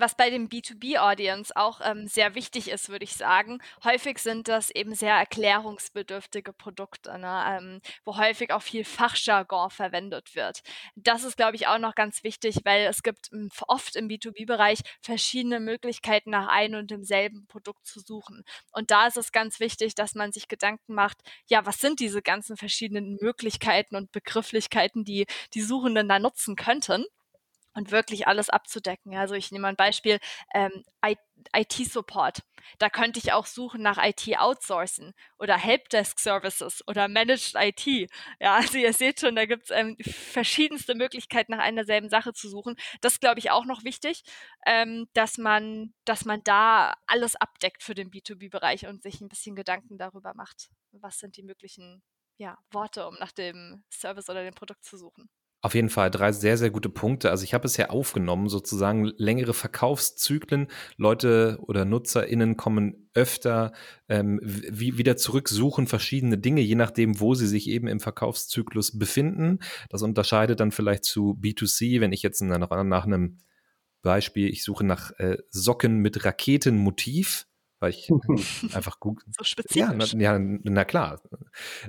was 0.01 0.15
bei 0.15 0.31
dem 0.31 0.49
B2B-Audience 0.49 1.55
auch 1.55 1.81
ähm, 1.83 2.07
sehr 2.07 2.35
wichtig 2.35 2.71
ist, 2.71 2.89
würde 2.89 3.05
ich 3.05 3.15
sagen. 3.15 3.61
Häufig 3.85 4.19
sind 4.19 4.49
das 4.49 4.71
eben 4.71 4.95
sehr 4.95 5.15
erklärungsbedürftige 5.15 6.53
Produkte, 6.53 7.19
ne? 7.19 7.59
ähm, 7.59 7.81
wo 8.05 8.17
häufig 8.17 8.53
auch 8.53 8.63
viel 8.63 8.85
Fachjargon 8.85 9.71
verwendet 9.71 10.35
wird. 10.35 10.63
Das 10.97 11.25
ist, 11.25 11.37
glaube 11.37 11.57
ich, 11.57 11.67
auch 11.67 11.79
noch 11.79 11.95
ganz 11.95 12.25
wichtig, 12.25 12.61
weil 12.65 12.87
es 12.87 13.03
gibt 13.03 13.31
hm, 13.31 13.51
oft 13.69 13.97
im 13.97 14.09
B2B-Bereich 14.09 14.81
verschiedene 15.01 15.61
Möglichkeiten, 15.61 16.31
nach 16.31 16.49
einem 16.49 16.81
und 16.81 16.91
demselben 16.91 17.47
Produkt 17.47 17.87
zu 17.87 18.01
suchen. 18.01 18.45
Und 18.73 18.91
da 18.91 19.07
ist 19.07 19.17
es 19.17 19.33
ganz 19.33 19.61
wichtig, 19.61 19.95
dass 19.95 20.15
man 20.15 20.33
sich 20.33 20.49
Gedanken 20.49 20.95
macht, 20.95 21.19
ja, 21.47 21.67
was 21.67 21.79
sind 21.79 22.01
diese 22.01 22.23
ganzen 22.23 22.57
verschiedenen 22.57 23.19
Möglichkeiten 23.21 23.97
und 23.97 24.13
Begrifflichkeiten, 24.13 25.05
die 25.05 25.27
die 25.55 25.63
Suchenden 25.63 26.09
da 26.09 26.19
nutzen 26.19 26.57
könnten 26.57 27.05
und 27.81 27.91
wirklich 27.91 28.27
alles 28.27 28.51
abzudecken. 28.51 29.17
Also 29.17 29.35
ich 29.35 29.51
nehme 29.53 29.67
ein 29.67 29.77
Beispiel, 29.77 30.19
ähm, 30.55 30.85
IT-Support. 31.57 32.43
Da 32.79 32.91
könnte 32.91 33.19
ich 33.19 33.33
auch 33.33 33.47
suchen 33.47 33.81
nach 33.81 33.97
IT-Outsourcen 33.97 35.15
oder 35.39 35.57
Helpdesk-Services 35.57 36.87
oder 36.87 37.09
Managed 37.09 37.55
IT. 37.57 38.11
Ja, 38.39 38.57
also 38.57 38.77
ihr 38.77 38.93
seht 38.93 39.21
schon, 39.21 39.35
da 39.35 39.47
gibt 39.47 39.65
es 39.65 39.71
ähm, 39.71 39.97
verschiedenste 40.03 40.95
Möglichkeiten, 40.95 41.53
nach 41.53 41.61
einer 41.61 41.87
selben 41.87 42.11
Sache 42.11 42.35
zu 42.35 42.51
suchen. 42.51 42.77
Das 43.01 43.19
glaube 43.19 43.39
ich 43.39 43.51
auch 43.51 43.65
noch 43.65 43.83
wichtig, 43.83 44.25
ähm, 44.67 45.09
dass 45.15 45.39
man, 45.39 45.95
dass 46.05 46.27
man 46.27 46.43
da 46.45 46.93
alles 47.07 47.35
abdeckt 47.37 47.83
für 47.83 47.95
den 47.95 48.11
B2B-Bereich 48.11 48.87
und 48.87 49.03
sich 49.03 49.23
ein 49.23 49.29
bisschen 49.29 49.57
Gedanken 49.57 49.97
darüber 49.97 50.35
macht, 50.35 50.69
was 50.93 51.19
sind 51.19 51.39
die 51.39 51.43
möglichen 51.43 52.03
ja, 52.37 52.59
Worte, 52.73 53.07
um 53.09 53.15
nach 53.19 53.33
dem 53.33 53.85
Service 53.91 54.29
oder 54.29 54.45
dem 54.45 54.55
Produkt 54.55 54.85
zu 54.85 54.99
suchen. 54.99 55.31
Auf 55.63 55.75
jeden 55.75 55.91
Fall 55.91 56.11
drei 56.11 56.33
sehr, 56.33 56.57
sehr 56.57 56.71
gute 56.71 56.89
Punkte. 56.89 57.31
Also 57.31 57.45
ich 57.45 57.53
habe 57.53 57.67
es 57.67 57.77
ja 57.77 57.91
aufgenommen, 57.91 58.49
sozusagen 58.49 59.05
längere 59.19 59.53
Verkaufszyklen. 59.53 60.69
Leute 60.97 61.59
oder 61.61 61.85
NutzerInnen 61.85 62.57
kommen 62.57 63.11
öfter 63.13 63.73
ähm, 64.09 64.41
wie, 64.43 64.97
wieder 64.97 65.19
zurück, 65.19 65.51
suchen 65.51 65.87
verschiedene 65.87 66.39
Dinge, 66.39 66.63
je 66.63 66.77
nachdem, 66.77 67.21
wo 67.21 67.35
sie 67.35 67.47
sich 67.47 67.69
eben 67.69 67.89
im 67.89 68.01
Verkaufszyklus 68.01 68.99
befinden. 68.99 69.59
Das 69.91 70.01
unterscheidet 70.01 70.61
dann 70.61 70.73
vielleicht 70.73 71.05
zu 71.05 71.39
B2C, 71.43 72.01
wenn 72.01 72.13
ich 72.13 72.23
jetzt 72.23 72.41
nach, 72.41 72.83
nach 72.85 73.05
einem 73.05 73.39
Beispiel, 74.01 74.49
ich 74.49 74.65
suche 74.65 74.85
nach 74.87 75.11
äh, 75.19 75.37
Socken 75.51 75.99
mit 75.99 76.25
Raketenmotiv 76.25 77.47
weil 77.81 77.91
ich 77.91 78.11
einfach 78.75 79.01
gut. 79.01 79.23
So 79.37 79.45
spezifisch. 79.45 79.77
Ja, 79.77 79.93
na, 79.93 80.05
ja, 80.05 80.39
na 80.39 80.85
klar. 80.85 81.21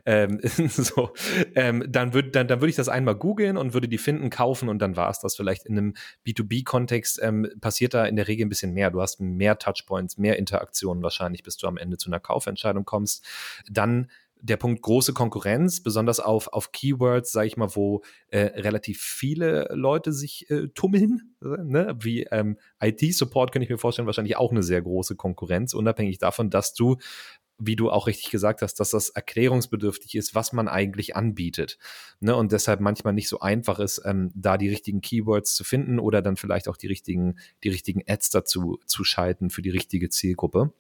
Ähm, 0.06 0.40
so, 0.70 1.12
ähm, 1.56 1.86
dann 1.88 2.14
würde 2.14 2.30
dann, 2.30 2.48
dann 2.48 2.62
würd 2.62 2.70
ich 2.70 2.76
das 2.76 2.90
einmal 2.90 3.16
googeln 3.16 3.58
und 3.58 3.74
würde 3.74 3.88
die 3.88 3.98
finden, 3.98 4.30
kaufen 4.30 4.70
und 4.70 4.80
dann 4.80 4.96
war 4.96 5.10
es 5.10 5.20
das. 5.20 5.36
Vielleicht 5.36 5.66
in 5.66 5.78
einem 5.78 5.94
B2B-Kontext 6.26 7.20
ähm, 7.22 7.48
passiert 7.60 7.94
da 7.94 8.06
in 8.06 8.16
der 8.16 8.28
Regel 8.28 8.46
ein 8.46 8.50
bisschen 8.50 8.74
mehr. 8.74 8.90
Du 8.90 9.02
hast 9.02 9.20
mehr 9.20 9.60
Touchpoints, 9.60 10.18
mehr 10.18 10.40
Interaktionen 10.40 11.04
wahrscheinlich, 11.04 11.44
bis 11.44 11.58
du 11.58 11.68
am 11.68 11.78
Ende 11.78 11.98
zu 11.98 12.10
einer 12.10 12.20
Kaufentscheidung 12.20 12.86
kommst. 12.86 13.26
Dann 13.70 14.10
der 14.42 14.58
Punkt 14.58 14.82
große 14.82 15.14
Konkurrenz, 15.14 15.82
besonders 15.82 16.20
auf, 16.20 16.48
auf 16.48 16.72
Keywords, 16.72 17.32
sage 17.32 17.48
ich 17.48 17.58
mal, 17.58 17.76
wo 17.76 18.02
äh, 18.28 18.40
relativ 18.40 19.02
viele 19.02 19.70
Leute 19.72 20.12
sich 20.12 20.50
äh, 20.50 20.68
tummeln, 20.70 21.36
ne? 21.42 21.96
wie 22.00 22.24
ähm, 22.24 22.58
IT-Support 22.82 23.52
könnte 23.52 23.66
ich 23.66 23.70
mir 23.70 23.78
vorstellen, 23.78 24.08
wahrscheinlich 24.08 24.38
auch 24.38 24.52
eine 24.52 24.64
sehr 24.64 24.82
große 24.82 25.16
Konkurrenz, 25.16 25.74
unabhängig 25.74 26.18
davon, 26.18 26.50
dass 26.50 26.74
du 26.74 26.98
wie 27.64 27.76
du 27.76 27.92
auch 27.92 28.08
richtig 28.08 28.32
gesagt 28.32 28.64
hast, 28.64 28.80
dass 28.80 28.90
das 28.90 29.10
erklärungsbedürftig 29.10 30.16
ist, 30.16 30.34
was 30.34 30.52
man 30.52 30.68
eigentlich 30.68 31.16
anbietet. 31.16 31.78
Ne? 32.20 32.36
Und 32.36 32.52
deshalb 32.52 32.80
manchmal 32.80 33.14
nicht 33.14 33.30
so 33.30 33.40
einfach 33.40 33.78
ist, 33.78 34.02
ähm, 34.04 34.32
da 34.34 34.58
die 34.58 34.70
richtigen 34.70 35.02
Keywords 35.02 35.54
zu 35.54 35.64
finden 35.64 36.00
oder 36.00 36.24
dann 36.24 36.38
vielleicht 36.38 36.68
auch 36.68 36.76
die 36.76 36.88
richtigen, 36.88 37.38
die 37.64 37.70
richtigen 37.70 38.02
Ads 38.08 38.32
dazu 38.32 38.80
zu 38.88 39.04
schalten 39.04 39.52
für 39.52 39.62
die 39.62 39.70
richtige 39.70 40.10
Zielgruppe. 40.10 40.74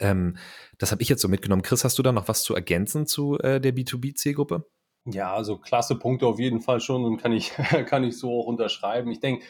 Ähm, 0.00 0.36
das 0.78 0.92
habe 0.92 1.02
ich 1.02 1.08
jetzt 1.08 1.22
so 1.22 1.28
mitgenommen. 1.28 1.62
Chris, 1.62 1.84
hast 1.84 1.98
du 1.98 2.02
da 2.02 2.12
noch 2.12 2.28
was 2.28 2.42
zu 2.42 2.54
ergänzen 2.54 3.06
zu 3.06 3.38
äh, 3.38 3.60
der 3.60 3.74
B2B-Zielgruppe? 3.74 4.66
Ja, 5.06 5.34
also 5.34 5.58
klasse 5.58 5.98
Punkte 5.98 6.26
auf 6.26 6.38
jeden 6.38 6.60
Fall 6.60 6.80
schon 6.80 7.04
und 7.04 7.18
kann 7.18 7.32
ich, 7.32 7.50
kann 7.86 8.04
ich 8.04 8.18
so 8.18 8.40
auch 8.40 8.46
unterschreiben. 8.46 9.10
Ich 9.10 9.20
denke, 9.20 9.44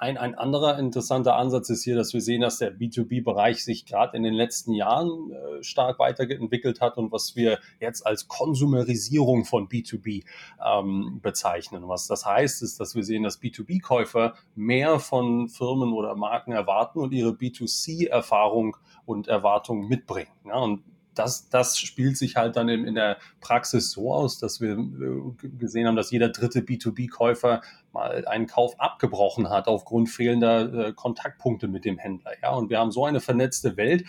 ein, 0.00 0.16
ein 0.16 0.34
anderer 0.34 0.78
interessanter 0.78 1.36
Ansatz 1.36 1.68
ist 1.68 1.84
hier, 1.84 1.94
dass 1.94 2.14
wir 2.14 2.22
sehen, 2.22 2.40
dass 2.40 2.56
der 2.56 2.74
B2B-Bereich 2.74 3.62
sich 3.62 3.84
gerade 3.84 4.16
in 4.16 4.22
den 4.22 4.32
letzten 4.32 4.72
Jahren 4.72 5.30
äh, 5.30 5.62
stark 5.62 5.98
weiterentwickelt 5.98 6.80
hat 6.80 6.96
und 6.96 7.12
was 7.12 7.36
wir 7.36 7.58
jetzt 7.80 8.06
als 8.06 8.26
Konsumerisierung 8.26 9.44
von 9.44 9.68
B2B 9.68 10.24
ähm, 10.64 11.20
bezeichnen. 11.22 11.86
Was 11.86 12.06
das 12.06 12.24
heißt, 12.24 12.62
ist, 12.62 12.80
dass 12.80 12.94
wir 12.94 13.04
sehen, 13.04 13.24
dass 13.24 13.42
B2B-Käufer 13.42 14.36
mehr 14.54 15.00
von 15.00 15.50
Firmen 15.50 15.92
oder 15.92 16.16
Marken 16.16 16.52
erwarten 16.52 16.98
und 17.00 17.12
ihre 17.12 17.32
B2C-Erfahrung 17.32 18.78
und 19.04 19.28
Erwartungen 19.28 19.86
mitbringen. 19.86 20.30
Ja, 20.46 20.60
und 20.60 20.82
das, 21.14 21.48
das 21.48 21.78
spielt 21.78 22.16
sich 22.16 22.36
halt 22.36 22.56
dann 22.56 22.68
in, 22.68 22.84
in 22.84 22.94
der 22.94 23.18
Praxis 23.40 23.90
so 23.90 24.12
aus, 24.12 24.38
dass 24.38 24.60
wir 24.60 24.72
äh, 24.72 25.48
gesehen 25.58 25.86
haben, 25.86 25.96
dass 25.96 26.10
jeder 26.10 26.28
dritte 26.28 26.60
B2B-Käufer 26.60 27.62
mal 27.92 28.24
einen 28.26 28.46
Kauf 28.46 28.78
abgebrochen 28.78 29.50
hat 29.50 29.66
aufgrund 29.66 30.08
fehlender 30.08 30.88
äh, 30.88 30.92
Kontaktpunkte 30.92 31.68
mit 31.68 31.84
dem 31.84 31.98
Händler. 31.98 32.32
Ja, 32.42 32.52
und 32.52 32.70
wir 32.70 32.78
haben 32.78 32.92
so 32.92 33.04
eine 33.04 33.20
vernetzte 33.20 33.76
Welt, 33.76 34.04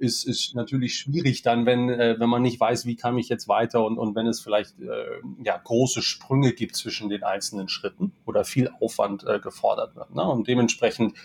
ist, 0.00 0.26
ist 0.26 0.54
natürlich 0.54 0.96
schwierig 0.96 1.42
dann, 1.42 1.66
wenn, 1.66 1.88
äh, 1.90 2.16
wenn 2.18 2.28
man 2.28 2.42
nicht 2.42 2.58
weiß, 2.58 2.86
wie 2.86 2.96
kam 2.96 3.18
ich 3.18 3.28
jetzt 3.28 3.48
weiter 3.48 3.84
und, 3.84 3.98
und 3.98 4.16
wenn 4.16 4.26
es 4.26 4.40
vielleicht 4.40 4.80
äh, 4.80 5.20
ja, 5.44 5.58
große 5.58 6.02
Sprünge 6.02 6.52
gibt 6.52 6.74
zwischen 6.74 7.10
den 7.10 7.22
einzelnen 7.22 7.68
Schritten 7.68 8.12
oder 8.24 8.44
viel 8.44 8.70
Aufwand 8.80 9.24
äh, 9.26 9.38
gefordert 9.40 9.94
wird. 9.94 10.14
Ne? 10.14 10.22
Und 10.22 10.48
dementsprechend 10.48 11.16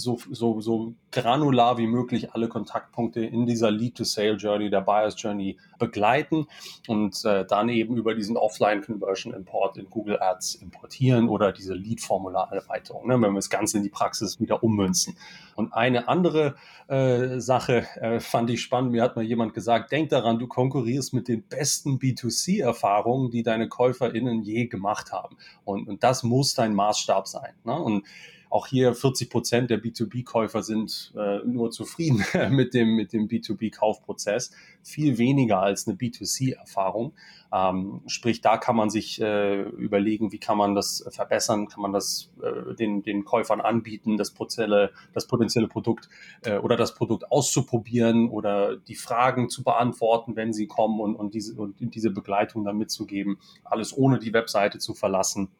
so, 0.00 0.18
so, 0.30 0.60
so 0.60 0.94
granular 1.12 1.78
wie 1.78 1.86
möglich 1.86 2.32
alle 2.32 2.48
Kontaktpunkte 2.48 3.24
in 3.24 3.46
dieser 3.46 3.70
Lead-to-Sale-Journey, 3.70 4.70
der 4.70 4.80
Buyers-Journey 4.80 5.58
begleiten 5.78 6.46
und 6.88 7.24
äh, 7.24 7.44
dann 7.44 7.68
eben 7.68 7.96
über 7.96 8.14
diesen 8.14 8.36
Offline-Conversion-Import 8.36 9.78
in 9.78 9.90
Google 9.90 10.20
Ads 10.20 10.56
importieren 10.56 11.28
oder 11.28 11.52
diese 11.52 11.74
Lead-Formular-Erweiterung, 11.74 13.06
ne, 13.06 13.14
wenn 13.14 13.32
wir 13.32 13.38
das 13.38 13.50
Ganze 13.50 13.78
in 13.78 13.82
die 13.82 13.88
Praxis 13.88 14.40
wieder 14.40 14.62
ummünzen. 14.62 15.16
Und 15.54 15.72
eine 15.74 16.08
andere 16.08 16.54
äh, 16.88 17.38
Sache 17.40 17.86
äh, 18.00 18.20
fand 18.20 18.50
ich 18.50 18.62
spannend. 18.62 18.92
Mir 18.92 19.02
hat 19.02 19.16
mal 19.16 19.24
jemand 19.24 19.54
gesagt, 19.54 19.92
denk 19.92 20.08
daran, 20.08 20.38
du 20.38 20.46
konkurrierst 20.46 21.12
mit 21.12 21.28
den 21.28 21.42
besten 21.42 21.98
B2C-Erfahrungen, 21.98 23.30
die 23.30 23.42
deine 23.42 23.68
KäuferInnen 23.68 24.42
je 24.42 24.66
gemacht 24.66 25.12
haben. 25.12 25.36
Und, 25.64 25.88
und 25.88 26.02
das 26.02 26.22
muss 26.22 26.54
dein 26.54 26.74
Maßstab 26.74 27.28
sein. 27.28 27.52
Ne? 27.64 27.74
Und 27.74 28.06
auch 28.50 28.66
hier 28.66 28.94
40 28.94 29.30
Prozent 29.30 29.70
der 29.70 29.80
B2B-Käufer 29.80 30.64
sind 30.64 31.12
äh, 31.16 31.38
nur 31.46 31.70
zufrieden 31.70 32.24
mit 32.50 32.74
dem, 32.74 32.96
mit 32.96 33.12
dem 33.12 33.28
B2B-Kaufprozess. 33.28 34.50
Viel 34.82 35.18
weniger 35.18 35.60
als 35.60 35.86
eine 35.86 35.96
B2C-Erfahrung. 35.96 37.14
Ähm, 37.52 38.02
sprich, 38.06 38.40
da 38.40 38.58
kann 38.58 38.74
man 38.74 38.90
sich 38.90 39.20
äh, 39.20 39.62
überlegen, 39.62 40.32
wie 40.32 40.38
kann 40.38 40.58
man 40.58 40.74
das 40.74 41.06
verbessern, 41.10 41.68
kann 41.68 41.80
man 41.80 41.92
das 41.92 42.32
äh, 42.42 42.74
den, 42.74 43.02
den 43.04 43.24
Käufern 43.24 43.60
anbieten, 43.60 44.16
das 44.16 44.32
potenzielle, 44.32 44.90
das 45.14 45.28
potenzielle 45.28 45.68
Produkt 45.68 46.08
äh, 46.42 46.58
oder 46.58 46.76
das 46.76 46.94
Produkt 46.94 47.30
auszuprobieren 47.30 48.30
oder 48.30 48.76
die 48.76 48.96
Fragen 48.96 49.48
zu 49.48 49.62
beantworten, 49.62 50.34
wenn 50.34 50.52
sie 50.52 50.66
kommen 50.66 51.00
und, 51.00 51.14
und, 51.14 51.34
diese, 51.34 51.54
und 51.54 51.76
diese 51.80 52.10
Begleitung 52.10 52.64
dann 52.64 52.78
mitzugeben. 52.78 53.38
Alles 53.64 53.96
ohne 53.96 54.18
die 54.18 54.32
Webseite 54.32 54.78
zu 54.78 54.94
verlassen. 54.94 55.50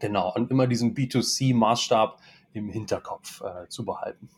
Genau, 0.00 0.32
und 0.34 0.50
immer 0.50 0.66
diesen 0.66 0.94
B2C-Maßstab 0.94 2.16
im 2.52 2.68
Hinterkopf 2.68 3.42
äh, 3.42 3.68
zu 3.68 3.84
behalten. 3.84 4.28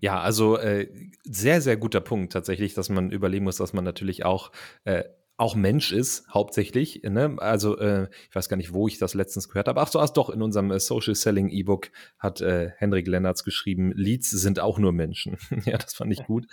Ja, 0.00 0.20
also 0.20 0.58
äh, 0.58 0.88
sehr, 1.24 1.60
sehr 1.60 1.76
guter 1.76 2.00
Punkt 2.00 2.32
tatsächlich, 2.32 2.74
dass 2.74 2.88
man 2.88 3.10
überlegen 3.10 3.44
muss, 3.44 3.56
dass 3.56 3.72
man 3.72 3.84
natürlich 3.84 4.24
auch 4.24 4.52
äh, 4.84 5.04
auch 5.36 5.56
Mensch 5.56 5.92
ist, 5.92 6.28
hauptsächlich. 6.32 7.02
Ne? 7.02 7.36
Also 7.38 7.76
äh, 7.78 8.08
ich 8.28 8.36
weiß 8.36 8.48
gar 8.48 8.56
nicht, 8.56 8.72
wo 8.72 8.86
ich 8.86 8.98
das 8.98 9.14
letztens 9.14 9.48
gehört 9.48 9.66
habe. 9.66 9.80
Ach 9.80 9.88
so, 9.88 9.98
ach 9.98 10.10
doch, 10.10 10.30
in 10.30 10.42
unserem 10.42 10.70
äh, 10.70 10.78
Social 10.78 11.14
Selling 11.14 11.48
E-Book 11.48 11.90
hat 12.18 12.40
äh, 12.40 12.70
Henrik 12.76 13.08
Lennartz 13.08 13.42
geschrieben, 13.42 13.92
Leads 13.96 14.30
sind 14.30 14.60
auch 14.60 14.78
nur 14.78 14.92
Menschen. 14.92 15.36
ja, 15.64 15.76
das 15.76 15.94
fand 15.94 16.12
ich 16.12 16.24
gut, 16.24 16.46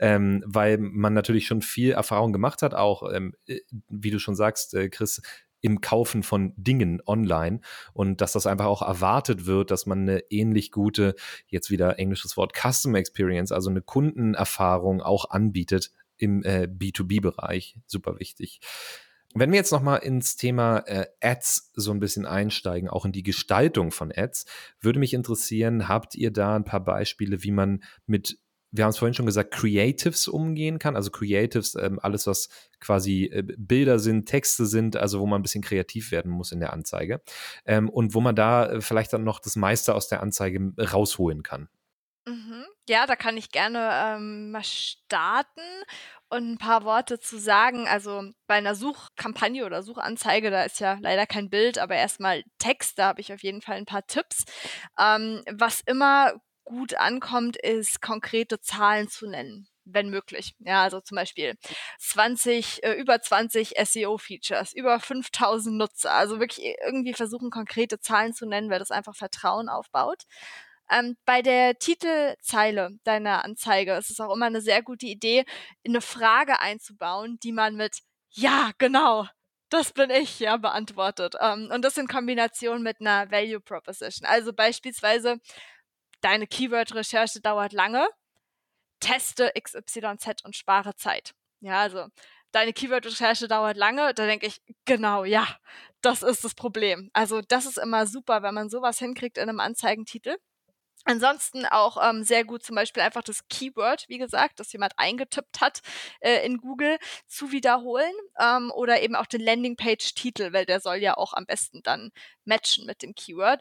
ähm, 0.00 0.42
weil 0.46 0.78
man 0.78 1.14
natürlich 1.14 1.46
schon 1.46 1.62
viel 1.62 1.92
Erfahrung 1.92 2.32
gemacht 2.32 2.62
hat, 2.62 2.74
auch 2.74 3.12
ähm, 3.12 3.34
äh, 3.46 3.60
wie 3.88 4.10
du 4.10 4.18
schon 4.18 4.34
sagst, 4.34 4.74
äh, 4.74 4.88
Chris, 4.88 5.22
im 5.64 5.80
Kaufen 5.80 6.22
von 6.22 6.52
Dingen 6.58 7.00
online 7.06 7.60
und 7.94 8.20
dass 8.20 8.32
das 8.32 8.46
einfach 8.46 8.66
auch 8.66 8.82
erwartet 8.82 9.46
wird, 9.46 9.70
dass 9.70 9.86
man 9.86 10.02
eine 10.02 10.18
ähnlich 10.30 10.70
gute, 10.70 11.14
jetzt 11.46 11.70
wieder 11.70 11.98
englisches 11.98 12.36
Wort, 12.36 12.52
Custom 12.54 12.94
Experience, 12.94 13.50
also 13.50 13.70
eine 13.70 13.80
Kundenerfahrung 13.80 15.00
auch 15.00 15.30
anbietet 15.30 15.90
im 16.18 16.42
äh, 16.44 16.68
B2B-Bereich. 16.70 17.78
Super 17.86 18.20
wichtig. 18.20 18.60
Wenn 19.34 19.52
wir 19.52 19.56
jetzt 19.56 19.72
nochmal 19.72 20.00
ins 20.00 20.36
Thema 20.36 20.80
äh, 20.86 21.06
Ads 21.22 21.72
so 21.74 21.92
ein 21.92 21.98
bisschen 21.98 22.26
einsteigen, 22.26 22.90
auch 22.90 23.06
in 23.06 23.12
die 23.12 23.22
Gestaltung 23.22 23.90
von 23.90 24.12
Ads, 24.14 24.44
würde 24.82 24.98
mich 24.98 25.14
interessieren, 25.14 25.88
habt 25.88 26.14
ihr 26.14 26.30
da 26.30 26.56
ein 26.56 26.64
paar 26.64 26.84
Beispiele, 26.84 27.42
wie 27.42 27.52
man 27.52 27.82
mit 28.04 28.38
wir 28.74 28.84
haben 28.84 28.90
es 28.90 28.98
vorhin 28.98 29.14
schon 29.14 29.26
gesagt, 29.26 29.52
Creatives 29.52 30.26
umgehen 30.26 30.80
kann. 30.80 30.96
Also 30.96 31.10
Creatives, 31.12 31.76
ähm, 31.76 32.00
alles, 32.02 32.26
was 32.26 32.48
quasi 32.80 33.30
äh, 33.32 33.44
Bilder 33.56 34.00
sind, 34.00 34.26
Texte 34.26 34.66
sind, 34.66 34.96
also 34.96 35.20
wo 35.20 35.26
man 35.26 35.40
ein 35.40 35.42
bisschen 35.42 35.62
kreativ 35.62 36.10
werden 36.10 36.32
muss 36.32 36.50
in 36.50 36.58
der 36.58 36.72
Anzeige. 36.72 37.22
Ähm, 37.64 37.88
und 37.88 38.14
wo 38.14 38.20
man 38.20 38.34
da 38.34 38.66
äh, 38.66 38.80
vielleicht 38.80 39.12
dann 39.12 39.22
noch 39.22 39.38
das 39.38 39.54
meiste 39.54 39.94
aus 39.94 40.08
der 40.08 40.22
Anzeige 40.22 40.72
rausholen 40.76 41.44
kann. 41.44 41.68
Mhm. 42.26 42.64
Ja, 42.88 43.06
da 43.06 43.14
kann 43.14 43.36
ich 43.36 43.50
gerne 43.50 43.90
ähm, 43.92 44.50
mal 44.50 44.64
starten 44.64 45.60
und 46.28 46.52
ein 46.52 46.58
paar 46.58 46.84
Worte 46.84 47.20
zu 47.20 47.38
sagen. 47.38 47.86
Also 47.86 48.30
bei 48.48 48.54
einer 48.54 48.74
Suchkampagne 48.74 49.64
oder 49.64 49.82
Suchanzeige, 49.82 50.50
da 50.50 50.64
ist 50.64 50.80
ja 50.80 50.98
leider 51.00 51.26
kein 51.26 51.48
Bild, 51.48 51.78
aber 51.78 51.94
erstmal 51.94 52.42
Text, 52.58 52.98
da 52.98 53.06
habe 53.06 53.20
ich 53.20 53.32
auf 53.32 53.42
jeden 53.44 53.62
Fall 53.62 53.76
ein 53.76 53.86
paar 53.86 54.06
Tipps. 54.06 54.44
Ähm, 54.98 55.44
was 55.52 55.80
immer 55.80 56.32
gut 56.64 56.94
ankommt, 56.94 57.56
ist 57.56 58.00
konkrete 58.00 58.60
Zahlen 58.60 59.08
zu 59.08 59.28
nennen 59.28 59.68
wenn 59.86 60.08
möglich. 60.08 60.54
Ja, 60.60 60.82
also 60.82 61.00
zum 61.00 61.16
Beispiel 61.16 61.56
20, 61.98 62.82
äh, 62.84 62.92
über 62.94 63.20
20 63.20 63.74
SEO-Features, 63.76 64.72
über 64.72 64.98
5000 65.00 65.76
Nutzer. 65.76 66.12
Also 66.12 66.40
wirklich 66.40 66.64
irgendwie 66.86 67.12
versuchen, 67.14 67.50
konkrete 67.50 68.00
Zahlen 68.00 68.32
zu 68.32 68.46
nennen, 68.46 68.70
weil 68.70 68.78
das 68.78 68.90
einfach 68.90 69.14
Vertrauen 69.14 69.68
aufbaut. 69.68 70.22
Ähm, 70.90 71.16
bei 71.24 71.42
der 71.42 71.78
Titelzeile 71.78 72.90
deiner 73.04 73.44
Anzeige 73.44 73.94
ist 73.94 74.10
es 74.10 74.20
auch 74.20 74.34
immer 74.34 74.46
eine 74.46 74.60
sehr 74.60 74.82
gute 74.82 75.06
Idee, 75.06 75.44
eine 75.86 76.00
Frage 76.00 76.60
einzubauen, 76.60 77.38
die 77.42 77.52
man 77.52 77.74
mit 77.76 78.00
Ja, 78.30 78.70
genau, 78.78 79.26
das 79.70 79.92
bin 79.92 80.10
ich, 80.10 80.40
ja, 80.40 80.56
beantwortet. 80.56 81.34
Ähm, 81.40 81.70
und 81.72 81.82
das 81.84 81.96
in 81.98 82.06
Kombination 82.08 82.82
mit 82.82 83.00
einer 83.00 83.30
Value 83.30 83.60
Proposition. 83.60 84.28
Also 84.28 84.52
beispielsweise, 84.52 85.38
deine 86.24 86.46
Keyword-Recherche 86.46 87.40
dauert 87.40 87.72
lange, 87.72 88.08
teste 89.00 89.52
XYZ 89.60 90.44
und 90.44 90.56
spare 90.56 90.96
Zeit. 90.96 91.34
Ja, 91.60 91.80
also 91.80 92.06
deine 92.52 92.72
Keyword-Recherche 92.72 93.48
dauert 93.48 93.76
lange, 93.76 94.14
da 94.14 94.26
denke 94.26 94.46
ich, 94.46 94.62
genau, 94.86 95.24
ja, 95.24 95.46
das 96.00 96.22
ist 96.22 96.44
das 96.44 96.54
Problem. 96.54 97.10
Also 97.12 97.40
das 97.42 97.66
ist 97.66 97.78
immer 97.78 98.06
super, 98.06 98.42
wenn 98.42 98.54
man 98.54 98.70
sowas 98.70 98.98
hinkriegt 98.98 99.38
in 99.38 99.48
einem 99.48 99.60
Anzeigentitel. 99.60 100.36
Ansonsten 101.06 101.66
auch 101.66 101.98
ähm, 102.02 102.24
sehr 102.24 102.44
gut 102.44 102.62
zum 102.62 102.76
Beispiel 102.76 103.02
einfach 103.02 103.22
das 103.22 103.46
Keyword, 103.48 104.06
wie 104.08 104.16
gesagt, 104.16 104.58
das 104.58 104.72
jemand 104.72 104.94
eingetippt 104.96 105.60
hat 105.60 105.80
äh, 106.20 106.46
in 106.46 106.56
Google, 106.58 106.96
zu 107.26 107.52
wiederholen 107.52 108.12
ähm, 108.40 108.70
oder 108.74 109.02
eben 109.02 109.14
auch 109.14 109.26
den 109.26 109.42
Landingpage-Titel, 109.42 110.54
weil 110.54 110.64
der 110.64 110.80
soll 110.80 110.96
ja 110.96 111.18
auch 111.18 111.34
am 111.34 111.44
besten 111.44 111.82
dann 111.82 112.10
matchen 112.46 112.86
mit 112.86 113.02
dem 113.02 113.14
Keyword. 113.14 113.60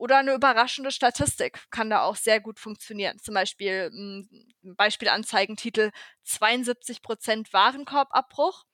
Oder 0.00 0.16
eine 0.16 0.32
überraschende 0.32 0.92
Statistik 0.92 1.70
kann 1.70 1.90
da 1.90 2.04
auch 2.04 2.16
sehr 2.16 2.40
gut 2.40 2.58
funktionieren. 2.58 3.18
Zum 3.18 3.34
Beispiel 3.34 3.90
hm, 3.92 4.30
Beispielanzeigentitel 4.74 5.90
72% 6.24 7.52
Warenkorbabbruch, 7.52 8.64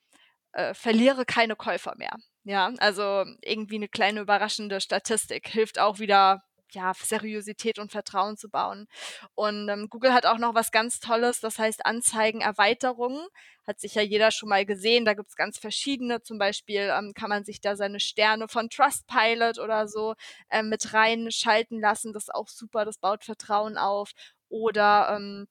äh, 0.53 0.73
verliere 0.73 1.25
keine 1.25 1.57
Käufer 1.57 1.97
mehr. 1.97 2.15
Ja, 2.45 2.73
also 2.79 3.25
irgendwie 3.43 3.75
eine 3.75 3.89
kleine 3.89 4.21
überraschende 4.21 4.81
Statistik 4.81 5.49
hilft 5.49 5.81
auch 5.81 5.99
wieder 5.99 6.45
ja, 6.73 6.93
Seriosität 6.95 7.79
und 7.79 7.93
Vertrauen 7.93 8.37
zu 8.37 8.49
bauen. 8.49 8.87
Und 9.35 9.69
ähm, 9.69 9.89
Google 9.91 10.13
hat 10.13 10.27
auch 10.27 10.39
noch 10.39 10.55
was 10.55 10.71
ganz 10.73 11.01
Tolles, 11.01 11.41
das 11.41 11.59
heißt 11.59 11.85
Anzeigenerweiterungen. 11.87 13.27
Hat 13.67 13.81
sicher 13.81 14.03
jeder 14.03 14.31
schon 14.31 14.49
mal 14.49 14.65
gesehen. 14.65 15.05
Da 15.05 15.15
gibt's 15.15 15.37
ganz 15.37 15.59
verschiedene. 15.59 16.23
Zum 16.23 16.39
Beispiel 16.39 16.93
ähm, 16.97 17.13
kann 17.15 17.31
man 17.31 17.45
sich 17.45 17.61
da 17.61 17.77
seine 17.77 18.01
Sterne 18.01 18.49
von 18.49 18.71
Trustpilot 18.71 19.59
oder 19.59 19.89
so 19.89 20.15
ähm, 20.51 20.69
mit 20.69 20.93
reinschalten 20.93 21.81
lassen. 21.81 22.13
Das 22.13 22.25
ist 22.25 22.35
auch 22.35 22.49
super, 22.49 22.85
das 22.85 22.99
baut 22.99 23.25
Vertrauen 23.25 23.77
auf. 23.79 24.13
Oder 24.49 25.17
ähm, 25.17 25.49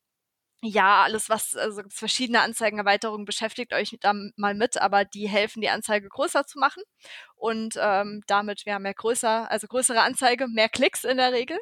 ja, 0.65 1.03
alles 1.03 1.29
was, 1.29 1.55
also 1.55 1.81
verschiedene 1.89 2.41
Anzeigenerweiterungen, 2.41 3.25
beschäftigt 3.25 3.73
euch 3.73 3.97
da 4.01 4.13
mal 4.35 4.53
mit, 4.53 4.81
aber 4.81 5.05
die 5.05 5.27
helfen, 5.27 5.61
die 5.61 5.69
Anzeige 5.69 6.07
größer 6.09 6.45
zu 6.45 6.59
machen 6.59 6.83
und 7.35 7.77
ähm, 7.79 8.23
damit 8.27 8.63
ja 8.65 8.79
mehr 8.79 8.93
größer, 8.93 9.49
also 9.49 9.67
größere 9.67 10.01
Anzeige, 10.01 10.47
mehr 10.47 10.69
Klicks 10.69 11.03
in 11.03 11.17
der 11.17 11.31
Regel. 11.31 11.57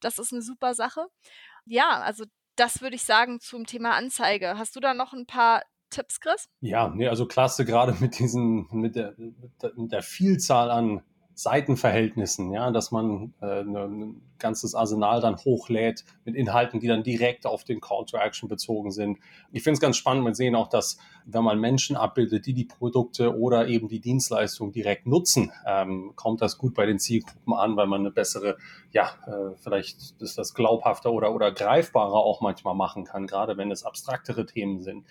Das 0.00 0.18
ist 0.18 0.32
eine 0.32 0.42
super 0.42 0.74
Sache. 0.74 1.06
Ja, 1.64 2.00
also 2.00 2.24
das 2.56 2.80
würde 2.80 2.96
ich 2.96 3.04
sagen 3.04 3.40
zum 3.40 3.66
Thema 3.66 3.94
Anzeige. 3.94 4.58
Hast 4.58 4.76
du 4.76 4.80
da 4.80 4.94
noch 4.94 5.12
ein 5.12 5.26
paar 5.26 5.62
Tipps, 5.90 6.20
Chris? 6.20 6.48
Ja, 6.60 6.88
nee, 6.88 7.08
also 7.08 7.26
klasse, 7.26 7.64
gerade 7.66 7.94
mit 8.00 8.18
diesen, 8.18 8.68
mit 8.72 8.96
der, 8.96 9.14
mit 9.76 9.92
der 9.92 10.02
Vielzahl 10.02 10.70
an 10.70 11.02
Seitenverhältnissen, 11.36 12.50
ja, 12.50 12.70
dass 12.70 12.90
man 12.90 13.34
äh, 13.42 13.62
ne, 13.62 13.84
ein 13.84 14.22
ganzes 14.38 14.74
Arsenal 14.74 15.20
dann 15.20 15.36
hochlädt 15.36 16.02
mit 16.24 16.34
Inhalten, 16.34 16.80
die 16.80 16.88
dann 16.88 17.02
direkt 17.02 17.44
auf 17.44 17.62
den 17.62 17.82
Call 17.82 18.06
to 18.06 18.16
Action 18.16 18.48
bezogen 18.48 18.90
sind. 18.90 19.18
Ich 19.52 19.62
finde 19.62 19.74
es 19.74 19.80
ganz 19.80 19.98
spannend, 19.98 20.24
wir 20.24 20.34
sehen 20.34 20.54
auch, 20.54 20.68
dass 20.68 20.96
wenn 21.26 21.44
man 21.44 21.60
Menschen 21.60 21.94
abbildet, 21.94 22.46
die 22.46 22.54
die 22.54 22.64
Produkte 22.64 23.38
oder 23.38 23.68
eben 23.68 23.88
die 23.88 24.00
Dienstleistung 24.00 24.72
direkt 24.72 25.06
nutzen, 25.06 25.52
ähm, 25.66 26.12
kommt 26.16 26.40
das 26.40 26.56
gut 26.56 26.74
bei 26.74 26.86
den 26.86 26.98
Zielgruppen 26.98 27.52
an, 27.52 27.76
weil 27.76 27.86
man 27.86 28.00
eine 28.00 28.10
bessere, 28.10 28.56
ja, 28.92 29.10
äh, 29.26 29.54
vielleicht 29.56 30.14
ist 30.18 30.38
das 30.38 30.54
glaubhafter 30.54 31.12
oder, 31.12 31.34
oder 31.34 31.52
greifbarer 31.52 32.14
auch 32.14 32.40
manchmal 32.40 32.74
machen 32.74 33.04
kann, 33.04 33.26
gerade 33.26 33.58
wenn 33.58 33.70
es 33.70 33.84
abstraktere 33.84 34.46
Themen 34.46 34.80
sind. 34.80 35.04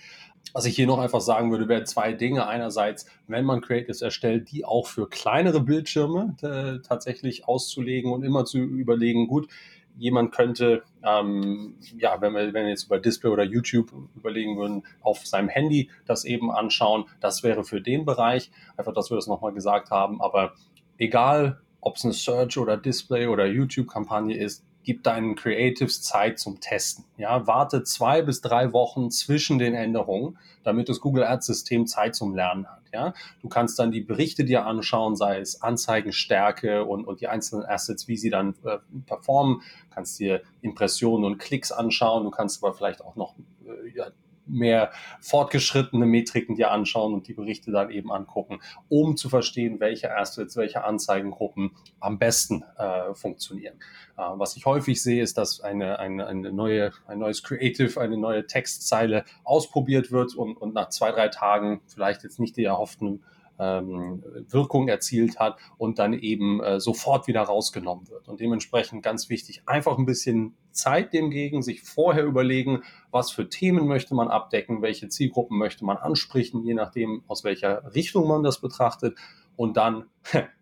Was 0.53 0.65
ich 0.65 0.75
hier 0.75 0.87
noch 0.87 0.99
einfach 0.99 1.21
sagen 1.21 1.51
würde, 1.51 1.67
wäre 1.67 1.83
zwei 1.83 2.13
Dinge. 2.13 2.47
Einerseits, 2.47 3.05
wenn 3.27 3.45
man 3.45 3.61
Creatives 3.61 4.01
erstellt, 4.01 4.51
die 4.51 4.63
auch 4.63 4.87
für 4.87 5.09
kleinere 5.09 5.59
Bildschirme 5.59 6.35
äh, 6.41 6.81
tatsächlich 6.87 7.47
auszulegen 7.47 8.11
und 8.11 8.23
immer 8.23 8.45
zu 8.45 8.59
überlegen, 8.59 9.27
gut, 9.27 9.49
jemand 9.97 10.31
könnte, 10.31 10.83
ähm, 11.03 11.75
ja, 11.97 12.19
wenn 12.21 12.33
wir, 12.33 12.53
wenn 12.53 12.63
wir 12.65 12.69
jetzt 12.69 12.85
über 12.85 12.99
Display 12.99 13.29
oder 13.29 13.43
YouTube 13.43 13.91
überlegen 14.15 14.57
würden, 14.57 14.83
auf 15.01 15.25
seinem 15.25 15.49
Handy 15.49 15.89
das 16.05 16.25
eben 16.25 16.51
anschauen, 16.51 17.05
das 17.19 17.43
wäre 17.43 17.63
für 17.63 17.81
den 17.81 18.05
Bereich, 18.05 18.51
einfach, 18.77 18.93
dass 18.93 19.09
wir 19.09 19.15
das 19.15 19.27
nochmal 19.27 19.53
gesagt 19.53 19.91
haben, 19.91 20.21
aber 20.21 20.53
egal, 20.97 21.61
ob 21.81 21.97
es 21.97 22.03
eine 22.03 22.13
Search 22.13 22.57
oder 22.57 22.77
Display 22.77 23.27
oder 23.27 23.45
YouTube-Kampagne 23.45 24.37
ist, 24.37 24.65
gib 24.85 25.03
deinen 25.03 25.35
Creatives 25.35 26.01
Zeit 26.01 26.39
zum 26.39 26.61
Testen. 26.61 27.03
Ja, 27.17 27.47
warte 27.47 27.83
zwei 27.83 28.21
bis 28.21 28.39
drei 28.39 28.71
Wochen 28.71 29.11
zwischen 29.11 29.59
den 29.59 29.73
Änderungen, 29.73 30.37
damit 30.63 30.87
das 30.87 31.01
Google 31.01 31.25
Ads 31.25 31.47
System 31.47 31.87
Zeit 31.87 32.15
zum 32.15 32.33
Lernen 32.33 32.67
hat. 32.67 32.81
Ja, 32.93 33.13
du 33.41 33.49
kannst 33.49 33.77
dann 33.77 33.91
die 33.91 33.99
Berichte 33.99 34.45
dir 34.45 34.65
anschauen, 34.65 35.17
sei 35.17 35.39
es 35.39 35.61
Anzeigenstärke 35.61 36.85
und, 36.85 37.05
und 37.05 37.19
die 37.19 37.27
einzelnen 37.27 37.65
Assets, 37.65 38.07
wie 38.07 38.15
sie 38.15 38.29
dann 38.29 38.55
äh, 38.63 38.77
performen. 39.05 39.59
Du 39.89 39.95
kannst 39.95 40.17
dir 40.17 40.41
Impressionen 40.61 41.25
und 41.25 41.37
Klicks 41.37 41.73
anschauen. 41.73 42.23
Du 42.23 42.31
kannst 42.31 42.63
aber 42.63 42.73
vielleicht 42.73 43.01
auch 43.01 43.17
noch 43.17 43.35
äh, 43.65 43.89
ja, 43.93 44.11
mehr 44.47 44.91
fortgeschrittene 45.21 46.05
Metriken 46.05 46.55
dir 46.55 46.71
anschauen 46.71 47.13
und 47.13 47.27
die 47.27 47.33
Berichte 47.33 47.71
dann 47.71 47.89
eben 47.89 48.11
angucken, 48.11 48.59
um 48.89 49.17
zu 49.17 49.29
verstehen, 49.29 49.79
welche 49.79 50.15
Assets, 50.15 50.55
welche 50.55 50.83
Anzeigengruppen 50.83 51.71
am 51.99 52.19
besten 52.19 52.63
äh, 52.77 53.13
funktionieren. 53.13 53.75
Äh, 54.17 54.23
was 54.35 54.55
ich 54.55 54.65
häufig 54.65 55.01
sehe, 55.01 55.21
ist, 55.21 55.37
dass 55.37 55.61
eine, 55.61 55.99
eine, 55.99 56.27
eine 56.27 56.51
neue, 56.51 56.91
ein 57.07 57.19
neues 57.19 57.43
Creative, 57.43 57.99
eine 57.99 58.17
neue 58.17 58.47
Textzeile 58.47 59.25
ausprobiert 59.43 60.11
wird 60.11 60.35
und, 60.35 60.55
und 60.57 60.73
nach 60.73 60.89
zwei, 60.89 61.11
drei 61.11 61.27
Tagen 61.27 61.81
vielleicht 61.87 62.23
jetzt 62.23 62.39
nicht 62.39 62.57
die 62.57 62.63
erhofften 62.63 63.23
ähm, 63.59 64.23
Wirkung 64.49 64.87
erzielt 64.87 65.39
hat 65.39 65.57
und 65.77 65.99
dann 65.99 66.13
eben 66.13 66.61
äh, 66.61 66.79
sofort 66.79 67.27
wieder 67.27 67.41
rausgenommen 67.41 68.09
wird. 68.09 68.27
Und 68.27 68.39
dementsprechend 68.39 69.03
ganz 69.03 69.29
wichtig, 69.29 69.63
einfach 69.65 69.97
ein 69.97 70.05
bisschen 70.05 70.55
Zeit 70.71 71.13
dem 71.13 71.29
gegen, 71.29 71.61
sich 71.61 71.81
vorher 71.81 72.25
überlegen, 72.25 72.83
was 73.11 73.31
für 73.31 73.49
Themen 73.49 73.87
möchte 73.87 74.13
man 74.13 74.27
abdecken, 74.27 74.81
welche 74.81 75.07
Zielgruppen 75.07 75.57
möchte 75.57 75.85
man 75.85 75.97
ansprechen, 75.97 76.63
je 76.63 76.73
nachdem, 76.73 77.23
aus 77.27 77.43
welcher 77.43 77.93
Richtung 77.95 78.27
man 78.27 78.43
das 78.43 78.59
betrachtet. 78.59 79.17
Und 79.55 79.77
dann 79.77 80.05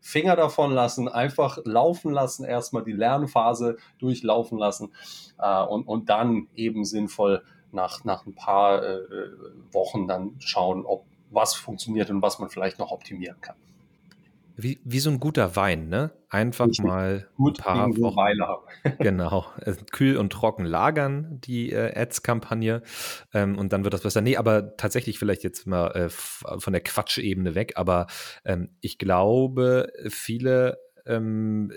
Finger 0.02 0.36
davon 0.36 0.72
lassen, 0.72 1.08
einfach 1.08 1.58
laufen 1.66 2.12
lassen, 2.12 2.46
erstmal 2.46 2.84
die 2.84 2.92
Lernphase 2.92 3.78
durchlaufen 3.98 4.60
lassen 4.60 4.94
äh, 5.40 5.64
und, 5.64 5.88
und 5.88 6.10
dann 6.10 6.48
eben 6.56 6.86
sinnvoll 6.86 7.44
nach, 7.72 8.04
nach 8.04 8.28
ein 8.28 8.36
paar 8.36 8.84
äh, 8.84 9.00
Wochen 9.72 10.08
dann 10.08 10.36
schauen, 10.38 10.86
ob 10.86 11.06
was 11.34 11.56
funktioniert 11.56 12.10
und 12.10 12.22
was 12.22 12.40
man 12.40 12.50
vielleicht 12.50 12.80
noch 12.80 12.92
optimieren 12.92 13.40
kann. 13.42 13.56
Wie, 14.56 14.80
wie 14.84 15.00
so 15.00 15.10
ein 15.10 15.20
guter 15.20 15.56
Wein, 15.56 15.90
ne? 15.90 16.12
Einfach 16.30 16.68
Richtig 16.68 16.86
mal 16.86 17.28
gut 17.36 17.60
ein 17.60 17.64
paar 17.64 17.90
Wochen. 17.90 18.16
Weile 18.16 18.48
haben. 18.48 18.64
genau. 19.00 19.46
Äh, 19.60 19.74
kühl 19.92 20.18
und 20.18 20.32
trocken 20.32 20.66
lagern, 20.66 21.40
die 21.42 21.72
äh, 21.72 22.00
Ads-Kampagne. 22.00 22.84
Ähm, 23.34 23.58
und 23.58 23.74
dann 23.74 23.84
wird 23.84 23.96
das 23.96 24.02
besser. 24.02 24.22
Nee, 24.22 24.38
aber 24.38 24.78
tatsächlich 24.78 25.18
vielleicht 25.18 25.44
jetzt 25.44 25.66
mal 25.66 25.88
äh, 25.96 26.10
von 26.10 26.72
der 26.72 26.84
Quatschebene 26.84 27.56
weg. 27.56 27.74
Aber 27.78 28.06
ähm, 28.46 28.70
ich 28.82 29.00
glaube, 29.00 29.92
viele 30.10 30.78
ähm, 31.08 31.72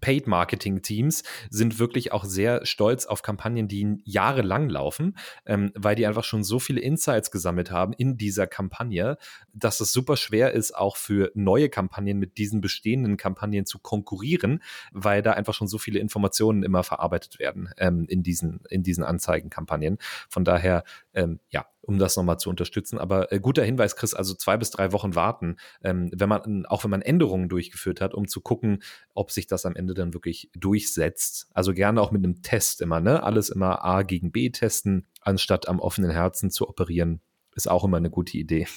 Paid-Marketing-Teams 0.00 1.22
sind 1.50 1.78
wirklich 1.78 2.12
auch 2.12 2.24
sehr 2.24 2.64
stolz 2.66 3.06
auf 3.06 3.22
Kampagnen, 3.22 3.68
die 3.68 3.98
jahrelang 4.04 4.68
laufen, 4.68 5.16
ähm, 5.46 5.72
weil 5.74 5.96
die 5.96 6.06
einfach 6.06 6.24
schon 6.24 6.44
so 6.44 6.58
viele 6.58 6.80
Insights 6.80 7.30
gesammelt 7.30 7.70
haben 7.70 7.92
in 7.92 8.16
dieser 8.16 8.46
Kampagne, 8.46 9.18
dass 9.52 9.80
es 9.80 9.92
super 9.92 10.16
schwer 10.16 10.52
ist, 10.52 10.76
auch 10.76 10.96
für 10.96 11.30
neue 11.34 11.68
Kampagnen 11.68 12.18
mit 12.18 12.38
diesen 12.38 12.60
bestehenden 12.60 13.16
Kampagnen 13.16 13.66
zu 13.66 13.78
konkurrieren, 13.78 14.62
weil 14.92 15.22
da 15.22 15.32
einfach 15.32 15.54
schon 15.54 15.68
so 15.68 15.78
viele 15.78 15.98
Informationen 15.98 16.62
immer 16.62 16.82
verarbeitet 16.82 17.38
werden 17.38 17.70
ähm, 17.78 18.06
in 18.08 18.22
diesen, 18.22 18.60
in 18.70 18.82
diesen 18.82 19.04
Anzeigenkampagnen. 19.04 19.98
Von 20.28 20.44
daher, 20.44 20.84
ähm, 21.16 21.40
ja, 21.50 21.66
um 21.80 21.98
das 21.98 22.16
nochmal 22.16 22.38
zu 22.38 22.50
unterstützen. 22.50 22.98
Aber 22.98 23.32
äh, 23.32 23.40
guter 23.40 23.64
Hinweis, 23.64 23.96
Chris, 23.96 24.14
also 24.14 24.34
zwei 24.34 24.56
bis 24.56 24.70
drei 24.70 24.92
Wochen 24.92 25.14
warten, 25.14 25.56
ähm, 25.82 26.10
wenn 26.14 26.28
man, 26.28 26.66
auch 26.66 26.84
wenn 26.84 26.90
man 26.90 27.02
Änderungen 27.02 27.48
durchgeführt 27.48 28.00
hat, 28.00 28.14
um 28.14 28.28
zu 28.28 28.40
gucken, 28.40 28.82
ob 29.14 29.32
sich 29.32 29.46
das 29.46 29.66
am 29.66 29.74
Ende 29.74 29.94
dann 29.94 30.14
wirklich 30.14 30.50
durchsetzt. 30.54 31.48
Also 31.54 31.72
gerne 31.72 32.00
auch 32.00 32.12
mit 32.12 32.22
einem 32.22 32.42
Test 32.42 32.82
immer, 32.82 33.00
ne? 33.00 33.22
Alles 33.22 33.48
immer 33.48 33.84
A 33.84 34.02
gegen 34.02 34.30
B 34.30 34.50
testen, 34.50 35.06
anstatt 35.22 35.68
am 35.68 35.80
offenen 35.80 36.10
Herzen 36.10 36.50
zu 36.50 36.68
operieren, 36.68 37.20
ist 37.54 37.68
auch 37.68 37.84
immer 37.84 37.96
eine 37.96 38.10
gute 38.10 38.36
Idee. 38.36 38.68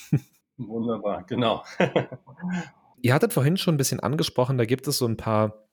Wunderbar, 0.57 1.25
genau. 1.25 1.63
Ihr 3.01 3.13
hattet 3.13 3.33
vorhin 3.33 3.57
schon 3.57 3.75
ein 3.75 3.77
bisschen 3.77 3.99
angesprochen, 3.99 4.57
da 4.57 4.65
gibt 4.65 4.87
es 4.87 4.97
so 4.97 5.05
ein 5.05 5.17
paar 5.17 5.68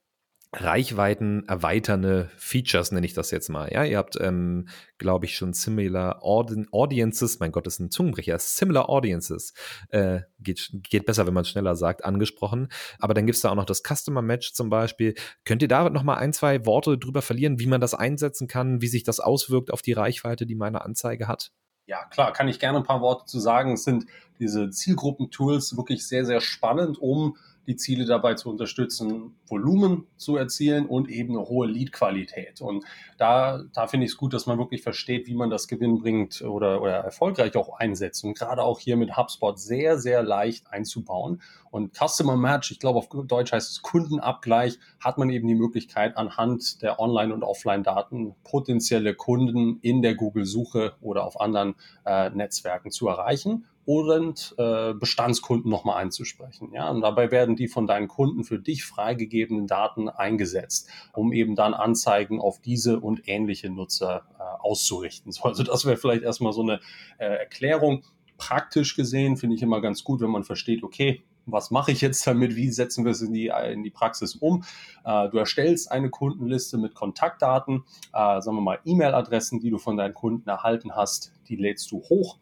Reichweiten 0.59 1.45
erweiternde 1.47 2.31
Features, 2.37 2.91
nenne 2.91 3.07
ich 3.07 3.13
das 3.13 3.31
jetzt 3.31 3.49
mal. 3.49 3.71
Ja, 3.73 3.85
ihr 3.85 3.99
habt, 3.99 4.19
ähm, 4.21 4.69
glaube 4.99 5.27
ich, 5.27 5.37
schon 5.37 5.53
Similar 5.53 6.23
Audiences, 6.23 7.39
mein 7.41 7.53
Gott, 7.53 7.67
das 7.67 7.75
ist 7.75 7.81
ein 7.81 7.91
Zungenbrecher, 7.91 8.39
Similar 8.39 8.89
Audiences, 8.89 9.53
äh, 9.91 10.21
geht, 10.39 10.71
geht 10.73 11.05
besser, 11.05 11.27
wenn 11.27 11.35
man 11.35 11.45
schneller 11.45 11.77
sagt, 11.77 12.05
angesprochen. 12.05 12.69
Aber 12.99 13.13
dann 13.13 13.27
gibt's 13.27 13.43
da 13.43 13.51
auch 13.51 13.55
noch 13.55 13.67
das 13.67 13.83
Customer 13.83 14.23
Match 14.23 14.55
zum 14.55 14.71
Beispiel. 14.71 15.15
Könnt 15.45 15.63
ihr 15.63 15.69
da 15.69 15.91
noch 15.91 16.03
mal 16.03 16.17
ein, 16.17 16.33
zwei 16.33 16.65
Worte 16.65 16.97
drüber 16.97 17.23
verlieren, 17.23 17.59
wie 17.59 17.67
man 17.67 17.81
das 17.81 17.95
einsetzen 17.95 18.49
kann, 18.49 18.81
wie 18.81 18.89
sich 18.89 19.05
das 19.05 19.21
auswirkt 19.21 19.73
auf 19.73 19.83
die 19.83 19.93
Reichweite, 19.93 20.47
die 20.47 20.55
meine 20.55 20.83
Anzeige 20.83 21.29
hat? 21.29 21.53
Ja, 21.87 22.05
klar, 22.07 22.33
kann 22.33 22.49
ich 22.49 22.59
gerne 22.59 22.79
ein 22.79 22.85
paar 22.85 23.01
Worte 23.01 23.27
zu 23.27 23.39
sagen. 23.39 23.75
Es 23.75 23.85
sind 23.85 24.07
diese 24.41 24.71
Zielgruppentools 24.71 25.77
wirklich 25.77 26.07
sehr, 26.09 26.25
sehr 26.25 26.41
spannend, 26.41 26.99
um 26.99 27.37
die 27.67 27.77
Ziele 27.77 28.05
dabei 28.05 28.35
zu 28.35 28.51
unterstützen, 28.51 29.37
Volumen 29.49 30.07
zu 30.17 30.37
erzielen 30.37 30.87
und 30.87 31.09
eben 31.09 31.37
eine 31.37 31.49
hohe 31.49 31.67
Lead-Qualität. 31.67 32.61
Und 32.61 32.85
da, 33.19 33.65
da 33.73 33.87
finde 33.87 34.07
ich 34.07 34.13
es 34.13 34.17
gut, 34.17 34.35
dass 34.35 34.47
man 34.47 34.59
wirklich 34.59 34.83
versteht, 34.83 35.27
wie 35.27 35.35
man 35.35 35.51
das 35.51 35.69
gewinnbringend 35.69 36.43
oder, 36.43 36.81
oder 36.81 36.95
erfolgreich 36.95 37.57
auch 37.57 37.79
einsetzt. 37.79 38.25
Und 38.25 38.39
gerade 38.39 38.63
auch 38.63 38.79
hier 38.79 38.97
mit 38.97 39.17
HubSpot 39.17 39.59
sehr, 39.59 39.99
sehr 39.99 40.23
leicht 40.23 40.73
einzubauen. 40.73 41.43
Und 41.71 41.95
Customer 41.95 42.37
Match, 42.37 42.71
ich 42.71 42.79
glaube 42.79 42.99
auf 42.99 43.09
Deutsch 43.09 43.53
heißt 43.53 43.71
es 43.71 43.83
Kundenabgleich, 43.83 44.79
hat 45.01 45.19
man 45.19 45.29
eben 45.31 45.47
die 45.49 45.55
Möglichkeit 45.55 46.17
anhand 46.17 46.81
der 46.83 47.01
Online- 47.01 47.35
und 47.35 47.43
Offline-Daten 47.43 48.35
potenzielle 48.45 49.15
Kunden 49.15 49.79
in 49.83 50.03
der 50.03 50.15
Google-Suche 50.15 50.95
oder 51.01 51.25
auf 51.25 51.41
anderen 51.41 51.75
äh, 52.05 52.31
Netzwerken 52.31 52.91
zu 52.91 53.09
erreichen 53.09 53.67
und 53.87 54.55
äh, 54.59 54.95
Bestandskunden 54.95 55.71
nochmal 55.71 56.03
einzusprechen. 56.03 56.73
Ja, 56.73 56.91
und 56.91 57.01
dabei 57.01 57.31
werden 57.31 57.55
die 57.55 57.69
von 57.69 57.87
deinen 57.87 58.09
Kunden 58.09 58.43
für 58.43 58.59
dich 58.59 58.85
freigegebenen 58.85 59.69
Daten 59.69 60.09
eingesetzt, 60.09 60.91
um 61.15 61.33
eben 61.33 61.55
dann 61.55 61.73
Anzeigen 61.73 62.41
auf 62.41 62.61
diese 62.61 62.99
und 62.99 63.29
ähnliche 63.29 63.71
Nutzer 63.71 64.25
äh, 64.39 64.43
auszurichten. 64.43 65.31
So, 65.33 65.45
also 65.45 65.63
das 65.63 65.85
wäre 65.85 65.97
vielleicht 65.97 66.25
erstmal 66.25 66.53
so 66.53 66.63
eine 66.63 66.81
äh, 67.19 67.27
Erklärung. 67.27 68.03
Praktisch 68.37 68.97
gesehen 68.97 69.37
finde 69.37 69.55
ich 69.55 69.63
immer 69.63 69.81
ganz 69.81 70.03
gut, 70.03 70.21
wenn 70.21 70.31
man 70.31 70.45
versteht, 70.45 70.83
okay, 70.83 71.23
was 71.47 71.71
mache 71.71 71.93
ich 71.93 72.01
jetzt 72.01 72.27
damit, 72.27 72.57
wie 72.57 72.71
setzen 72.71 73.05
wir 73.05 73.13
es 73.13 73.23
in 73.23 73.33
die, 73.33 73.53
in 73.73 73.85
die 73.85 73.91
Praxis 73.91 74.35
um. 74.35 74.65
Äh, 75.05 75.29
du 75.29 75.39
erstellst 75.39 75.93
eine 75.93 76.11
Kundenliste 76.11 76.77
mit 76.77 76.97
Kontaktdaten, 76.97 77.85
äh, 78.13 78.41
sagen 78.41 78.57
wir 78.57 78.63
mal 78.63 78.81
E-Mail-Adressen, 78.85 79.61
die 79.61 79.71
du 79.71 79.79
von 79.79 79.97
deinen 79.97 80.13
Kunden 80.15 80.49
erhalten 80.49 80.97
hast, 80.97 81.33
die 81.49 81.55
lädst 81.55 81.93
du 81.93 82.03
hoch 82.03 82.39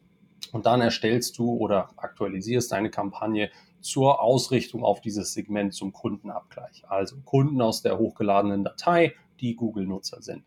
und 0.54 0.66
dann 0.66 0.80
erstellst 0.80 1.36
du 1.38 1.52
oder 1.52 1.88
aktualisierst 1.96 2.70
deine 2.70 2.88
Kampagne 2.88 3.50
zur 3.80 4.22
Ausrichtung 4.22 4.84
auf 4.84 5.00
dieses 5.00 5.32
Segment 5.32 5.74
zum 5.74 5.92
Kundenabgleich. 5.92 6.84
Also 6.88 7.16
Kunden 7.24 7.60
aus 7.60 7.82
der 7.82 7.98
hochgeladenen 7.98 8.62
Datei, 8.62 9.14
die 9.40 9.56
Google-Nutzer 9.56 10.22
sind. 10.22 10.44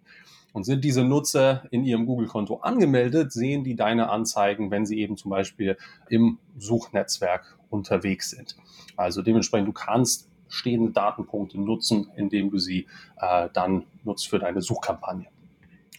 Und 0.53 0.63
sind 0.63 0.85
diese 0.85 1.03
Nutzer 1.03 1.65
in 1.71 1.83
ihrem 1.83 2.05
Google-Konto 2.05 2.55
angemeldet, 2.61 3.33
sehen 3.33 3.65
die 3.65 3.75
deine 3.75 4.09
Anzeigen, 4.09 4.71
wenn 4.71 4.85
sie 4.85 4.97
eben 4.97 5.17
zum 5.17 5.29
Beispiel 5.29 5.77
im 6.07 6.39
Suchnetzwerk 6.57 7.59
unterwegs 7.69 8.29
sind. 8.29 8.55
Also 8.95 9.21
dementsprechend, 9.21 9.67
du 9.67 9.73
kannst 9.73 10.29
stehende 10.47 10.91
Datenpunkte 10.91 11.59
nutzen, 11.59 12.09
indem 12.15 12.49
du 12.49 12.59
sie 12.59 12.87
äh, 13.17 13.49
dann 13.51 13.83
nutzt 14.05 14.29
für 14.29 14.39
deine 14.39 14.61
Suchkampagne. 14.61 15.27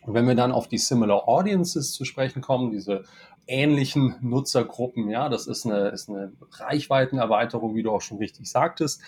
Und 0.09 0.15
wenn 0.15 0.27
wir 0.27 0.35
dann 0.35 0.53
auf 0.53 0.69
die 0.69 0.79
Similar 0.79 1.29
Audiences 1.29 1.93
zu 1.93 2.07
sprechen 2.07 2.41
kommen, 2.41 2.71
diese 2.71 3.05
ähnlichen 3.49 4.17
Nutzergruppen. 4.21 5.09
Ja, 5.11 5.29
das 5.29 5.47
ist 5.47 5.67
eine, 5.67 5.89
ist 5.89 6.09
eine 6.09 6.33
Reichweitenerweiterung, 6.53 7.75
wie 7.75 7.83
du 7.83 7.91
auch 7.91 8.03
schon 8.03 8.19
richtig 8.19 8.49
sagtest. 8.49 9.03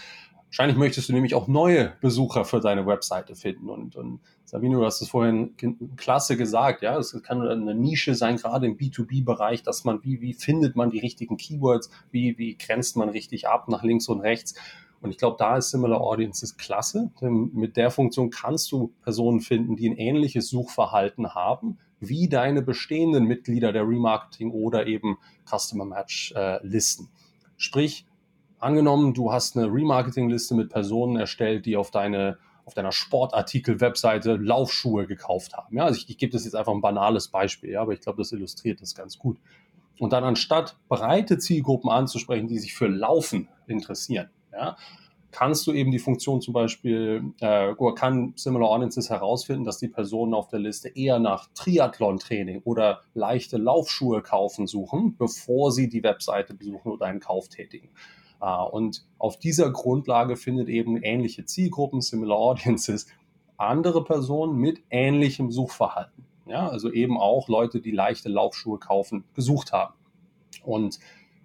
Wahrscheinlich 0.46 0.78
möchtest 0.78 1.08
du 1.08 1.12
nämlich 1.12 1.36
auch 1.36 1.46
neue 1.46 1.92
Besucher 2.00 2.44
für 2.44 2.58
deine 2.58 2.84
Webseite 2.84 3.36
finden. 3.36 3.68
Und, 3.68 3.94
und 3.94 4.20
Sabine, 4.44 4.74
du 4.74 4.84
hast 4.84 5.00
es 5.00 5.08
vorhin 5.08 5.54
klasse 5.96 6.36
gesagt, 6.36 6.82
ja, 6.82 6.98
es 6.98 7.16
kann 7.22 7.40
eine 7.46 7.72
Nische 7.72 8.16
sein, 8.16 8.36
gerade 8.36 8.66
im 8.66 8.76
B2B-Bereich, 8.76 9.62
dass 9.62 9.84
man, 9.84 10.02
wie, 10.02 10.20
wie 10.20 10.32
findet 10.32 10.74
man 10.74 10.90
die 10.90 10.98
richtigen 10.98 11.36
Keywords, 11.36 11.88
wie, 12.10 12.36
wie 12.36 12.56
grenzt 12.56 12.96
man 12.96 13.10
richtig 13.10 13.46
ab 13.46 13.68
nach 13.68 13.84
links 13.84 14.08
und 14.08 14.22
rechts. 14.22 14.56
Und 15.00 15.10
ich 15.10 15.18
glaube, 15.18 15.36
da 15.38 15.56
ist 15.56 15.70
Similar 15.70 16.00
Audiences 16.00 16.56
klasse. 16.56 17.12
Denn 17.20 17.50
mit 17.54 17.76
der 17.76 17.92
Funktion 17.92 18.30
kannst 18.30 18.72
du 18.72 18.92
Personen 19.02 19.40
finden, 19.40 19.76
die 19.76 19.88
ein 19.88 19.96
ähnliches 19.96 20.48
Suchverhalten 20.48 21.34
haben, 21.34 21.78
wie 22.00 22.28
deine 22.28 22.62
bestehenden 22.62 23.24
Mitglieder 23.24 23.72
der 23.72 23.86
Remarketing 23.86 24.50
oder 24.50 24.86
eben 24.86 25.18
Customer 25.46 25.84
Match 25.84 26.32
äh, 26.32 26.58
Listen. 26.66 27.08
Sprich, 27.56 28.06
angenommen, 28.58 29.14
du 29.14 29.32
hast 29.32 29.56
eine 29.56 29.66
Remarketing-Liste 29.66 30.54
mit 30.54 30.70
Personen 30.70 31.16
erstellt, 31.16 31.66
die 31.66 31.76
auf 31.76 31.90
deine 31.90 32.38
auf 32.66 32.74
deiner 32.74 32.92
Sportartikel-Webseite 32.92 34.36
Laufschuhe 34.36 35.08
gekauft 35.08 35.54
haben. 35.54 35.76
Ja, 35.76 35.86
also 35.86 35.98
ich, 35.98 36.08
ich 36.08 36.18
gebe 36.18 36.30
das 36.30 36.44
jetzt 36.44 36.54
einfach 36.54 36.72
ein 36.72 36.80
banales 36.80 37.26
Beispiel, 37.26 37.70
ja, 37.70 37.82
aber 37.82 37.94
ich 37.94 38.00
glaube, 38.00 38.18
das 38.18 38.30
illustriert 38.30 38.80
das 38.80 38.94
ganz 38.94 39.18
gut. 39.18 39.38
Und 39.98 40.12
dann 40.12 40.22
anstatt 40.22 40.76
breite 40.88 41.38
Zielgruppen 41.38 41.90
anzusprechen, 41.90 42.46
die 42.46 42.58
sich 42.58 42.72
für 42.74 42.86
Laufen 42.86 43.48
interessieren, 43.66 44.30
ja, 44.52 44.76
kannst 45.30 45.66
du 45.66 45.72
eben 45.72 45.90
die 45.90 45.98
Funktion 45.98 46.40
zum 46.40 46.54
Beispiel, 46.54 47.32
äh, 47.40 47.74
kann 47.94 48.32
Similar 48.36 48.70
Audiences 48.70 49.10
herausfinden, 49.10 49.64
dass 49.64 49.78
die 49.78 49.88
Personen 49.88 50.34
auf 50.34 50.48
der 50.48 50.58
Liste 50.58 50.88
eher 50.88 51.18
nach 51.18 51.48
Triathlon-Training 51.54 52.62
oder 52.64 53.02
leichte 53.14 53.56
Laufschuhe 53.56 54.22
kaufen 54.22 54.66
suchen, 54.66 55.16
bevor 55.16 55.72
sie 55.72 55.88
die 55.88 56.02
Webseite 56.02 56.54
besuchen 56.54 56.90
oder 56.90 57.06
einen 57.06 57.20
Kauf 57.20 57.48
tätigen. 57.48 57.90
Äh, 58.40 58.62
und 58.62 59.04
auf 59.18 59.38
dieser 59.38 59.70
Grundlage 59.70 60.36
findet 60.36 60.68
eben 60.68 61.02
ähnliche 61.02 61.44
Zielgruppen, 61.44 62.00
Similar 62.00 62.38
Audiences, 62.38 63.06
andere 63.56 64.04
Personen 64.04 64.56
mit 64.56 64.82
ähnlichem 64.90 65.50
Suchverhalten. 65.50 66.24
Ja, 66.46 66.68
also 66.68 66.90
eben 66.90 67.16
auch 67.18 67.48
Leute, 67.48 67.80
die 67.80 67.92
leichte 67.92 68.28
Laufschuhe 68.28 68.78
kaufen, 68.78 69.24
gesucht 69.34 69.72
haben. 69.72 69.94
Und 70.64 70.98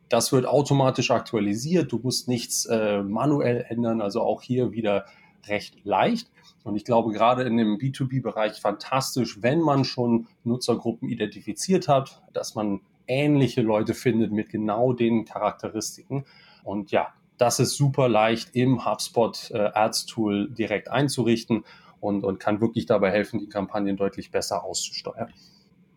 das 0.10 0.32
wird 0.32 0.46
automatisch 0.46 1.12
aktualisiert. 1.12 1.92
Du 1.92 2.00
musst 2.02 2.28
nichts 2.28 2.66
äh, 2.66 3.02
manuell 3.02 3.66
ändern. 3.70 4.02
Also 4.02 4.22
auch 4.22 4.42
hier 4.42 4.72
wieder 4.72 5.06
recht 5.48 5.84
leicht. 5.84 6.30
Und 6.64 6.76
ich 6.76 6.86
glaube, 6.86 7.12
gerade 7.12 7.44
in 7.44 7.58
dem 7.58 7.78
B2B-Bereich 7.78 8.60
fantastisch, 8.60 9.42
wenn 9.42 9.62
man 9.62 9.84
schon 9.86 10.28
Nutzergruppen 10.44 11.10
identifiziert 11.10 11.88
hat, 11.88 12.22
dass 12.34 12.56
man 12.56 12.82
ähnliche 13.08 13.62
Leute 13.62 13.94
findet 13.94 14.32
mit 14.32 14.50
genau 14.50 14.94
den 14.94 15.26
Charakteristiken. 15.26 16.26
Und 16.64 16.92
ja, 16.92 17.14
das 17.38 17.60
ist 17.60 17.76
super 17.76 18.10
leicht 18.10 18.56
im 18.56 18.86
HubSpot 18.86 19.52
äh, 19.52 19.70
Ads 19.74 20.08
Tool 20.08 20.50
direkt 20.50 20.90
einzurichten 20.90 21.64
und, 22.00 22.24
und 22.24 22.40
kann 22.40 22.62
wirklich 22.62 22.86
dabei 22.86 23.12
helfen, 23.12 23.40
die 23.40 23.50
Kampagnen 23.50 23.98
deutlich 23.98 24.32
besser 24.32 24.64
auszusteuern. 24.64 25.32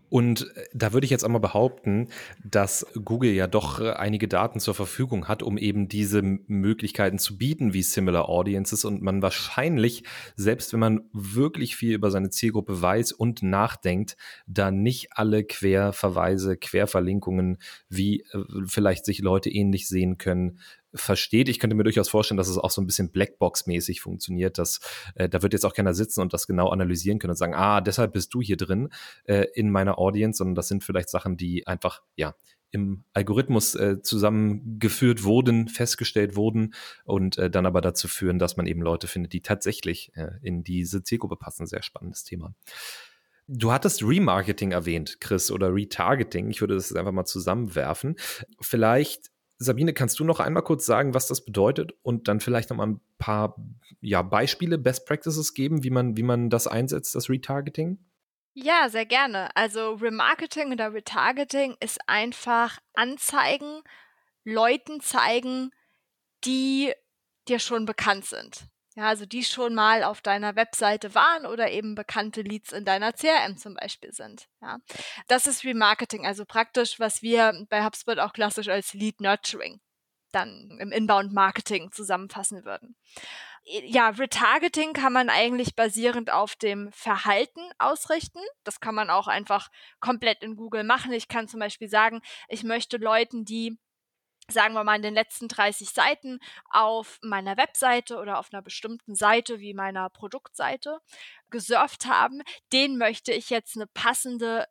Und 0.08 0.54
äh, 0.56 0.64
da 0.72 0.92
würde 0.92 1.04
ich 1.04 1.10
jetzt 1.10 1.24
einmal 1.24 1.40
behaupten, 1.40 2.08
dass 2.44 2.86
Google 3.04 3.32
ja 3.32 3.46
doch 3.46 3.80
äh, 3.80 3.92
einige 3.92 4.28
Daten 4.28 4.60
zur 4.60 4.74
Verfügung 4.74 5.28
hat, 5.28 5.42
um 5.42 5.58
eben 5.58 5.88
diese 5.88 6.22
Möglichkeiten 6.22 7.18
zu 7.18 7.36
bieten 7.36 7.72
wie 7.74 7.82
Similar 7.82 8.28
Audiences. 8.28 8.84
Und 8.84 9.02
man 9.02 9.22
wahrscheinlich, 9.22 10.04
selbst 10.36 10.72
wenn 10.72 10.80
man 10.80 11.00
wirklich 11.12 11.76
viel 11.76 11.94
über 11.94 12.10
seine 12.10 12.30
Zielgruppe 12.30 12.80
weiß 12.80 13.12
und 13.12 13.42
nachdenkt, 13.42 14.16
da 14.46 14.70
nicht 14.70 15.08
alle 15.12 15.44
Querverweise, 15.44 16.56
Querverlinkungen, 16.56 17.58
wie 17.88 18.20
äh, 18.20 18.44
vielleicht 18.66 19.04
sich 19.04 19.20
Leute 19.20 19.50
ähnlich 19.50 19.88
sehen 19.88 20.18
können, 20.18 20.58
versteht. 20.94 21.48
Ich 21.48 21.58
könnte 21.58 21.76
mir 21.76 21.84
durchaus 21.84 22.08
vorstellen, 22.08 22.38
dass 22.38 22.48
es 22.48 22.58
auch 22.58 22.70
so 22.70 22.80
ein 22.80 22.86
bisschen 22.86 23.10
Blackbox-mäßig 23.10 24.00
funktioniert, 24.00 24.58
dass 24.58 24.80
äh, 25.14 25.28
da 25.28 25.42
wird 25.42 25.52
jetzt 25.52 25.64
auch 25.64 25.74
keiner 25.74 25.94
sitzen 25.94 26.20
und 26.20 26.32
das 26.32 26.46
genau 26.46 26.68
analysieren 26.68 27.18
können 27.18 27.32
und 27.32 27.36
sagen, 27.36 27.54
ah, 27.54 27.80
deshalb 27.80 28.12
bist 28.12 28.32
du 28.34 28.40
hier 28.40 28.56
drin 28.56 28.88
äh, 29.24 29.46
in 29.54 29.70
meiner 29.70 29.98
Audience, 29.98 30.38
sondern 30.38 30.54
das 30.54 30.68
sind 30.68 30.84
vielleicht 30.84 31.10
Sachen, 31.10 31.36
die 31.36 31.66
einfach, 31.66 32.02
ja, 32.16 32.34
im 32.70 33.04
Algorithmus 33.14 33.74
äh, 33.74 34.02
zusammengeführt 34.02 35.24
wurden, 35.24 35.68
festgestellt 35.68 36.36
wurden 36.36 36.74
und 37.04 37.38
äh, 37.38 37.50
dann 37.50 37.64
aber 37.64 37.80
dazu 37.80 38.08
führen, 38.08 38.38
dass 38.38 38.56
man 38.56 38.66
eben 38.66 38.82
Leute 38.82 39.06
findet, 39.06 39.32
die 39.32 39.40
tatsächlich 39.40 40.12
äh, 40.16 40.32
in 40.42 40.64
diese 40.64 41.02
Zielgruppe 41.02 41.36
passen. 41.36 41.66
Sehr 41.66 41.82
spannendes 41.82 42.24
Thema. 42.24 42.54
Du 43.46 43.72
hattest 43.72 44.02
Remarketing 44.02 44.72
erwähnt, 44.72 45.20
Chris, 45.20 45.50
oder 45.50 45.74
Retargeting. 45.74 46.50
Ich 46.50 46.60
würde 46.60 46.74
das 46.74 46.90
jetzt 46.90 46.98
einfach 46.98 47.12
mal 47.12 47.24
zusammenwerfen. 47.24 48.16
Vielleicht 48.60 49.30
Sabine, 49.58 49.92
kannst 49.92 50.20
du 50.20 50.24
noch 50.24 50.38
einmal 50.38 50.62
kurz 50.62 50.86
sagen, 50.86 51.14
was 51.14 51.26
das 51.26 51.44
bedeutet 51.44 51.92
und 52.02 52.28
dann 52.28 52.38
vielleicht 52.40 52.70
noch 52.70 52.76
mal 52.76 52.86
ein 52.86 53.00
paar 53.18 53.56
ja, 54.00 54.22
Beispiele, 54.22 54.78
Best 54.78 55.06
Practices 55.06 55.52
geben, 55.52 55.82
wie 55.82 55.90
man, 55.90 56.16
wie 56.16 56.22
man 56.22 56.48
das 56.48 56.68
einsetzt, 56.68 57.16
das 57.16 57.28
Retargeting? 57.28 57.98
Ja, 58.54 58.88
sehr 58.88 59.06
gerne. 59.06 59.54
Also 59.56 59.94
Remarketing 59.94 60.72
oder 60.72 60.92
Retargeting 60.92 61.76
ist 61.80 61.98
einfach 62.06 62.78
Anzeigen, 62.94 63.82
Leuten 64.44 65.00
zeigen, 65.00 65.70
die 66.44 66.92
dir 67.48 67.58
schon 67.58 67.84
bekannt 67.84 68.26
sind. 68.26 68.68
Ja, 68.98 69.06
also 69.06 69.26
die 69.26 69.44
schon 69.44 69.76
mal 69.76 70.02
auf 70.02 70.22
deiner 70.22 70.56
Webseite 70.56 71.14
waren 71.14 71.46
oder 71.46 71.70
eben 71.70 71.94
bekannte 71.94 72.42
Leads 72.42 72.72
in 72.72 72.84
deiner 72.84 73.12
CRM 73.12 73.56
zum 73.56 73.74
Beispiel 73.74 74.12
sind. 74.12 74.48
Ja, 74.60 74.78
das 75.28 75.46
ist 75.46 75.64
Remarketing, 75.64 76.26
also 76.26 76.44
praktisch, 76.44 76.98
was 76.98 77.22
wir 77.22 77.64
bei 77.70 77.84
HubSpot 77.84 78.18
auch 78.18 78.32
klassisch 78.32 78.66
als 78.66 78.94
Lead 78.94 79.20
Nurturing 79.20 79.80
dann 80.32 80.76
im 80.80 80.90
Inbound 80.90 81.32
Marketing 81.32 81.92
zusammenfassen 81.92 82.64
würden. 82.64 82.96
Ja, 83.62 84.08
Retargeting 84.08 84.94
kann 84.94 85.12
man 85.12 85.30
eigentlich 85.30 85.76
basierend 85.76 86.32
auf 86.32 86.56
dem 86.56 86.90
Verhalten 86.90 87.70
ausrichten. 87.78 88.40
Das 88.64 88.80
kann 88.80 88.96
man 88.96 89.10
auch 89.10 89.28
einfach 89.28 89.68
komplett 90.00 90.42
in 90.42 90.56
Google 90.56 90.82
machen. 90.82 91.12
Ich 91.12 91.28
kann 91.28 91.46
zum 91.46 91.60
Beispiel 91.60 91.88
sagen, 91.88 92.20
ich 92.48 92.64
möchte 92.64 92.96
Leuten, 92.96 93.44
die 93.44 93.78
sagen 94.50 94.74
wir 94.74 94.84
mal, 94.84 94.96
in 94.96 95.02
den 95.02 95.14
letzten 95.14 95.48
30 95.48 95.90
Seiten 95.90 96.40
auf 96.70 97.18
meiner 97.22 97.56
Webseite 97.56 98.18
oder 98.18 98.38
auf 98.38 98.52
einer 98.52 98.62
bestimmten 98.62 99.14
Seite 99.14 99.60
wie 99.60 99.74
meiner 99.74 100.08
Produktseite 100.10 101.00
gesurft 101.50 102.06
haben, 102.06 102.42
den 102.72 102.96
möchte 102.98 103.32
ich 103.32 103.50
jetzt 103.50 103.76
eine 103.76 103.86
passende 103.86 104.66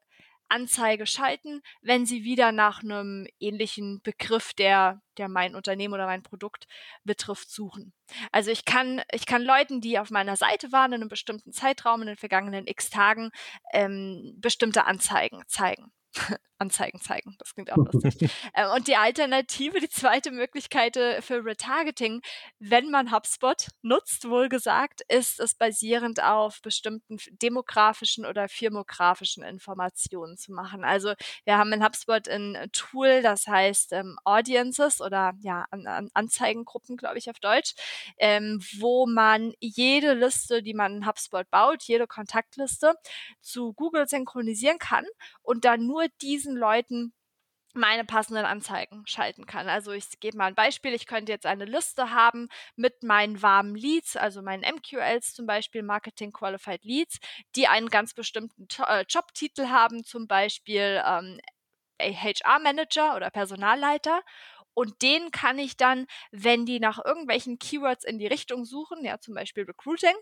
Anzeige 0.49 1.05
schalten, 1.05 1.61
wenn 1.82 2.05
sie 2.05 2.23
wieder 2.23 2.51
nach 2.51 2.82
einem 2.82 3.28
ähnlichen 3.39 4.01
Begriff, 4.01 4.53
der, 4.53 5.01
der 5.17 5.28
mein 5.28 5.55
Unternehmen 5.55 5.93
oder 5.93 6.05
mein 6.05 6.23
Produkt 6.23 6.67
betrifft, 7.03 7.51
suchen. 7.51 7.93
Also 8.32 8.51
ich 8.51 8.65
kann, 8.65 9.01
ich 9.11 9.25
kann 9.25 9.41
Leuten, 9.41 9.82
die 9.82 9.99
auf 9.99 10.09
meiner 10.09 10.38
Seite 10.38 10.71
waren 10.71 10.93
in 10.93 11.01
einem 11.01 11.09
bestimmten 11.09 11.51
Zeitraum 11.51 12.01
in 12.01 12.07
den 12.07 12.17
vergangenen 12.17 12.67
x 12.67 12.89
Tagen, 12.89 13.32
ähm, 13.73 14.36
bestimmte 14.38 14.86
Anzeigen 14.86 15.43
zeigen. 15.47 15.91
Anzeigen 16.60 16.99
zeigen. 16.99 17.36
Das 17.39 17.53
klingt 17.53 17.72
auch 17.72 17.78
lustig. 17.78 18.32
ähm, 18.55 18.70
und 18.76 18.88
die 18.88 18.95
Alternative, 18.95 19.80
die 19.80 19.89
zweite 19.89 20.32
Möglichkeit 20.32 20.97
äh, 20.97 21.22
für 21.22 21.43
Retargeting, 21.45 22.22
wenn 22.60 22.89
man 22.89 23.12
HubSpot 23.12 23.68
nutzt, 23.82 24.30
wohlgesagt, 24.30 25.01
ist 25.08 25.39
es 25.39 25.55
basierend 25.55 26.24
auf 26.24 26.62
bestimmten 26.62 27.18
demografischen 27.41 28.26
oder 28.26 28.49
firmografischen 28.49 29.43
Informationen 29.43 30.38
zu 30.38 30.51
machen. 30.51 30.84
Also 30.84 31.14
wir 31.45 31.58
haben 31.58 31.72
in 31.74 31.84
HubSpot 31.84 32.28
ein 32.28 32.70
Tool, 32.74 33.22
das 33.22 33.47
heißt 33.47 33.93
ähm, 33.93 34.18
Audiences 34.24 35.01
oder 35.01 35.34
ja, 35.41 35.66
an, 35.72 35.86
an 35.88 36.10
Anzeigengruppen, 36.14 36.97
glaube 36.97 37.18
ich 37.18 37.30
auf 37.30 37.39
Deutsch, 37.39 37.76
ähm, 38.18 38.62
wo 38.80 39.05
man 39.05 39.53
jede 39.60 40.14
Liste, 40.14 40.64
die 40.64 40.74
man 40.74 40.97
in 40.97 41.08
HubSpot 41.08 41.49
baut, 41.49 41.84
jede 41.84 42.08
Kontaktliste 42.08 42.95
zu 43.41 43.74
Google 43.74 44.08
synchronisieren 44.08 44.80
kann 44.80 45.05
und 45.41 45.66
dann 45.66 45.86
nur 45.86 46.05
diesen 46.47 46.57
Leuten 46.57 47.13
meine 47.73 48.05
passenden 48.05 48.45
Anzeigen 48.45 49.05
schalten 49.05 49.45
kann. 49.45 49.69
Also 49.69 49.91
ich 49.91 50.19
gebe 50.19 50.37
mal 50.37 50.45
ein 50.45 50.55
Beispiel. 50.55 50.93
Ich 50.93 51.05
könnte 51.05 51.31
jetzt 51.31 51.45
eine 51.45 51.65
Liste 51.65 52.11
haben 52.11 52.47
mit 52.75 53.03
meinen 53.03 53.41
warmen 53.41 53.75
Leads, 53.75 54.15
also 54.15 54.41
meinen 54.41 54.63
MQLs 54.63 55.33
zum 55.33 55.45
Beispiel, 55.45 55.83
Marketing 55.83 56.31
Qualified 56.31 56.83
Leads, 56.83 57.19
die 57.55 57.67
einen 57.67 57.89
ganz 57.89 58.13
bestimmten 58.15 58.67
äh, 58.87 59.05
Jobtitel 59.07 59.67
haben, 59.67 60.03
zum 60.03 60.27
Beispiel 60.27 61.03
ähm, 61.05 61.39
HR 62.01 62.59
Manager 62.59 63.15
oder 63.15 63.29
Personalleiter 63.29 64.21
und 64.78 65.01
den 65.01 65.32
kann 65.32 65.57
ich 65.57 65.75
dann, 65.75 66.05
wenn 66.30 66.67
die 66.67 66.80
nach 66.80 67.03
irgendwelchen 67.03 67.57
Keywords 67.57 68.05
in 68.05 68.19
die 68.19 68.28
Richtung 68.28 68.63
suchen, 68.63 69.03
ja 69.03 69.19
zum 69.19 69.34
Beispiel 69.34 69.63
Recruiting, 69.63 70.13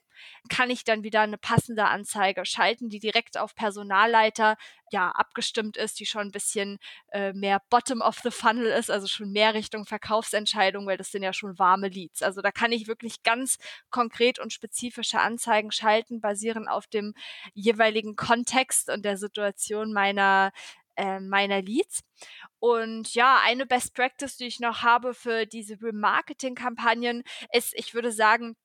kann 0.48 0.70
ich 0.70 0.86
dann 0.86 1.04
wieder 1.04 1.20
eine 1.20 1.38
passende 1.38 1.84
Anzeige 1.88 2.46
schalten, 2.46 2.88
die 2.88 3.00
direkt 3.00 3.38
auf 3.38 3.54
Personalleiter 3.54 4.56
ja 4.92 5.10
abgestimmt 5.10 5.76
ist, 5.76 6.00
die 6.00 6.06
schon 6.06 6.22
ein 6.22 6.32
bisschen 6.32 6.78
äh, 7.12 7.34
mehr 7.34 7.62
Bottom 7.70 8.00
of 8.00 8.20
the 8.24 8.32
Funnel 8.32 8.68
ist, 8.68 8.90
also 8.90 9.08
schon 9.08 9.34
mehr 9.34 9.54
Richtung 9.54 9.86
Verkaufsentscheidung, 9.86 10.88
weil 10.88 10.96
das 10.96 11.12
sind 11.12 11.24
ja 11.24 11.34
schon 11.34 11.60
warme 11.60 11.90
Leads. 11.90 12.22
Also 12.22 12.42
da 12.42 12.52
kann 12.52 12.72
ich 12.72 12.88
wirklich 12.88 13.24
ganz 13.24 13.58
konkret 13.90 14.40
und 14.40 14.54
spezifische 14.54 15.20
Anzeigen 15.20 15.72
schalten, 15.72 16.22
basierend 16.22 16.70
auf 16.70 16.88
dem 16.88 17.14
jeweiligen 17.54 18.16
Kontext 18.16 18.90
und 18.90 19.04
der 19.04 19.18
Situation 19.18 19.92
meiner 19.92 20.54
äh, 20.96 21.20
meiner 21.20 21.62
Leads. 21.62 22.04
Und 22.60 23.14
ja, 23.14 23.40
eine 23.44 23.66
Best 23.66 23.94
Practice, 23.94 24.38
die 24.38 24.46
ich 24.46 24.60
noch 24.60 24.84
habe 24.84 25.14
für 25.14 25.46
diese 25.46 25.82
Remarketing-Kampagnen, 25.82 27.24
ist, 27.52 27.74
ich 27.76 27.94
würde 27.94 28.12
sagen, 28.12 28.56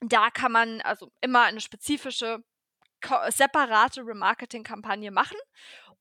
da 0.00 0.30
kann 0.30 0.52
man 0.52 0.80
also 0.82 1.12
immer 1.20 1.42
eine 1.42 1.60
spezifische 1.60 2.42
separate 3.28 4.00
Remarketing-Kampagne 4.04 5.10
machen 5.10 5.36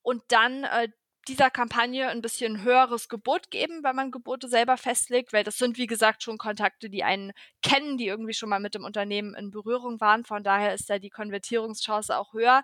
und 0.01 0.23
dann 0.30 0.63
äh, 0.63 0.89
dieser 1.28 1.49
Kampagne 1.49 2.07
ein 2.07 2.21
bisschen 2.21 2.63
höheres 2.63 3.09
Gebot 3.09 3.49
geben, 3.51 3.84
wenn 3.84 3.95
man 3.95 4.11
Gebote 4.11 4.47
selber 4.47 4.78
festlegt, 4.78 5.34
weil 5.34 5.43
das 5.43 5.57
sind, 5.57 5.78
wie 5.78 5.88
gesagt, 5.88 6.23
schon 6.23 6.38
Kontakte, 6.38 6.89
die 6.89 7.03
einen 7.03 7.32
kennen, 7.61 7.97
die 7.97 8.07
irgendwie 8.07 8.34
schon 8.34 8.49
mal 8.49 8.59
mit 8.59 8.76
dem 8.76 8.84
Unternehmen 8.84 9.34
in 9.36 9.51
Berührung 9.51 9.99
waren. 10.01 10.23
Von 10.23 10.43
daher 10.43 10.73
ist 10.73 10.89
da 10.89 10.99
die 10.99 11.09
Konvertierungschance 11.09 12.17
auch 12.17 12.34
höher. 12.34 12.63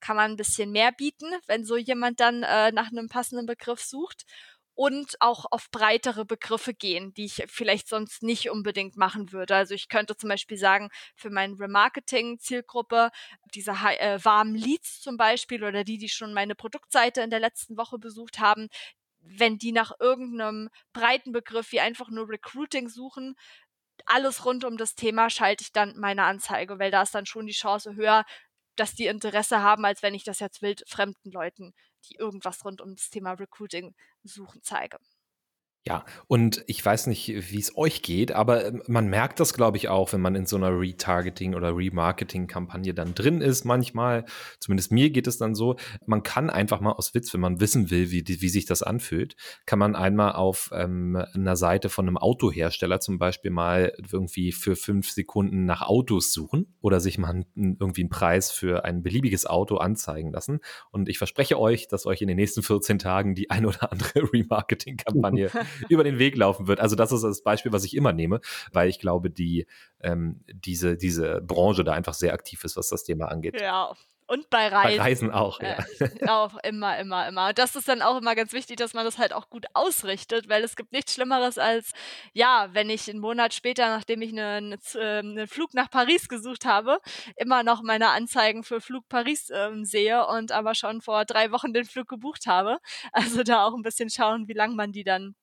Kann 0.00 0.16
man 0.16 0.32
ein 0.32 0.36
bisschen 0.36 0.72
mehr 0.72 0.92
bieten, 0.92 1.26
wenn 1.46 1.64
so 1.64 1.76
jemand 1.76 2.20
dann 2.20 2.42
äh, 2.42 2.72
nach 2.72 2.90
einem 2.90 3.08
passenden 3.08 3.46
Begriff 3.46 3.80
sucht 3.80 4.24
und 4.74 5.16
auch 5.20 5.44
auf 5.50 5.70
breitere 5.70 6.24
Begriffe 6.24 6.74
gehen, 6.74 7.12
die 7.14 7.26
ich 7.26 7.44
vielleicht 7.48 7.88
sonst 7.88 8.22
nicht 8.22 8.50
unbedingt 8.50 8.96
machen 8.96 9.32
würde. 9.32 9.54
Also 9.54 9.74
ich 9.74 9.88
könnte 9.88 10.16
zum 10.16 10.28
Beispiel 10.30 10.56
sagen, 10.56 10.88
für 11.14 11.30
meine 11.30 11.58
Remarketing-Zielgruppe, 11.58 13.10
diese 13.54 13.72
äh, 13.72 14.18
warmen 14.24 14.54
Leads 14.54 15.00
zum 15.00 15.16
Beispiel 15.16 15.64
oder 15.64 15.84
die, 15.84 15.98
die 15.98 16.08
schon 16.08 16.32
meine 16.32 16.54
Produktseite 16.54 17.20
in 17.20 17.30
der 17.30 17.40
letzten 17.40 17.76
Woche 17.76 17.98
besucht 17.98 18.38
haben, 18.38 18.68
wenn 19.20 19.58
die 19.58 19.72
nach 19.72 19.92
irgendeinem 20.00 20.68
breiten 20.92 21.32
Begriff 21.32 21.70
wie 21.72 21.80
einfach 21.80 22.08
nur 22.10 22.28
Recruiting 22.28 22.88
suchen, 22.88 23.36
alles 24.06 24.44
rund 24.44 24.64
um 24.64 24.76
das 24.76 24.94
Thema 24.94 25.30
schalte 25.30 25.62
ich 25.62 25.72
dann 25.72 25.98
meine 25.98 26.24
Anzeige, 26.24 26.78
weil 26.78 26.90
da 26.90 27.02
ist 27.02 27.14
dann 27.14 27.26
schon 27.26 27.46
die 27.46 27.52
Chance 27.52 27.94
höher, 27.94 28.24
dass 28.76 28.94
die 28.94 29.06
Interesse 29.06 29.62
haben, 29.62 29.84
als 29.84 30.02
wenn 30.02 30.14
ich 30.14 30.24
das 30.24 30.40
jetzt 30.40 30.62
wild 30.62 30.82
fremden 30.88 31.30
Leuten, 31.30 31.74
die 32.08 32.16
irgendwas 32.16 32.64
rund 32.64 32.80
um 32.80 32.94
das 32.96 33.10
Thema 33.10 33.32
Recruiting 33.32 33.94
suchen, 34.24 34.62
zeige. 34.62 34.98
Ja, 35.84 36.04
und 36.28 36.62
ich 36.68 36.84
weiß 36.84 37.08
nicht, 37.08 37.26
wie 37.50 37.58
es 37.58 37.76
euch 37.76 38.02
geht, 38.02 38.30
aber 38.30 38.66
ähm, 38.66 38.82
man 38.86 39.08
merkt 39.08 39.40
das, 39.40 39.52
glaube 39.52 39.78
ich, 39.78 39.88
auch, 39.88 40.12
wenn 40.12 40.20
man 40.20 40.36
in 40.36 40.46
so 40.46 40.54
einer 40.54 40.70
Retargeting- 40.70 41.56
oder 41.56 41.76
Remarketing-Kampagne 41.76 42.94
dann 42.94 43.16
drin 43.16 43.40
ist. 43.40 43.64
Manchmal, 43.64 44.24
zumindest 44.60 44.92
mir 44.92 45.10
geht 45.10 45.26
es 45.26 45.38
dann 45.38 45.56
so, 45.56 45.74
man 46.06 46.22
kann 46.22 46.50
einfach 46.50 46.80
mal 46.80 46.92
aus 46.92 47.14
Witz, 47.14 47.34
wenn 47.34 47.40
man 47.40 47.58
wissen 47.58 47.90
will, 47.90 48.12
wie, 48.12 48.24
wie 48.24 48.48
sich 48.48 48.64
das 48.64 48.84
anfühlt, 48.84 49.34
kann 49.66 49.80
man 49.80 49.96
einmal 49.96 50.34
auf 50.34 50.70
ähm, 50.72 51.16
einer 51.34 51.56
Seite 51.56 51.88
von 51.88 52.06
einem 52.06 52.16
Autohersteller 52.16 53.00
zum 53.00 53.18
Beispiel 53.18 53.50
mal 53.50 53.92
irgendwie 54.12 54.52
für 54.52 54.76
fünf 54.76 55.10
Sekunden 55.10 55.64
nach 55.64 55.82
Autos 55.82 56.32
suchen 56.32 56.76
oder 56.80 57.00
sich 57.00 57.18
mal 57.18 57.44
irgendwie 57.56 58.02
einen 58.02 58.10
Preis 58.10 58.52
für 58.52 58.84
ein 58.84 59.02
beliebiges 59.02 59.46
Auto 59.46 59.78
anzeigen 59.78 60.30
lassen. 60.30 60.60
Und 60.92 61.08
ich 61.08 61.18
verspreche 61.18 61.58
euch, 61.58 61.88
dass 61.88 62.06
euch 62.06 62.22
in 62.22 62.28
den 62.28 62.36
nächsten 62.36 62.62
14 62.62 63.00
Tagen 63.00 63.34
die 63.34 63.50
ein 63.50 63.66
oder 63.66 63.90
andere 63.90 64.22
Remarketing-Kampagne 64.32 65.50
über 65.88 66.04
den 66.04 66.18
Weg 66.18 66.36
laufen 66.36 66.66
wird. 66.66 66.80
Also 66.80 66.96
das 66.96 67.12
ist 67.12 67.22
das 67.22 67.42
Beispiel, 67.42 67.72
was 67.72 67.84
ich 67.84 67.96
immer 67.96 68.12
nehme, 68.12 68.40
weil 68.72 68.88
ich 68.88 68.98
glaube, 68.98 69.30
die 69.30 69.66
ähm, 70.00 70.44
diese 70.52 70.96
diese 70.96 71.40
Branche 71.40 71.84
da 71.84 71.92
einfach 71.92 72.14
sehr 72.14 72.32
aktiv 72.32 72.64
ist, 72.64 72.76
was 72.76 72.88
das 72.88 73.04
Thema 73.04 73.26
angeht. 73.26 73.60
Ja, 73.60 73.94
und 74.32 74.48
bei 74.48 74.68
Reisen. 74.68 74.96
Bei 74.96 75.02
Reisen 75.02 75.30
auch, 75.30 75.60
ja. 75.60 75.76
Äh, 75.98 76.28
auch 76.28 76.56
immer, 76.62 76.98
immer, 76.98 77.28
immer. 77.28 77.48
Und 77.48 77.58
das 77.58 77.76
ist 77.76 77.86
dann 77.86 78.00
auch 78.00 78.16
immer 78.16 78.34
ganz 78.34 78.54
wichtig, 78.54 78.76
dass 78.76 78.94
man 78.94 79.04
das 79.04 79.18
halt 79.18 79.34
auch 79.34 79.50
gut 79.50 79.66
ausrichtet, 79.74 80.48
weil 80.48 80.64
es 80.64 80.74
gibt 80.74 80.92
nichts 80.92 81.12
Schlimmeres 81.12 81.58
als, 81.58 81.92
ja, 82.32 82.68
wenn 82.72 82.88
ich 82.88 83.10
einen 83.10 83.20
Monat 83.20 83.52
später, 83.52 83.88
nachdem 83.88 84.22
ich 84.22 84.30
einen, 84.30 84.78
ähm, 84.98 85.36
einen 85.36 85.46
Flug 85.48 85.74
nach 85.74 85.90
Paris 85.90 86.30
gesucht 86.30 86.64
habe, 86.64 86.98
immer 87.36 87.62
noch 87.62 87.82
meine 87.82 88.08
Anzeigen 88.08 88.62
für 88.62 88.80
Flug 88.80 89.06
Paris 89.10 89.50
ähm, 89.54 89.84
sehe 89.84 90.26
und 90.26 90.50
aber 90.50 90.74
schon 90.74 91.02
vor 91.02 91.26
drei 91.26 91.50
Wochen 91.50 91.74
den 91.74 91.84
Flug 91.84 92.08
gebucht 92.08 92.46
habe. 92.46 92.78
Also 93.12 93.42
da 93.42 93.66
auch 93.66 93.74
ein 93.74 93.82
bisschen 93.82 94.08
schauen, 94.08 94.48
wie 94.48 94.54
lange 94.54 94.74
man 94.74 94.92
die 94.92 95.04
dann 95.04 95.34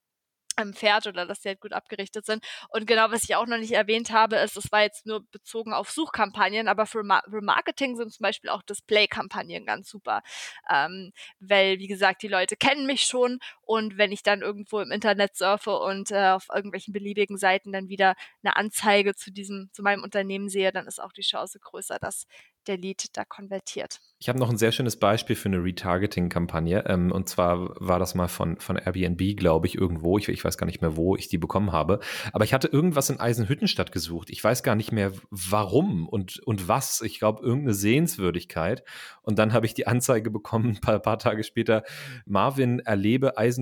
fährt 0.73 1.07
oder 1.07 1.25
dass 1.25 1.41
die 1.41 1.49
halt 1.49 1.59
gut 1.61 1.73
abgerichtet 1.73 2.25
sind. 2.25 2.43
Und 2.69 2.87
genau, 2.87 3.11
was 3.11 3.23
ich 3.23 3.35
auch 3.35 3.47
noch 3.47 3.57
nicht 3.57 3.73
erwähnt 3.73 4.11
habe, 4.11 4.37
ist, 4.37 4.57
das 4.57 4.71
war 4.71 4.81
jetzt 4.83 5.05
nur 5.05 5.25
bezogen 5.31 5.73
auf 5.73 5.91
Suchkampagnen, 5.91 6.67
aber 6.67 6.85
für 6.85 6.99
Remarketing 6.99 7.95
sind 7.95 8.11
zum 8.13 8.23
Beispiel 8.23 8.49
auch 8.49 8.61
Display-Kampagnen 8.63 9.65
ganz 9.65 9.89
super. 9.89 10.21
Ähm, 10.69 11.11
weil, 11.39 11.79
wie 11.79 11.87
gesagt, 11.87 12.21
die 12.23 12.27
Leute 12.27 12.55
kennen 12.55 12.85
mich 12.85 13.03
schon 13.03 13.39
und 13.69 13.99
wenn 13.99 14.11
ich 14.11 14.23
dann 14.23 14.41
irgendwo 14.41 14.79
im 14.79 14.89
Internet 14.89 15.35
surfe 15.35 15.77
und 15.77 16.09
äh, 16.09 16.29
auf 16.29 16.47
irgendwelchen 16.51 16.91
beliebigen 16.91 17.37
Seiten 17.37 17.71
dann 17.71 17.87
wieder 17.87 18.15
eine 18.41 18.55
Anzeige 18.55 19.13
zu 19.13 19.31
diesem, 19.31 19.69
zu 19.73 19.83
meinem 19.83 20.01
Unternehmen 20.01 20.49
sehe, 20.49 20.71
dann 20.71 20.87
ist 20.87 20.99
auch 20.99 21.11
die 21.11 21.21
Chance 21.21 21.59
größer, 21.59 21.99
dass 21.99 22.25
der 22.67 22.77
Lead 22.77 23.05
da 23.13 23.25
konvertiert. 23.25 23.99
Ich 24.19 24.27
habe 24.27 24.37
noch 24.37 24.49
ein 24.49 24.57
sehr 24.57 24.71
schönes 24.71 24.97
Beispiel 24.97 25.35
für 25.35 25.47
eine 25.47 25.63
Retargeting-Kampagne. 25.63 26.83
Ähm, 26.87 27.11
und 27.11 27.29
zwar 27.29 27.69
war 27.79 27.99
das 27.99 28.15
mal 28.15 28.27
von, 28.27 28.59
von 28.59 28.75
Airbnb, 28.75 29.37
glaube 29.37 29.67
ich, 29.67 29.75
irgendwo. 29.75 30.17
Ich, 30.17 30.27
ich, 30.27 30.43
weiß 30.43 30.57
gar 30.57 30.65
nicht 30.65 30.81
mehr, 30.81 30.97
wo 30.97 31.15
ich 31.15 31.29
die 31.29 31.37
bekommen 31.37 31.71
habe. 31.71 31.99
Aber 32.33 32.43
ich 32.43 32.53
hatte 32.53 32.67
irgendwas 32.67 33.09
in 33.09 33.19
Eisenhüttenstadt 33.19 33.91
gesucht. 33.91 34.29
Ich 34.29 34.43
weiß 34.43 34.61
gar 34.61 34.75
nicht 34.75 34.91
mehr, 34.91 35.13
warum 35.29 36.07
und, 36.07 36.39
und 36.39 36.67
was. 36.67 37.01
Ich 37.01 37.19
glaube, 37.19 37.43
irgendeine 37.43 37.73
Sehenswürdigkeit. 37.75 38.83
Und 39.21 39.39
dann 39.39 39.53
habe 39.53 39.65
ich 39.65 39.73
die 39.73 39.87
Anzeige 39.87 40.29
bekommen, 40.29 40.71
ein 40.71 40.81
paar, 40.81 40.99
paar 40.99 41.19
Tage 41.19 41.43
später, 41.43 41.83
Marvin 42.25 42.79
erlebe 42.79 43.37
Eisenhüttenstadt 43.37 43.58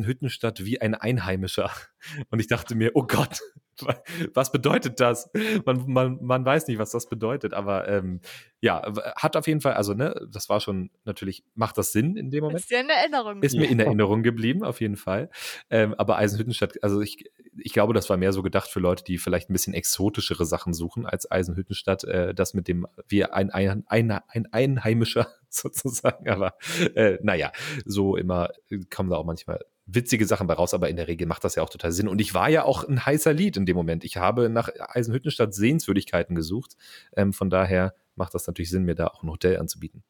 wie 0.65 0.81
ein 0.81 0.95
Einheimischer. 0.95 1.71
Und 2.29 2.39
ich 2.39 2.47
dachte 2.47 2.75
mir, 2.75 2.91
oh 2.93 3.03
Gott, 3.03 3.39
was 4.33 4.51
bedeutet 4.51 4.99
das? 4.99 5.29
Man, 5.65 5.83
man, 5.87 6.17
man 6.21 6.45
weiß 6.45 6.67
nicht, 6.67 6.79
was 6.79 6.91
das 6.91 7.07
bedeutet, 7.09 7.53
aber 7.53 7.87
ähm, 7.87 8.21
ja, 8.59 8.81
hat 9.15 9.35
auf 9.35 9.47
jeden 9.47 9.61
Fall, 9.61 9.73
also 9.73 9.93
ne, 9.93 10.27
das 10.31 10.49
war 10.49 10.59
schon 10.59 10.89
natürlich, 11.05 11.43
macht 11.53 11.77
das 11.77 11.91
Sinn 11.91 12.15
in 12.15 12.31
dem 12.31 12.43
Moment? 12.43 12.59
Ist 12.59 12.71
dir 12.71 12.79
in 12.79 12.89
Erinnerung. 12.89 13.41
Ist 13.41 13.55
mir 13.55 13.69
in 13.69 13.79
Erinnerung 13.79 14.23
geblieben, 14.23 14.63
auf 14.63 14.81
jeden 14.81 14.95
Fall. 14.95 15.29
Ähm, 15.69 15.93
aber 15.95 16.17
Eisenhüttenstadt, 16.17 16.83
also 16.83 17.01
ich, 17.01 17.29
ich 17.57 17.73
glaube, 17.73 17.93
das 17.93 18.09
war 18.09 18.17
mehr 18.17 18.33
so 18.33 18.41
gedacht 18.41 18.69
für 18.69 18.79
Leute, 18.79 19.03
die 19.03 19.17
vielleicht 19.17 19.49
ein 19.49 19.53
bisschen 19.53 19.73
exotischere 19.73 20.45
Sachen 20.45 20.73
suchen 20.73 21.05
als 21.05 21.29
Eisenhüttenstadt, 21.29 22.03
äh, 22.05 22.33
das 22.33 22.53
mit 22.53 22.67
dem, 22.67 22.87
wie 23.07 23.25
ein, 23.25 23.51
ein, 23.51 23.83
ein, 23.87 24.11
ein 24.11 24.47
Einheimischer 24.51 25.27
sozusagen, 25.49 26.29
aber 26.29 26.55
äh, 26.95 27.19
naja, 27.21 27.51
so 27.85 28.15
immer 28.15 28.49
kommen 28.89 29.09
da 29.09 29.17
auch 29.17 29.25
manchmal 29.25 29.63
witzige 29.87 30.25
Sachen 30.25 30.47
bei 30.47 30.53
raus, 30.53 30.73
aber 30.73 30.89
in 30.89 30.97
der 30.97 31.07
Regel 31.07 31.27
macht 31.27 31.43
das 31.43 31.55
ja 31.55 31.63
auch 31.63 31.69
total 31.69 31.91
Sinn. 31.97 32.07
Und 32.07 32.21
ich 32.21 32.33
war 32.33 32.49
ja 32.49 32.63
auch 32.63 32.83
ein 32.83 33.05
heißer 33.05 33.33
Lied 33.33 33.57
in 33.57 33.65
dem 33.65 33.75
Moment. 33.75 34.03
Ich 34.03 34.17
habe 34.17 34.49
nach 34.49 34.69
Eisenhüttenstadt 34.79 35.53
Sehenswürdigkeiten 35.53 36.35
gesucht. 36.35 36.75
Ähm, 37.15 37.33
von 37.33 37.49
daher 37.49 37.93
macht 38.15 38.33
das 38.33 38.47
natürlich 38.47 38.69
Sinn, 38.69 38.83
mir 38.83 38.95
da 38.95 39.07
auch 39.07 39.23
ein 39.23 39.29
Hotel 39.29 39.59
anzubieten. 39.59 40.03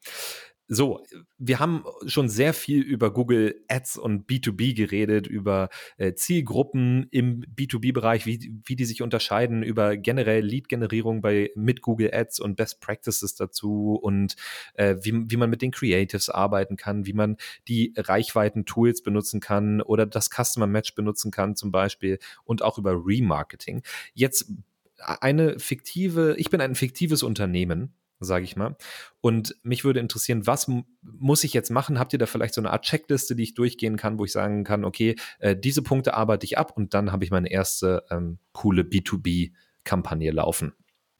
So, 0.70 1.02
wir 1.38 1.60
haben 1.60 1.84
schon 2.06 2.28
sehr 2.28 2.52
viel 2.52 2.82
über 2.82 3.10
Google 3.10 3.64
Ads 3.68 3.96
und 3.96 4.28
B2B 4.28 4.76
geredet, 4.76 5.26
über 5.26 5.70
äh, 5.96 6.12
Zielgruppen 6.12 7.06
im 7.10 7.40
B2B-Bereich, 7.56 8.26
wie, 8.26 8.52
wie 8.66 8.76
die 8.76 8.84
sich 8.84 9.00
unterscheiden, 9.00 9.62
über 9.62 9.96
generell 9.96 10.44
Lead-Generierung 10.44 11.22
bei 11.22 11.50
mit 11.56 11.80
Google 11.80 12.10
Ads 12.12 12.40
und 12.40 12.56
Best 12.56 12.82
Practices 12.82 13.34
dazu 13.34 13.94
und 13.94 14.36
äh, 14.74 14.96
wie, 15.00 15.30
wie 15.30 15.38
man 15.38 15.48
mit 15.48 15.62
den 15.62 15.70
Creatives 15.70 16.28
arbeiten 16.28 16.76
kann, 16.76 17.06
wie 17.06 17.14
man 17.14 17.38
die 17.66 17.94
Reichweiten-Tools 17.96 19.02
benutzen 19.02 19.40
kann 19.40 19.80
oder 19.80 20.04
das 20.04 20.28
Customer 20.28 20.66
Match 20.66 20.94
benutzen 20.94 21.30
kann 21.30 21.56
zum 21.56 21.72
Beispiel 21.72 22.18
und 22.44 22.60
auch 22.60 22.76
über 22.76 22.92
Remarketing. 22.92 23.82
Jetzt 24.12 24.52
eine 24.98 25.58
fiktive, 25.58 26.34
ich 26.36 26.50
bin 26.50 26.60
ein 26.60 26.74
fiktives 26.74 27.22
Unternehmen 27.22 27.94
sage 28.20 28.44
ich 28.44 28.56
mal. 28.56 28.76
Und 29.20 29.56
mich 29.62 29.84
würde 29.84 30.00
interessieren, 30.00 30.46
was 30.46 30.70
muss 31.02 31.44
ich 31.44 31.52
jetzt 31.52 31.70
machen? 31.70 31.98
Habt 31.98 32.12
ihr 32.12 32.18
da 32.18 32.26
vielleicht 32.26 32.54
so 32.54 32.60
eine 32.60 32.70
Art 32.70 32.84
Checkliste, 32.84 33.36
die 33.36 33.44
ich 33.44 33.54
durchgehen 33.54 33.96
kann, 33.96 34.18
wo 34.18 34.24
ich 34.24 34.32
sagen 34.32 34.64
kann, 34.64 34.84
okay, 34.84 35.16
äh, 35.38 35.56
diese 35.56 35.82
Punkte 35.82 36.14
arbeite 36.14 36.44
ich 36.44 36.58
ab 36.58 36.72
und 36.76 36.94
dann 36.94 37.12
habe 37.12 37.24
ich 37.24 37.30
meine 37.30 37.50
erste 37.50 38.04
ähm, 38.10 38.38
coole 38.52 38.82
B2B-Kampagne 38.82 40.30
laufen? 40.30 40.72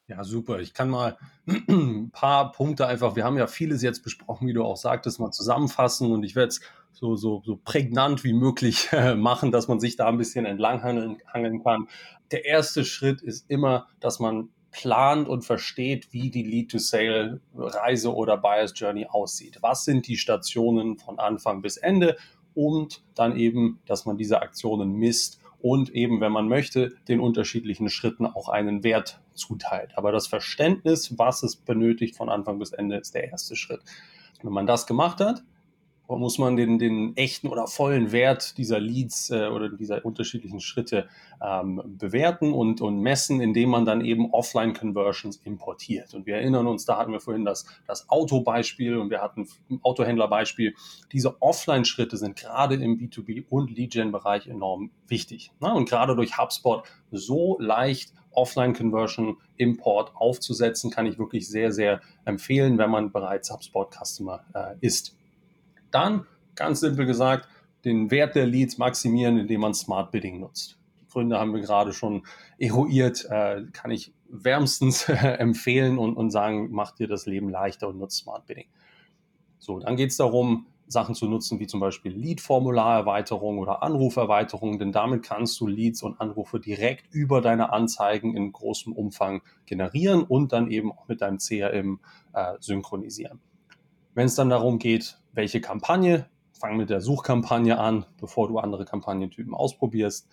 Ja, 0.09 0.24
super. 0.24 0.59
Ich 0.61 0.72
kann 0.72 0.88
mal 0.88 1.18
ein 1.46 2.11
paar 2.11 2.53
Punkte 2.53 2.86
einfach, 2.86 3.14
wir 3.14 3.24
haben 3.24 3.36
ja 3.36 3.46
vieles 3.46 3.82
jetzt 3.82 4.03
besprochen, 4.03 4.49
wie 4.49 4.55
du 4.55 4.64
auch 4.64 4.78
sagtest, 4.78 5.20
mal 5.20 5.30
zusammenfassen 5.30 6.11
und 6.11 6.22
ich 6.22 6.34
werde 6.34 6.49
es 6.49 6.61
so, 6.92 7.14
so, 7.14 7.42
so 7.44 7.61
prägnant 7.62 8.24
wie 8.24 8.32
möglich 8.32 8.88
äh, 8.92 9.14
machen, 9.14 9.53
dass 9.53 9.68
man 9.68 9.80
sich 9.80 9.96
da 9.96 10.09
ein 10.09 10.16
bisschen 10.16 10.46
entlanghangeln 10.46 11.62
kann. 11.62 11.88
Der 12.30 12.46
erste 12.46 12.86
Schritt 12.86 13.20
ist 13.20 13.51
immer, 13.51 13.86
dass 14.01 14.18
man 14.18 14.49
plant 14.71 15.29
und 15.29 15.43
versteht, 15.43 16.12
wie 16.12 16.31
die 16.31 16.43
Lead-to-Sale-Reise 16.43 18.14
oder 18.14 18.37
Buyer's 18.37 18.73
Journey 18.77 19.07
aussieht. 19.07 19.59
Was 19.61 19.85
sind 19.85 20.07
die 20.07 20.16
Stationen 20.16 20.99
von 20.99 21.19
Anfang 21.19 21.62
bis 21.62 21.77
Ende 21.77 22.16
und 22.55 23.03
dann 23.14 23.37
eben, 23.37 23.81
dass 23.87 24.05
man 24.05 24.19
diese 24.19 24.43
Aktionen 24.43 24.93
misst 24.93 25.41
und 25.61 25.91
eben, 25.91 26.21
wenn 26.21 26.33
man 26.33 26.49
möchte, 26.49 26.95
den 27.09 27.21
unterschiedlichen 27.21 27.89
Schritten 27.89 28.27
auch 28.27 28.49
einen 28.49 28.85
Wert 28.85 29.21
zuteilt. 29.35 29.97
Aber 29.97 30.12
das 30.12 30.27
Verständnis, 30.27 31.19
was 31.19 31.43
es 31.43 31.57
benötigt 31.57 32.16
von 32.16 32.29
Anfang 32.29 32.59
bis 32.59 32.73
Ende, 32.73 32.97
ist 32.97 33.14
der 33.14 33.31
erste 33.31 33.57
Schritt. 33.57 33.81
Wenn 34.43 34.53
man 34.53 34.66
das 34.66 34.87
gemacht 34.87 35.21
hat, 35.21 35.43
muss 36.16 36.38
man 36.38 36.56
den, 36.56 36.78
den 36.78 37.16
echten 37.16 37.48
oder 37.48 37.66
vollen 37.66 38.12
Wert 38.12 38.56
dieser 38.56 38.80
Leads 38.80 39.30
äh, 39.30 39.48
oder 39.48 39.68
dieser 39.68 40.04
unterschiedlichen 40.04 40.61
Schritte 40.61 41.09
ähm, 41.42 41.82
bewerten 41.84 42.52
und, 42.52 42.80
und 42.80 43.00
messen, 43.00 43.40
indem 43.40 43.70
man 43.70 43.84
dann 43.84 44.02
eben 44.02 44.32
Offline-Conversions 44.32 45.36
importiert. 45.44 46.14
Und 46.14 46.26
wir 46.26 46.36
erinnern 46.36 46.66
uns, 46.66 46.86
da 46.86 46.96
hatten 46.96 47.12
wir 47.12 47.20
vorhin 47.20 47.44
das, 47.44 47.66
das 47.86 48.09
Auto-Beispiel 48.09 48.96
und 48.96 49.11
wir 49.11 49.20
hatten 49.20 49.48
ein 49.70 49.80
Autohändler-Beispiel. 49.82 50.74
Diese 51.12 51.42
Offline-Schritte 51.42 52.16
sind 52.16 52.36
gerade 52.36 52.76
im 52.76 52.98
B2B- 52.98 53.44
und 53.50 53.70
Lead-Gen-Bereich 53.70 54.46
enorm 54.46 54.90
wichtig. 55.09 55.52
Ne? 55.61 55.72
Und 55.74 55.88
gerade 55.88 56.16
durch 56.16 56.38
HubSpot 56.38 56.84
so 57.11 57.59
leicht 57.61 58.14
Offline-Conversion 58.32 59.36
Import 59.56 60.12
aufzusetzen, 60.14 60.90
kann 60.90 61.06
ich 61.06 61.18
wirklich 61.18 61.48
sehr, 61.48 61.72
sehr 61.72 62.00
empfehlen, 62.24 62.78
wenn 62.78 62.90
man 62.90 63.12
bereits 63.12 63.50
HubSpot-Customer 63.52 64.44
äh, 64.54 64.74
ist. 64.80 65.18
Dann, 65.91 66.26
ganz 66.55 66.80
simpel 66.80 67.07
gesagt, 67.07 67.49
den 67.84 68.11
Wert 68.11 68.34
der 68.34 68.47
Leads 68.47 68.78
maximieren, 68.78 69.39
indem 69.39 69.61
man 69.61 69.74
Smart 69.74 70.11
Bidding 70.11 70.41
nutzt. 70.41 70.78
Die 71.01 71.07
Gründe 71.07 71.39
haben 71.39 71.55
wir 71.55 71.61
gerade 71.61 71.93
schon 71.93 72.26
eruiert, 72.59 73.24
äh, 73.30 73.62
kann 73.72 73.91
ich 73.91 74.12
wärmstens 74.28 75.09
empfehlen 75.09 75.99
und, 75.99 76.16
und 76.16 76.30
sagen, 76.30 76.70
macht 76.70 76.99
dir 76.99 77.09
das 77.09 77.26
Leben 77.26 77.49
leichter 77.49 77.89
und 77.89 77.99
nutzt 77.99 78.18
Smart 78.18 78.47
Bidding. 78.47 78.66
So, 79.59 79.78
dann 79.78 79.97
geht 79.97 80.11
es 80.11 80.16
darum, 80.16 80.66
Sachen 80.89 81.14
zu 81.14 81.28
nutzen, 81.28 81.61
wie 81.61 81.66
zum 81.66 81.80
Beispiel 81.80 82.12
Lead-Formularerweiterung 82.12 83.59
oder 83.59 83.82
Anruferweiterung, 83.82 84.78
denn 84.78 84.93
damit 84.93 85.22
kannst 85.22 85.61
du 85.61 85.66
Leads 85.66 86.03
und 86.03 86.20
Anrufe 86.20 86.61
direkt 86.61 87.12
über 87.12 87.41
deine 87.41 87.72
Anzeigen 87.72 88.34
in 88.34 88.53
großem 88.53 88.93
Umfang 88.93 89.43
generieren 89.66 90.22
und 90.22 90.53
dann 90.53 90.70
eben 90.70 90.91
auch 90.93 91.07
mit 91.07 91.20
deinem 91.20 91.39
CRM 91.39 92.01
äh, 92.32 92.55
synchronisieren. 92.61 93.41
Wenn 94.19 94.27
es 94.27 94.35
dann 94.35 94.51
darum 94.51 94.81
geht, 94.81 95.16
welche 95.33 95.61
Kampagne, 95.61 96.27
fang 96.51 96.77
mit 96.77 96.91
der 96.91 97.01
Suchkampagne 97.01 97.79
an, 97.79 98.05
bevor 98.21 98.49
du 98.49 98.59
andere 98.59 98.85
Kampagnentypen 98.85 99.55
ausprobierst. 99.55 100.29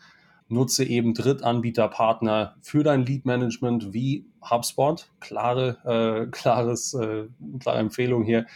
Nutze 0.48 0.84
eben 0.86 1.14
Drittanbieterpartner 1.14 2.56
für 2.62 2.84
dein 2.84 3.06
Lead 3.06 3.26
Management 3.26 3.94
wie 3.94 4.26
HubSpot. 4.42 5.08
Klare, 5.20 5.78
äh, 5.86 6.32
klares, 6.32 6.96
äh, 6.96 7.28
klare 7.60 7.78
Empfehlung 7.78 8.24
hier. 8.24 8.48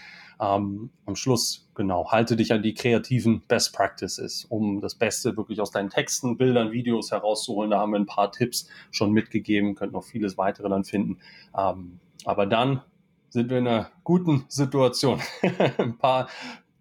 Ähm, 0.42 0.90
am 1.06 1.16
Schluss, 1.16 1.70
genau, 1.76 2.12
halte 2.12 2.36
dich 2.36 2.52
an 2.52 2.64
die 2.64 2.74
kreativen 2.74 3.44
Best 3.48 3.76
Practices, 3.76 4.46
um 4.46 4.82
das 4.82 4.96
Beste 4.96 5.38
wirklich 5.38 5.62
aus 5.62 5.70
deinen 5.70 5.92
Texten, 5.92 6.38
Bildern, 6.38 6.72
Videos 6.72 7.12
herauszuholen. 7.12 7.70
Da 7.70 7.78
haben 7.78 7.92
wir 7.92 8.00
ein 8.00 8.08
paar 8.08 8.32
Tipps 8.32 8.68
schon 8.90 9.12
mitgegeben, 9.12 9.76
könnt 9.76 9.94
noch 9.94 10.06
vieles 10.06 10.40
weitere 10.40 10.70
dann 10.70 10.86
finden. 10.86 11.20
Ähm, 11.56 12.00
aber 12.26 12.48
dann 12.48 12.82
sind 13.30 13.50
wir 13.50 13.60
in 13.60 13.68
einer 13.68 13.92
guten 14.04 14.46
Situation. 14.48 15.22
Ein 15.78 15.98
paar 15.98 16.30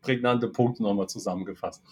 prägnante 0.01 0.49
Punkte 0.49 0.83
nochmal 0.83 1.09
zusammengefasst. 1.09 1.83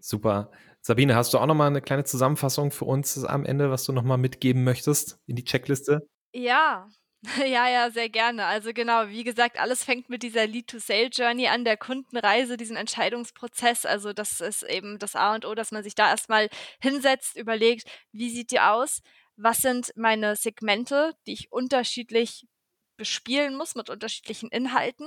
Super. 0.00 0.50
Sabine, 0.80 1.16
hast 1.16 1.34
du 1.34 1.38
auch 1.38 1.46
nochmal 1.46 1.66
eine 1.66 1.82
kleine 1.82 2.04
Zusammenfassung 2.04 2.70
für 2.70 2.84
uns 2.84 3.24
am 3.24 3.44
Ende, 3.44 3.70
was 3.70 3.84
du 3.84 3.92
nochmal 3.92 4.18
mitgeben 4.18 4.62
möchtest 4.62 5.18
in 5.26 5.34
die 5.34 5.44
Checkliste? 5.44 6.06
Ja, 6.32 6.88
ja, 7.46 7.68
ja, 7.68 7.90
sehr 7.90 8.08
gerne. 8.08 8.44
Also 8.46 8.72
genau, 8.72 9.08
wie 9.08 9.24
gesagt, 9.24 9.58
alles 9.58 9.84
fängt 9.84 10.08
mit 10.08 10.22
dieser 10.22 10.46
Lead-to-Sale-Journey 10.46 11.48
an, 11.48 11.64
der 11.64 11.76
Kundenreise, 11.76 12.56
diesen 12.56 12.76
Entscheidungsprozess. 12.76 13.86
Also 13.86 14.12
das 14.12 14.40
ist 14.40 14.62
eben 14.62 14.98
das 14.98 15.16
A 15.16 15.34
und 15.34 15.44
O, 15.44 15.54
dass 15.54 15.72
man 15.72 15.82
sich 15.82 15.94
da 15.94 16.08
erstmal 16.08 16.48
hinsetzt, 16.80 17.36
überlegt, 17.36 17.88
wie 18.12 18.30
sieht 18.30 18.50
die 18.50 18.60
aus? 18.60 19.02
Was 19.36 19.58
sind 19.58 19.92
meine 19.96 20.36
Segmente, 20.36 21.14
die 21.26 21.32
ich 21.32 21.52
unterschiedlich 21.52 22.46
bespielen 22.96 23.56
muss 23.56 23.74
mit 23.74 23.90
unterschiedlichen 23.90 24.48
Inhalten. 24.50 25.06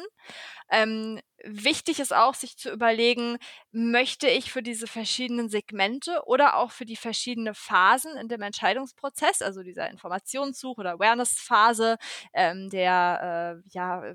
Ähm, 0.70 1.20
wichtig 1.44 2.00
ist 2.00 2.14
auch, 2.14 2.34
sich 2.34 2.58
zu 2.58 2.72
überlegen, 2.72 3.38
möchte 3.72 4.28
ich 4.28 4.52
für 4.52 4.64
diese 4.64 4.88
verschiedenen 4.88 5.50
Segmente 5.50 6.22
oder 6.26 6.58
auch 6.58 6.72
für 6.72 6.86
die 6.86 6.96
verschiedenen 6.96 7.56
Phasen 7.56 8.16
in 8.18 8.28
dem 8.28 8.42
Entscheidungsprozess, 8.42 9.42
also 9.42 9.64
dieser 9.64 9.90
Informationssuche 9.90 10.82
oder 10.82 10.94
Awareness-Phase, 10.94 11.98
ähm, 12.34 12.70
der 12.70 13.62
äh, 13.66 13.70
ja, 13.74 14.14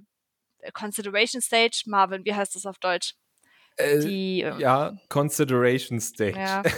Consideration 0.72 1.42
Stage, 1.42 1.82
Marvin, 1.86 2.24
wie 2.24 2.34
heißt 2.34 2.54
das 2.54 2.66
auf 2.66 2.78
Deutsch? 2.78 3.14
Äh, 3.76 3.98
die, 4.00 4.42
äh, 4.42 4.58
ja, 4.60 4.96
Consideration 5.08 6.00
Stage. 6.00 6.38
Ja. 6.38 6.62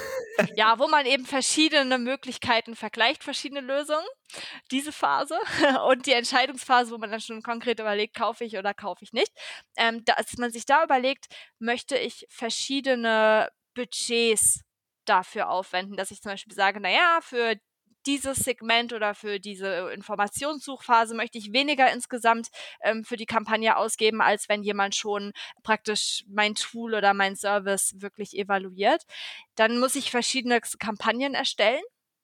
ja, 0.55 0.78
wo 0.78 0.89
man 0.89 1.07
eben 1.07 1.26
verschiedene 1.26 1.99
Möglichkeiten 1.99 2.76
vergleicht, 2.76 3.24
verschiedene 3.24 3.61
Lösungen. 3.61 4.07
Diese 4.70 4.93
Phase 4.93 5.39
und 5.89 6.07
die 6.07 6.12
Entscheidungsphase, 6.12 6.91
wo 6.91 6.99
man 6.99 7.11
dann 7.11 7.20
schon 7.20 7.43
konkret 7.43 7.80
überlegt, 7.80 8.16
kaufe 8.16 8.45
ich 8.45 8.57
oder 8.57 8.74
kaufe 8.74 9.05
ich 9.05 9.12
nicht. 9.12 9.32
Ähm, 9.76 10.05
dass 10.05 10.37
man 10.39 10.51
sich 10.51 10.66
da 10.66 10.84
überlegt, 10.84 11.26
möchte 11.59 11.97
ich 11.97 12.26
verschiedene 12.28 13.51
Budgets 13.74 14.61
dafür 15.05 15.51
aufwenden, 15.51 15.97
dass 15.97 16.11
ich 16.11 16.20
zum 16.20 16.32
Beispiel 16.32 16.55
sage, 16.55 16.80
naja, 16.80 17.20
für 17.22 17.57
dieses 18.07 18.38
Segment 18.38 18.92
oder 18.92 19.14
für 19.14 19.40
diese 19.40 19.90
Informationssuchphase 19.92 21.14
möchte 21.14 21.38
ich 21.38 21.52
weniger 21.52 21.92
insgesamt 21.92 22.48
ähm, 22.82 23.04
für 23.04 23.16
die 23.16 23.26
Kampagne 23.26 23.76
ausgeben, 23.76 24.20
als 24.20 24.48
wenn 24.48 24.62
jemand 24.62 24.94
schon 24.94 25.32
praktisch 25.62 26.24
mein 26.28 26.54
Tool 26.54 26.94
oder 26.94 27.14
mein 27.14 27.36
Service 27.36 27.94
wirklich 27.98 28.36
evaluiert. 28.36 29.02
Dann 29.57 29.78
muss 29.78 29.96
ich 29.96 30.11
verschiedene 30.11 30.61
Kampagnen 30.78 31.34
erstellen. 31.34 31.82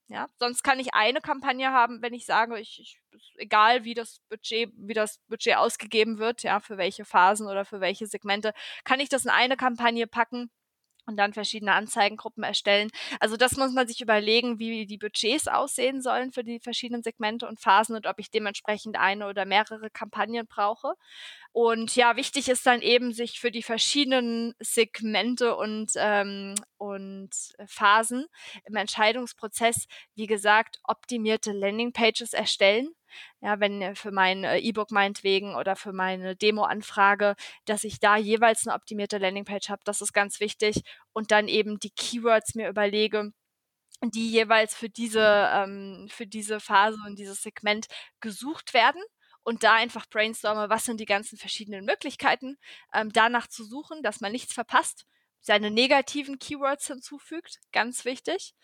Ja, 0.08 0.28
sonst 0.38 0.62
kann 0.62 0.78
ich 0.78 0.92
eine 0.92 1.20
Kampagne 1.22 1.70
haben, 1.72 2.02
wenn 2.02 2.12
ich 2.12 2.26
sage, 2.26 2.58
ich, 2.58 2.80
ich 2.80 3.00
egal 3.36 3.84
wie 3.84 3.94
das 3.94 4.20
Budget, 4.28 4.70
wie 4.76 4.92
das 4.92 5.18
Budget 5.28 5.56
ausgegeben 5.56 6.18
wird, 6.18 6.42
ja, 6.42 6.60
für 6.60 6.76
welche 6.76 7.04
Phasen 7.06 7.46
oder 7.46 7.64
für 7.64 7.80
welche 7.80 8.06
Segmente, 8.06 8.52
kann 8.84 9.00
ich 9.00 9.08
das 9.08 9.24
in 9.24 9.30
eine 9.30 9.56
Kampagne 9.56 10.06
packen 10.06 10.50
und 11.06 11.16
dann 11.16 11.32
verschiedene 11.32 11.72
Anzeigengruppen 11.72 12.44
erstellen. 12.44 12.90
Also 13.20 13.36
das 13.36 13.56
muss 13.56 13.72
man 13.72 13.86
sich 13.86 14.00
überlegen, 14.00 14.58
wie 14.58 14.86
die 14.86 14.98
Budgets 14.98 15.48
aussehen 15.48 16.00
sollen 16.00 16.32
für 16.32 16.44
die 16.44 16.60
verschiedenen 16.60 17.02
Segmente 17.02 17.46
und 17.48 17.60
Phasen 17.60 17.96
und 17.96 18.06
ob 18.06 18.18
ich 18.18 18.30
dementsprechend 18.30 18.98
eine 18.98 19.28
oder 19.28 19.44
mehrere 19.44 19.90
Kampagnen 19.90 20.46
brauche. 20.46 20.94
Und 21.52 21.94
ja, 21.96 22.16
wichtig 22.16 22.48
ist 22.48 22.66
dann 22.66 22.80
eben, 22.80 23.12
sich 23.12 23.38
für 23.38 23.50
die 23.50 23.62
verschiedenen 23.62 24.54
Segmente 24.58 25.56
und, 25.56 25.92
ähm, 25.96 26.54
und 26.78 27.30
Phasen 27.66 28.26
im 28.64 28.76
Entscheidungsprozess, 28.76 29.86
wie 30.14 30.26
gesagt, 30.26 30.78
optimierte 30.84 31.52
Landingpages 31.52 32.32
erstellen 32.32 32.88
ja, 33.40 33.60
wenn 33.60 33.94
für 33.96 34.10
mein 34.12 34.44
äh, 34.44 34.58
E-Book 34.58 34.90
meinetwegen 34.90 35.54
oder 35.54 35.76
für 35.76 35.92
meine 35.92 36.36
Demo-Anfrage, 36.36 37.34
dass 37.66 37.84
ich 37.84 38.00
da 38.00 38.16
jeweils 38.16 38.66
eine 38.66 38.74
optimierte 38.76 39.18
Landingpage 39.18 39.68
habe, 39.70 39.82
das 39.84 40.00
ist 40.00 40.12
ganz 40.12 40.40
wichtig. 40.40 40.82
Und 41.12 41.30
dann 41.30 41.48
eben 41.48 41.78
die 41.78 41.90
Keywords 41.90 42.54
mir 42.54 42.68
überlege, 42.68 43.32
die 44.04 44.30
jeweils 44.30 44.74
für 44.74 44.88
diese, 44.88 45.50
ähm, 45.54 46.08
für 46.10 46.26
diese 46.26 46.60
Phase 46.60 46.98
und 47.06 47.18
dieses 47.18 47.42
Segment 47.42 47.86
gesucht 48.20 48.74
werden 48.74 49.02
und 49.44 49.62
da 49.64 49.74
einfach 49.74 50.06
brainstorme, 50.08 50.68
was 50.70 50.84
sind 50.84 51.00
die 51.00 51.04
ganzen 51.06 51.38
verschiedenen 51.38 51.84
Möglichkeiten, 51.84 52.56
ähm, 52.94 53.12
danach 53.12 53.46
zu 53.48 53.64
suchen, 53.64 54.02
dass 54.02 54.20
man 54.20 54.32
nichts 54.32 54.52
verpasst, 54.54 55.06
seine 55.40 55.70
negativen 55.70 56.38
Keywords 56.38 56.86
hinzufügt, 56.86 57.58
ganz 57.72 58.04
wichtig 58.04 58.54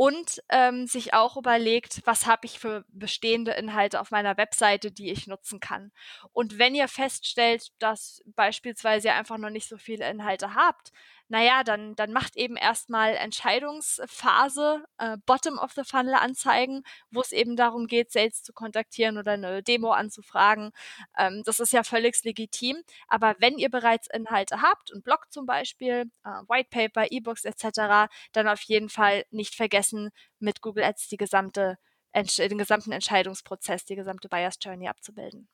und 0.00 0.42
ähm, 0.48 0.86
sich 0.86 1.12
auch 1.12 1.36
überlegt, 1.36 2.00
was 2.06 2.24
habe 2.24 2.46
ich 2.46 2.58
für 2.58 2.86
bestehende 2.88 3.50
Inhalte 3.50 4.00
auf 4.00 4.10
meiner 4.10 4.38
Webseite, 4.38 4.90
die 4.90 5.10
ich 5.10 5.26
nutzen 5.26 5.60
kann. 5.60 5.92
Und 6.32 6.58
wenn 6.58 6.74
ihr 6.74 6.88
feststellt, 6.88 7.68
dass 7.80 8.22
beispielsweise 8.24 9.08
ihr 9.08 9.14
einfach 9.14 9.36
noch 9.36 9.50
nicht 9.50 9.68
so 9.68 9.76
viele 9.76 10.08
Inhalte 10.08 10.54
habt, 10.54 10.90
naja, 11.30 11.62
dann, 11.62 11.94
dann 11.94 12.12
macht 12.12 12.36
eben 12.36 12.56
erstmal 12.56 13.14
Entscheidungsphase, 13.14 14.84
äh, 14.98 15.16
Bottom 15.26 15.58
of 15.58 15.70
the 15.72 15.84
Funnel 15.84 16.14
Anzeigen, 16.14 16.82
wo 17.12 17.20
es 17.20 17.30
eben 17.30 17.54
darum 17.54 17.86
geht, 17.86 18.10
Sales 18.10 18.42
zu 18.42 18.52
kontaktieren 18.52 19.16
oder 19.16 19.32
eine 19.32 19.62
Demo 19.62 19.92
anzufragen. 19.92 20.72
Ähm, 21.16 21.42
das 21.44 21.60
ist 21.60 21.72
ja 21.72 21.84
völlig 21.84 22.20
legitim. 22.24 22.82
Aber 23.06 23.36
wenn 23.38 23.58
ihr 23.58 23.70
bereits 23.70 24.08
Inhalte 24.12 24.60
habt, 24.60 24.92
ein 24.92 25.02
Blog 25.02 25.26
zum 25.30 25.46
Beispiel, 25.46 26.10
äh, 26.24 26.28
White 26.48 26.68
Paper, 26.70 27.06
E-Books 27.12 27.44
etc., 27.44 28.10
dann 28.32 28.48
auf 28.48 28.62
jeden 28.62 28.88
Fall 28.88 29.24
nicht 29.30 29.54
vergessen, 29.54 30.10
mit 30.40 30.60
Google 30.62 30.82
Ads 30.82 31.08
die 31.08 31.16
gesamte, 31.16 31.78
den 32.12 32.58
gesamten 32.58 32.90
Entscheidungsprozess, 32.90 33.84
die 33.84 33.94
gesamte 33.94 34.28
Buyers 34.28 34.58
Journey 34.60 34.88
abzubilden. 34.88 35.48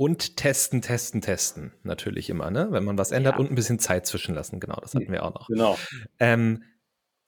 Und 0.00 0.38
testen, 0.38 0.80
testen, 0.80 1.20
testen. 1.20 1.74
Natürlich 1.82 2.30
immer, 2.30 2.50
ne? 2.50 2.68
Wenn 2.70 2.84
man 2.84 2.96
was 2.96 3.10
ändert 3.10 3.34
ja. 3.34 3.38
und 3.38 3.50
ein 3.50 3.54
bisschen 3.54 3.78
Zeit 3.78 4.06
zwischenlassen. 4.06 4.58
Genau, 4.58 4.78
das 4.80 4.94
hatten 4.94 5.12
wir 5.12 5.22
auch 5.22 5.34
noch. 5.34 5.46
Genau. 5.48 5.76
Ähm, 6.18 6.62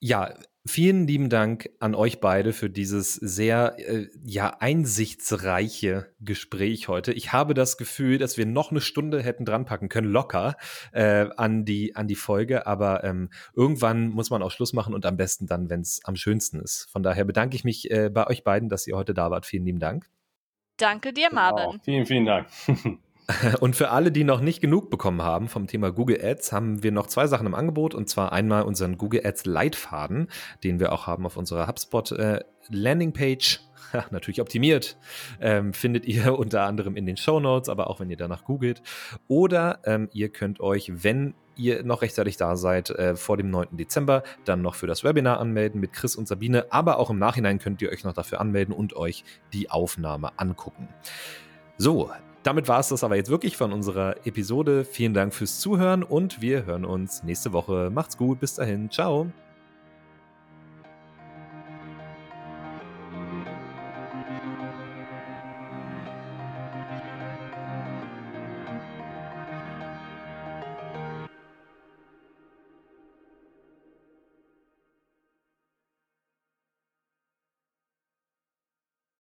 ja, 0.00 0.32
vielen 0.64 1.06
lieben 1.06 1.28
Dank 1.28 1.68
an 1.80 1.94
euch 1.94 2.20
beide 2.20 2.54
für 2.54 2.70
dieses 2.70 3.12
sehr 3.12 3.74
äh, 3.76 4.08
ja 4.24 4.56
einsichtsreiche 4.58 6.14
Gespräch 6.20 6.88
heute. 6.88 7.12
Ich 7.12 7.34
habe 7.34 7.52
das 7.52 7.76
Gefühl, 7.76 8.16
dass 8.16 8.38
wir 8.38 8.46
noch 8.46 8.70
eine 8.70 8.80
Stunde 8.80 9.22
hätten 9.22 9.44
dranpacken 9.44 9.90
können, 9.90 10.10
locker 10.10 10.56
äh, 10.92 11.26
an 11.36 11.66
die 11.66 11.94
an 11.94 12.08
die 12.08 12.14
Folge. 12.14 12.66
Aber 12.66 13.04
ähm, 13.04 13.28
irgendwann 13.54 14.08
muss 14.08 14.30
man 14.30 14.42
auch 14.42 14.50
Schluss 14.50 14.72
machen 14.72 14.94
und 14.94 15.04
am 15.04 15.18
besten 15.18 15.46
dann, 15.46 15.68
wenn 15.68 15.82
es 15.82 16.00
am 16.04 16.16
schönsten 16.16 16.58
ist. 16.58 16.88
Von 16.90 17.02
daher 17.02 17.26
bedanke 17.26 17.54
ich 17.54 17.64
mich 17.64 17.90
äh, 17.90 18.08
bei 18.08 18.26
euch 18.28 18.44
beiden, 18.44 18.70
dass 18.70 18.86
ihr 18.86 18.96
heute 18.96 19.12
da 19.12 19.30
wart. 19.30 19.44
Vielen 19.44 19.66
lieben 19.66 19.78
Dank. 19.78 20.08
Danke 20.82 21.12
dir, 21.12 21.28
genau. 21.28 21.40
Marvin. 21.42 21.70
Genau. 21.70 21.82
Vielen, 21.84 22.06
vielen 22.06 22.24
Dank. 22.26 22.48
Und 23.60 23.76
für 23.76 23.90
alle, 23.90 24.12
die 24.12 24.24
noch 24.24 24.40
nicht 24.40 24.60
genug 24.60 24.90
bekommen 24.90 25.22
haben 25.22 25.48
vom 25.48 25.66
Thema 25.66 25.90
Google 25.90 26.20
Ads, 26.22 26.52
haben 26.52 26.82
wir 26.82 26.92
noch 26.92 27.06
zwei 27.06 27.26
Sachen 27.26 27.46
im 27.46 27.54
Angebot. 27.54 27.94
Und 27.94 28.08
zwar 28.08 28.32
einmal 28.32 28.62
unseren 28.62 28.98
Google 28.98 29.24
Ads 29.24 29.46
Leitfaden, 29.46 30.28
den 30.64 30.80
wir 30.80 30.92
auch 30.92 31.06
haben 31.06 31.26
auf 31.26 31.36
unserer 31.36 31.66
HubSpot 31.66 32.12
äh, 32.12 32.40
Landingpage. 32.68 33.60
Natürlich 34.10 34.40
optimiert. 34.40 34.96
Ähm, 35.40 35.72
findet 35.72 36.06
ihr 36.06 36.38
unter 36.38 36.62
anderem 36.62 36.96
in 36.96 37.06
den 37.06 37.16
Show 37.16 37.40
Notes, 37.40 37.68
aber 37.68 37.88
auch 37.88 38.00
wenn 38.00 38.10
ihr 38.10 38.16
danach 38.16 38.44
googelt. 38.44 38.82
Oder 39.28 39.80
ähm, 39.84 40.08
ihr 40.12 40.30
könnt 40.30 40.60
euch, 40.60 40.90
wenn 41.04 41.34
ihr 41.54 41.82
noch 41.84 42.00
rechtzeitig 42.02 42.38
da 42.38 42.56
seid, 42.56 42.90
äh, 42.90 43.14
vor 43.14 43.36
dem 43.36 43.50
9. 43.50 43.76
Dezember, 43.76 44.22
dann 44.44 44.62
noch 44.62 44.74
für 44.74 44.86
das 44.86 45.04
Webinar 45.04 45.38
anmelden 45.38 45.80
mit 45.80 45.92
Chris 45.92 46.16
und 46.16 46.26
Sabine. 46.26 46.66
Aber 46.70 46.98
auch 46.98 47.10
im 47.10 47.18
Nachhinein 47.18 47.58
könnt 47.58 47.82
ihr 47.82 47.90
euch 47.90 48.04
noch 48.04 48.14
dafür 48.14 48.40
anmelden 48.40 48.74
und 48.74 48.96
euch 48.96 49.24
die 49.52 49.70
Aufnahme 49.70 50.38
angucken. 50.38 50.88
So, 51.76 52.10
damit 52.42 52.68
war 52.68 52.80
es 52.80 52.88
das 52.88 53.04
aber 53.04 53.16
jetzt 53.16 53.30
wirklich 53.30 53.56
von 53.56 53.72
unserer 53.72 54.16
Episode. 54.26 54.84
Vielen 54.84 55.14
Dank 55.14 55.34
fürs 55.34 55.60
Zuhören 55.60 56.02
und 56.02 56.40
wir 56.40 56.66
hören 56.66 56.84
uns 56.84 57.22
nächste 57.22 57.52
Woche. 57.52 57.90
Macht's 57.92 58.16
gut, 58.16 58.40
bis 58.40 58.54
dahin, 58.54 58.90
ciao. 58.90 59.30